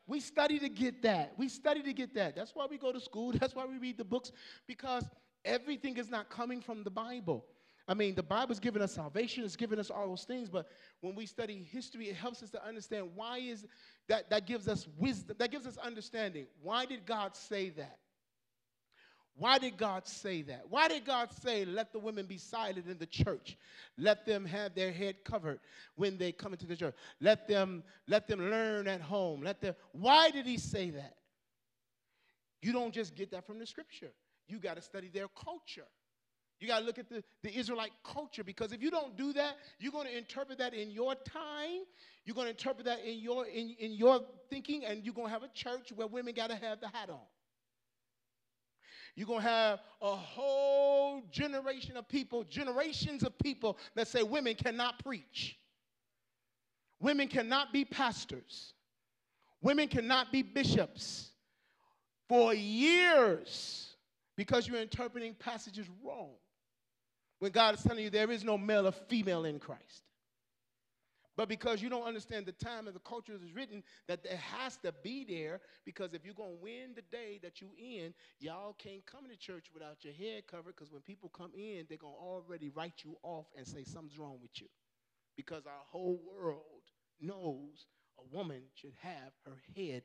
We 0.06 0.20
study 0.20 0.58
to 0.58 0.68
get 0.68 1.02
that. 1.02 1.32
We 1.36 1.48
study 1.48 1.82
to 1.82 1.92
get 1.92 2.14
that. 2.14 2.36
That's 2.36 2.54
why 2.54 2.66
we 2.68 2.76
go 2.76 2.92
to 2.92 3.00
school. 3.00 3.32
That's 3.40 3.54
why 3.54 3.64
we 3.64 3.78
read 3.78 3.96
the 3.96 4.04
books, 4.04 4.32
because 4.66 5.08
everything 5.44 5.96
is 5.96 6.10
not 6.10 6.30
coming 6.30 6.60
from 6.60 6.84
the 6.84 6.90
Bible. 6.90 7.44
I 7.86 7.92
mean, 7.92 8.14
the 8.14 8.22
Bible's 8.22 8.60
giving 8.60 8.80
us 8.80 8.94
salvation, 8.94 9.44
it's 9.44 9.56
giving 9.56 9.78
us 9.78 9.90
all 9.90 10.08
those 10.08 10.24
things, 10.24 10.48
but 10.48 10.66
when 11.02 11.14
we 11.14 11.26
study 11.26 11.66
history, 11.70 12.08
it 12.08 12.16
helps 12.16 12.42
us 12.42 12.48
to 12.50 12.66
understand 12.66 13.10
why 13.14 13.38
is 13.38 13.66
that 14.08 14.30
that 14.30 14.46
gives 14.46 14.68
us 14.68 14.88
wisdom, 14.96 15.36
that 15.38 15.50
gives 15.50 15.66
us 15.66 15.76
understanding. 15.76 16.46
Why 16.62 16.86
did 16.86 17.04
God 17.04 17.36
say 17.36 17.70
that? 17.70 17.98
Why 19.36 19.58
did 19.58 19.76
God 19.76 20.06
say 20.06 20.42
that? 20.42 20.62
Why 20.70 20.86
did 20.86 21.04
God 21.04 21.32
say, 21.32 21.64
let 21.64 21.92
the 21.92 21.98
women 21.98 22.24
be 22.24 22.38
silent 22.38 22.86
in 22.86 22.98
the 22.98 23.06
church? 23.06 23.58
Let 23.98 24.24
them 24.24 24.44
have 24.44 24.74
their 24.74 24.92
head 24.92 25.16
covered 25.24 25.58
when 25.96 26.16
they 26.16 26.30
come 26.30 26.52
into 26.52 26.66
the 26.66 26.76
church. 26.76 26.94
Let 27.20 27.48
them, 27.48 27.82
let 28.06 28.28
them 28.28 28.48
learn 28.48 28.86
at 28.86 29.00
home. 29.00 29.42
Let 29.42 29.60
them, 29.60 29.74
why 29.92 30.30
did 30.30 30.46
he 30.46 30.56
say 30.56 30.90
that? 30.90 31.16
You 32.62 32.72
don't 32.72 32.94
just 32.94 33.16
get 33.16 33.32
that 33.32 33.44
from 33.44 33.58
the 33.58 33.66
scripture. 33.66 34.12
You 34.46 34.58
got 34.58 34.76
to 34.76 34.82
study 34.82 35.08
their 35.08 35.28
culture. 35.28 35.86
You 36.60 36.68
got 36.68 36.80
to 36.80 36.86
look 36.86 36.98
at 36.98 37.08
the, 37.08 37.22
the 37.42 37.56
Israelite 37.56 37.92
culture 38.04 38.44
because 38.44 38.72
if 38.72 38.82
you 38.82 38.90
don't 38.90 39.16
do 39.16 39.32
that, 39.32 39.56
you're 39.78 39.92
going 39.92 40.06
to 40.06 40.16
interpret 40.16 40.58
that 40.58 40.72
in 40.72 40.90
your 40.90 41.14
time. 41.14 41.82
You're 42.24 42.34
going 42.34 42.46
to 42.46 42.50
interpret 42.50 42.86
that 42.86 43.04
in 43.04 43.18
your, 43.18 43.46
in, 43.46 43.74
in 43.78 43.92
your 43.92 44.20
thinking, 44.50 44.84
and 44.84 45.04
you're 45.04 45.14
going 45.14 45.26
to 45.26 45.32
have 45.32 45.42
a 45.42 45.48
church 45.48 45.92
where 45.94 46.06
women 46.06 46.32
got 46.34 46.50
to 46.50 46.56
have 46.56 46.80
the 46.80 46.88
hat 46.88 47.10
on. 47.10 47.18
You're 49.16 49.26
going 49.26 49.42
to 49.42 49.48
have 49.48 49.80
a 50.00 50.16
whole 50.16 51.22
generation 51.30 51.96
of 51.96 52.08
people, 52.08 52.44
generations 52.44 53.22
of 53.22 53.38
people 53.38 53.78
that 53.94 54.08
say 54.08 54.22
women 54.22 54.54
cannot 54.54 55.02
preach. 55.04 55.56
Women 57.00 57.28
cannot 57.28 57.72
be 57.72 57.84
pastors. 57.84 58.72
Women 59.60 59.88
cannot 59.88 60.32
be 60.32 60.42
bishops. 60.42 61.30
For 62.28 62.54
years, 62.54 63.93
because 64.36 64.66
you're 64.66 64.80
interpreting 64.80 65.34
passages 65.34 65.86
wrong. 66.04 66.30
When 67.38 67.52
God 67.52 67.74
is 67.74 67.82
telling 67.82 68.04
you 68.04 68.10
there 68.10 68.30
is 68.30 68.44
no 68.44 68.56
male 68.56 68.86
or 68.86 68.92
female 68.92 69.44
in 69.44 69.58
Christ. 69.58 70.02
But 71.36 71.48
because 71.48 71.82
you 71.82 71.88
don't 71.88 72.04
understand 72.04 72.46
the 72.46 72.52
time 72.52 72.86
and 72.86 72.94
the 72.94 73.00
culture 73.00 73.32
is 73.34 73.54
written, 73.54 73.82
that 74.06 74.20
it 74.24 74.38
has 74.38 74.76
to 74.78 74.94
be 75.02 75.24
there. 75.24 75.60
Because 75.84 76.14
if 76.14 76.24
you're 76.24 76.34
going 76.34 76.56
to 76.56 76.62
win 76.62 76.94
the 76.94 77.02
day 77.10 77.40
that 77.42 77.60
you 77.60 77.70
in, 77.76 78.14
y'all 78.38 78.74
can't 78.78 79.04
come 79.04 79.28
to 79.28 79.36
church 79.36 79.66
without 79.74 80.04
your 80.04 80.14
head 80.14 80.46
covered. 80.48 80.76
Because 80.76 80.92
when 80.92 81.02
people 81.02 81.28
come 81.36 81.50
in, 81.56 81.86
they're 81.88 81.98
going 81.98 82.14
to 82.14 82.20
already 82.20 82.70
write 82.70 83.02
you 83.04 83.16
off 83.24 83.46
and 83.56 83.66
say 83.66 83.82
something's 83.82 84.16
wrong 84.16 84.38
with 84.40 84.52
you. 84.60 84.68
Because 85.36 85.66
our 85.66 85.82
whole 85.90 86.20
world 86.24 86.60
knows 87.20 87.86
a 88.20 88.36
woman 88.36 88.62
should 88.74 88.94
have 89.02 89.32
her 89.44 89.56
head 89.76 90.04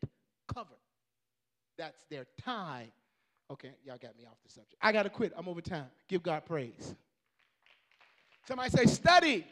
covered. 0.52 0.82
That's 1.78 2.04
their 2.10 2.26
time. 2.44 2.92
Okay, 3.52 3.72
y'all 3.84 3.98
got 3.98 4.16
me 4.18 4.26
off 4.26 4.38
the 4.46 4.52
subject. 4.52 4.76
I 4.82 4.92
got 4.92 5.04
to 5.04 5.10
quit. 5.10 5.34
I'm 5.36 5.48
over 5.48 5.62
time. 5.62 5.88
Give 6.08 6.22
God 6.22 6.46
praise. 6.46 6.94
Somebody 8.48 8.70
say, 8.70 8.86
study. 8.86 9.46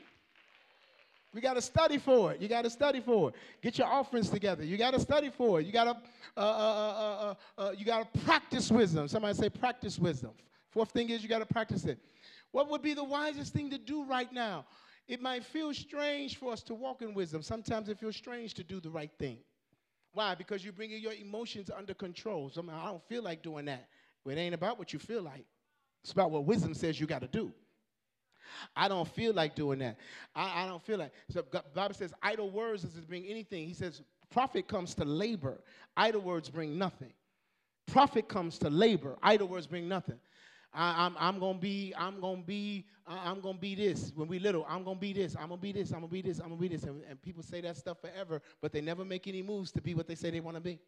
We 1.33 1.41
got 1.41 1.55
to 1.55 1.61
study 1.61 1.97
for 1.97 2.31
it. 2.31 2.41
You 2.41 2.47
got 2.47 2.63
to 2.63 2.69
study 2.69 2.99
for 2.99 3.29
it. 3.29 3.35
Get 3.61 3.77
your 3.77 3.87
offerings 3.87 4.29
together. 4.29 4.63
You 4.63 4.77
got 4.77 4.93
to 4.93 4.99
study 4.99 5.29
for 5.29 5.59
it. 5.59 5.65
You 5.65 5.71
got 5.71 5.83
to 5.85 5.97
uh, 6.37 6.39
uh, 6.39 7.33
uh, 7.57 7.71
you 7.77 7.85
got 7.85 8.13
to 8.13 8.19
practice 8.21 8.71
wisdom. 8.71 9.07
Somebody 9.07 9.33
say 9.33 9.49
practice 9.49 9.99
wisdom. 9.99 10.31
Fourth 10.69 10.91
thing 10.91 11.09
is 11.09 11.23
you 11.23 11.29
got 11.29 11.39
to 11.39 11.45
practice 11.45 11.85
it. 11.85 11.99
What 12.51 12.69
would 12.69 12.81
be 12.81 12.93
the 12.93 13.03
wisest 13.03 13.53
thing 13.53 13.69
to 13.71 13.77
do 13.77 14.03
right 14.03 14.31
now? 14.31 14.65
It 15.07 15.21
might 15.21 15.43
feel 15.43 15.73
strange 15.73 16.37
for 16.37 16.51
us 16.51 16.61
to 16.63 16.75
walk 16.75 17.01
in 17.01 17.13
wisdom. 17.13 17.41
Sometimes 17.41 17.89
it 17.89 17.97
feels 17.97 18.15
strange 18.15 18.53
to 18.55 18.63
do 18.63 18.79
the 18.79 18.89
right 18.89 19.11
thing. 19.17 19.37
Why? 20.17 20.33
Because 20.33 20.63
you're 20.63 20.73
bringing 20.73 20.99
your 20.99 21.13
emotions 21.13 21.69
under 21.69 21.93
control. 21.93 22.51
I 22.57 22.85
don't 22.87 23.03
feel 23.07 23.21
like 23.21 23.43
doing 23.43 23.65
that. 23.65 23.87
It 24.25 24.35
ain't 24.35 24.55
about 24.55 24.79
what 24.79 24.91
you 24.91 24.97
feel 24.97 25.21
like. 25.21 25.45
It's 26.03 26.11
about 26.11 26.31
what 26.31 26.43
wisdom 26.43 26.73
says 26.73 26.99
you 26.99 27.05
got 27.05 27.21
to 27.21 27.27
do. 27.27 27.51
I 28.75 28.87
don't 28.87 29.07
feel 29.07 29.31
like 29.31 29.53
doing 29.53 29.77
that. 29.77 29.99
I, 30.35 30.63
I 30.63 30.67
don't 30.67 30.83
feel 30.83 30.97
like. 30.97 31.11
So 31.29 31.43
God, 31.43 31.65
Bible 31.75 31.93
says 31.93 32.15
idle 32.23 32.49
words 32.49 32.81
doesn't 32.81 33.07
bring 33.07 33.27
anything. 33.27 33.67
He 33.67 33.75
says 33.75 34.01
profit 34.31 34.67
comes 34.67 34.95
to 34.95 35.05
labor. 35.05 35.59
Idle 35.95 36.21
words 36.21 36.49
bring 36.49 36.79
nothing. 36.79 37.13
Profit 37.85 38.27
comes 38.27 38.57
to 38.57 38.71
labor. 38.71 39.17
Idle 39.21 39.49
words 39.49 39.67
bring 39.67 39.87
nothing. 39.87 40.19
I, 40.77 41.07
am 41.07 41.17
I'm, 41.17 41.35
I'm 41.35 41.39
gonna 41.39 41.57
be, 41.57 41.91
I'm 41.97 42.21
gonna 42.21 42.43
be, 42.43 42.85
I'm 43.07 43.41
gonna 43.41 43.57
be 43.57 43.73
this. 43.73 44.11
When 44.15 44.27
we 44.27 44.37
little, 44.37 44.63
I'm 44.69 44.83
gonna 44.83 44.99
be 44.99 45.11
this, 45.11 45.35
I'm 45.35 45.49
gonna 45.49 45.57
be 45.57 45.71
this, 45.71 45.91
I'm 45.91 46.01
gonna 46.01 46.07
be 46.07 46.21
this, 46.21 46.39
I'm 46.39 46.49
gonna 46.49 46.61
be 46.61 46.67
this. 46.67 46.83
And, 46.83 47.01
and 47.09 47.19
people 47.19 47.41
say 47.41 47.61
that 47.61 47.77
stuff 47.77 47.97
forever, 47.99 48.41
but 48.61 48.71
they 48.71 48.81
never 48.81 49.03
make 49.03 49.27
any 49.27 49.41
moves 49.41 49.71
to 49.71 49.81
be 49.81 49.95
what 49.95 50.07
they 50.07 50.13
say 50.13 50.29
they 50.29 50.39
want 50.39 50.55
to 50.55 50.61
be. 50.61 50.79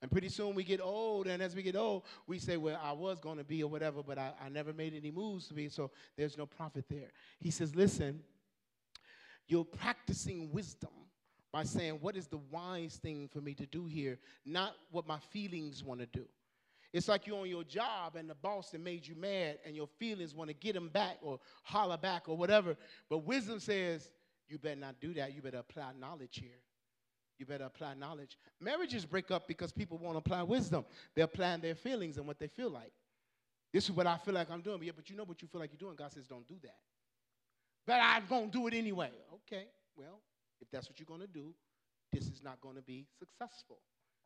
And 0.00 0.10
pretty 0.10 0.30
soon 0.30 0.54
we 0.54 0.64
get 0.64 0.80
old, 0.80 1.26
and 1.26 1.42
as 1.42 1.54
we 1.54 1.62
get 1.62 1.76
old, 1.76 2.04
we 2.26 2.38
say, 2.38 2.56
Well, 2.56 2.80
I 2.82 2.92
was 2.92 3.20
to 3.20 3.44
be 3.44 3.62
or 3.62 3.70
whatever, 3.70 4.02
but 4.02 4.16
I, 4.16 4.32
I 4.42 4.48
never 4.48 4.72
made 4.72 4.94
any 4.94 5.10
moves 5.10 5.48
to 5.48 5.54
be, 5.54 5.68
so 5.68 5.90
there's 6.16 6.38
no 6.38 6.46
profit 6.46 6.86
there. 6.88 7.10
He 7.38 7.50
says, 7.50 7.76
Listen, 7.76 8.20
you're 9.46 9.66
practicing 9.66 10.50
wisdom 10.50 10.90
by 11.52 11.64
saying, 11.64 11.98
What 12.00 12.16
is 12.16 12.26
the 12.26 12.40
wise 12.50 12.96
thing 12.96 13.28
for 13.30 13.42
me 13.42 13.52
to 13.52 13.66
do 13.66 13.84
here? 13.84 14.18
Not 14.46 14.76
what 14.90 15.06
my 15.06 15.18
feelings 15.18 15.84
want 15.84 16.00
to 16.00 16.06
do. 16.06 16.24
It's 16.92 17.08
like 17.08 17.26
you're 17.26 17.40
on 17.40 17.48
your 17.48 17.64
job 17.64 18.16
and 18.16 18.28
the 18.28 18.34
boss 18.34 18.70
that 18.70 18.80
made 18.80 19.06
you 19.06 19.14
mad, 19.14 19.58
and 19.64 19.76
your 19.76 19.86
feelings 19.98 20.34
want 20.34 20.48
to 20.48 20.54
get 20.54 20.74
him 20.74 20.88
back 20.88 21.18
or 21.22 21.38
holler 21.62 21.96
back 21.96 22.28
or 22.28 22.36
whatever. 22.36 22.76
But 23.08 23.18
wisdom 23.18 23.60
says, 23.60 24.10
You 24.48 24.58
better 24.58 24.80
not 24.80 25.00
do 25.00 25.14
that. 25.14 25.34
You 25.34 25.42
better 25.42 25.58
apply 25.58 25.92
knowledge 26.00 26.38
here 26.40 26.58
you 27.40 27.46
better 27.46 27.64
apply 27.64 27.94
knowledge. 27.94 28.36
Marriages 28.60 29.06
break 29.06 29.30
up 29.30 29.48
because 29.48 29.72
people 29.72 29.96
won't 29.96 30.18
apply 30.18 30.42
wisdom. 30.42 30.84
They're 31.16 31.24
applying 31.24 31.62
their 31.62 31.74
feelings 31.74 32.18
and 32.18 32.26
what 32.26 32.38
they 32.38 32.48
feel 32.48 32.68
like. 32.68 32.92
This 33.72 33.84
is 33.84 33.92
what 33.92 34.06
I 34.06 34.18
feel 34.18 34.34
like 34.34 34.50
I'm 34.50 34.60
doing. 34.60 34.76
But 34.76 34.86
yeah, 34.86 34.92
but 34.94 35.08
you 35.08 35.16
know 35.16 35.24
what 35.24 35.40
you 35.40 35.48
feel 35.48 35.60
like 35.60 35.70
you're 35.72 35.78
doing. 35.78 35.96
God 35.96 36.12
says, 36.12 36.26
don't 36.26 36.46
do 36.46 36.56
that. 36.62 36.76
But 37.86 38.00
I'm 38.02 38.26
going 38.28 38.50
to 38.50 38.58
do 38.58 38.66
it 38.66 38.74
anyway. 38.74 39.10
Okay, 39.34 39.64
well, 39.96 40.20
if 40.60 40.70
that's 40.70 40.88
what 40.88 41.00
you're 41.00 41.06
going 41.06 41.22
to 41.22 41.26
do, 41.26 41.54
this 42.12 42.26
is 42.26 42.42
not 42.42 42.60
going 42.60 42.76
to 42.76 42.82
be 42.82 43.06
successful 43.18 43.78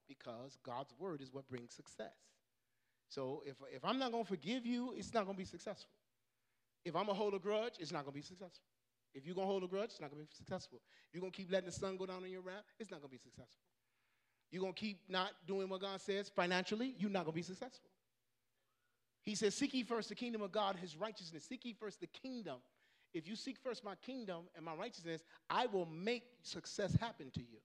because 0.09 0.59
God's 0.67 0.93
word 0.99 1.21
is 1.23 1.33
what 1.33 1.49
brings 1.49 1.73
success. 1.73 2.17
So 3.15 3.45
if, 3.47 3.55
if 3.73 3.85
I'm 3.85 4.01
not 4.01 4.11
going 4.11 4.25
to 4.25 4.29
forgive 4.29 4.67
you, 4.67 4.93
it's 4.97 5.15
not 5.15 5.25
going 5.25 5.37
to 5.37 5.39
be 5.39 5.45
successful. 5.45 5.95
If 6.85 6.97
I'm 6.97 7.07
going 7.07 7.17
to 7.17 7.23
hold 7.23 7.35
a 7.35 7.39
grudge, 7.39 7.75
it's 7.79 7.93
not 7.93 8.03
going 8.03 8.13
to 8.13 8.19
be 8.19 8.23
successful. 8.23 8.65
If 9.15 9.25
you're 9.25 9.37
going 9.37 9.47
to 9.47 9.51
hold 9.51 9.63
a 9.63 9.69
grudge, 9.69 9.91
it's 9.91 10.01
not 10.01 10.11
going 10.11 10.21
to 10.21 10.29
be 10.29 10.35
successful. 10.37 10.81
You're 11.13 11.21
going 11.21 11.31
to 11.31 11.37
keep 11.37 11.53
letting 11.53 11.67
the 11.67 11.73
sun 11.73 11.97
go 11.97 12.07
down 12.07 12.25
on 12.25 12.31
your 12.31 12.41
wrath, 12.41 12.65
it's 12.81 12.91
not 12.91 13.01
going 13.01 13.11
to 13.11 13.17
be 13.17 13.23
successful. 13.23 13.63
You're 14.51 14.63
going 14.63 14.75
to 14.75 14.81
keep 14.81 14.99
not 15.09 15.31
doing 15.47 15.69
what 15.69 15.81
God 15.81 16.01
says 16.01 16.29
financially, 16.29 16.97
you're 16.99 17.09
not 17.09 17.25
going 17.25 17.35
to 17.35 17.37
be 17.37 17.43
successful. 17.43 17.89
He 19.23 19.37
says, 19.37 19.55
Seek 19.55 19.73
ye 19.75 19.85
first 19.85 20.09
the 20.09 20.17
kingdom 20.17 20.43
of 20.43 20.51
God, 20.51 20.75
his 20.77 20.97
righteousness. 20.97 21.45
Seek 21.49 21.65
ye 21.65 21.73
first 21.73 22.01
the 22.01 22.09
kingdom. 22.09 22.57
If 23.15 23.29
you 23.29 23.37
seek 23.37 23.59
first 23.63 23.85
my 23.85 23.95
kingdom 23.95 24.43
and 24.57 24.65
my 24.65 24.75
righteousness, 24.75 25.23
I 25.49 25.67
will 25.67 25.87
make 25.87 26.25
success 26.43 26.97
happen 27.01 27.31
to 27.35 27.41
you. 27.41 27.59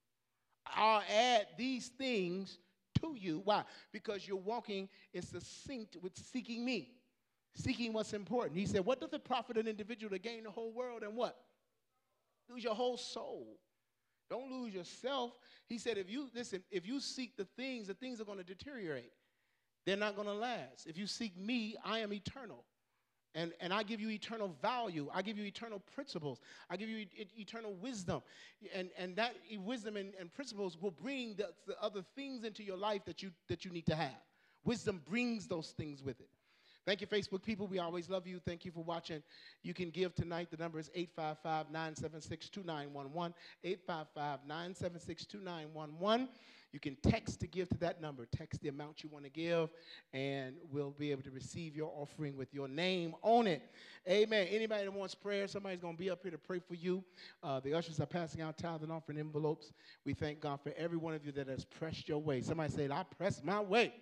I'll 0.68 1.02
add 1.10 1.48
these 1.58 1.88
things 1.88 2.60
to 3.02 3.16
you. 3.18 3.42
Why? 3.44 3.64
Because 3.92 4.28
you're 4.28 4.38
walking 4.38 4.90
in 5.14 5.22
succinct 5.22 5.98
with 6.02 6.18
seeking 6.18 6.64
me 6.64 6.96
seeking 7.56 7.94
what's 7.94 8.14
important. 8.14 8.58
He 8.58 8.66
said, 8.66 8.86
What 8.86 9.02
does 9.02 9.12
it 9.12 9.24
profit 9.24 9.58
an 9.58 9.68
individual 9.68 10.12
to 10.12 10.20
gain 10.20 10.44
the 10.44 10.52
whole 10.52 10.72
world 10.72 11.04
and 11.04 11.16
what? 11.16 11.36
Lose 12.50 12.64
your 12.64 12.76
whole 12.76 12.98
soul. 12.98 13.60
Don't 14.30 14.52
lose 14.52 14.74
yourself. 14.74 15.32
He 15.68 15.78
said, 15.78 15.98
if 15.98 16.10
you 16.10 16.30
listen, 16.36 16.62
if 16.70 16.86
you 16.88 17.00
seek 17.00 17.36
the 17.36 17.48
things, 17.58 17.88
the 17.88 17.96
things 17.96 18.22
are 18.22 18.26
going 18.26 18.38
to 18.38 18.44
deteriorate. 18.44 19.12
They're 19.86 19.98
not 19.98 20.16
going 20.16 20.28
to 20.28 20.34
last. 20.34 20.86
If 20.86 20.98
you 20.98 21.08
seek 21.08 21.36
me, 21.36 21.76
I 21.84 22.00
am 22.00 22.14
eternal. 22.14 22.64
And, 23.36 23.54
and 23.62 23.72
I 23.72 23.84
give 23.84 24.02
you 24.02 24.10
eternal 24.10 24.56
value. 24.62 25.10
I 25.14 25.22
give 25.22 25.38
you 25.38 25.46
eternal 25.46 25.82
principles. 25.94 26.40
I 26.70 26.78
give 26.78 26.90
you 26.90 26.98
e- 26.98 27.28
eternal 27.38 27.74
wisdom. 27.76 28.22
And, 28.74 28.90
and 28.98 29.16
that 29.18 29.36
wisdom 29.60 29.98
and, 29.98 30.14
and 30.20 30.34
principles 30.34 30.78
will 30.82 30.92
bring 30.92 31.36
the, 31.36 31.50
the 31.68 31.80
other 31.82 32.04
things 32.16 32.44
into 32.44 32.64
your 32.64 32.78
life 32.78 33.06
that 33.06 33.22
you, 33.22 33.32
that 33.48 33.66
you 33.66 33.72
need 33.72 33.86
to 33.86 33.96
have. 33.96 34.18
Wisdom 34.66 35.02
brings 35.08 35.48
those 35.48 35.72
things 35.78 36.04
with 36.04 36.20
it. 36.20 36.30
Thank 36.86 37.02
you, 37.02 37.08
Facebook 37.08 37.44
people. 37.44 37.68
We 37.68 37.78
always 37.78 38.10
love 38.10 38.26
you. 38.26 38.40
Thank 38.40 38.66
you 38.66 38.72
for 38.72 38.84
watching. 38.84 39.22
You 39.62 39.76
can 39.76 39.92
give 39.92 40.16
tonight. 40.16 40.50
The 40.50 40.58
number 40.58 40.80
is 40.80 40.90
855 40.96 41.72
976 41.72 42.50
2911. 42.50 43.36
855 43.64 44.40
976 44.48 45.26
2911. 45.28 46.30
You 46.72 46.80
can 46.80 46.96
text 47.04 47.40
to 47.42 47.48
give 47.48 47.70
to 47.70 47.78
that 47.80 48.02
number. 48.02 48.26
Text 48.26 48.62
the 48.62 48.70
amount 48.70 49.04
you 49.04 49.10
want 49.10 49.26
to 49.26 49.32
give, 49.32 49.70
and 50.14 50.56
we'll 50.72 50.92
be 50.92 51.12
able 51.12 51.24
to 51.24 51.32
receive 51.32 51.76
your 51.76 51.92
offering 51.96 52.38
with 52.38 52.54
your 52.54 52.68
name 52.68 53.16
on 53.22 53.48
it. 53.48 53.64
Amen. 54.08 54.48
Anybody 54.50 54.86
that 54.86 54.94
wants 54.94 55.16
prayer, 55.16 55.48
somebody's 55.48 55.80
going 55.80 55.96
to 55.96 56.00
be 56.00 56.10
up 56.10 56.20
here 56.22 56.32
to 56.32 56.38
pray 56.38 56.60
for 56.60 56.76
you. 56.76 57.04
Uh, 57.44 57.60
the 57.60 57.74
ushers 57.74 58.00
are 58.00 58.06
passing 58.06 58.42
out 58.42 58.58
tithe 58.58 58.84
and 58.84 58.92
offering 58.92 59.18
envelopes. 59.18 59.72
We 60.06 60.14
thank 60.14 60.42
God 60.42 60.60
for 60.62 60.74
every 60.78 60.98
one 60.98 61.14
of 61.14 61.26
you 61.26 61.32
that 61.34 61.48
has 61.48 61.66
pressed 61.66 62.08
your 62.08 62.20
way. 62.20 62.42
Somebody 62.42 62.72
said, 62.72 62.92
I 62.92 63.04
pressed 63.18 63.44
my 63.44 63.60
way. 63.60 63.94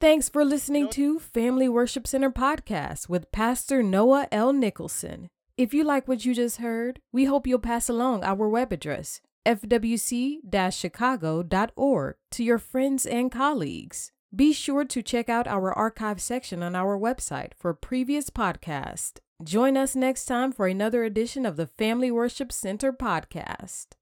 Thanks 0.00 0.28
for 0.28 0.44
listening 0.44 0.88
to 0.90 1.18
Family 1.18 1.68
Worship 1.68 2.06
Center 2.06 2.30
podcast 2.30 3.08
with 3.08 3.32
Pastor 3.32 3.82
Noah 3.82 4.28
L. 4.30 4.52
Nicholson. 4.52 5.28
If 5.56 5.74
you 5.74 5.82
like 5.82 6.06
what 6.06 6.24
you 6.24 6.36
just 6.36 6.58
heard, 6.58 7.00
we 7.10 7.24
hope 7.24 7.44
you'll 7.44 7.58
pass 7.58 7.88
along 7.88 8.22
our 8.22 8.48
web 8.48 8.72
address, 8.72 9.20
fwc-chicago.org, 9.48 12.14
to 12.30 12.44
your 12.44 12.58
friends 12.58 13.06
and 13.06 13.32
colleagues. 13.32 14.12
Be 14.34 14.52
sure 14.52 14.84
to 14.84 15.02
check 15.02 15.30
out 15.30 15.48
our 15.48 15.72
archive 15.72 16.20
section 16.20 16.62
on 16.62 16.76
our 16.76 16.98
website 16.98 17.52
for 17.56 17.72
previous 17.72 18.28
podcasts. 18.28 19.20
Join 19.42 19.74
us 19.76 19.96
next 19.96 20.26
time 20.26 20.52
for 20.52 20.66
another 20.66 21.04
edition 21.04 21.46
of 21.46 21.56
the 21.56 21.66
Family 21.66 22.10
Worship 22.10 22.52
Center 22.52 22.92
podcast. 22.92 23.94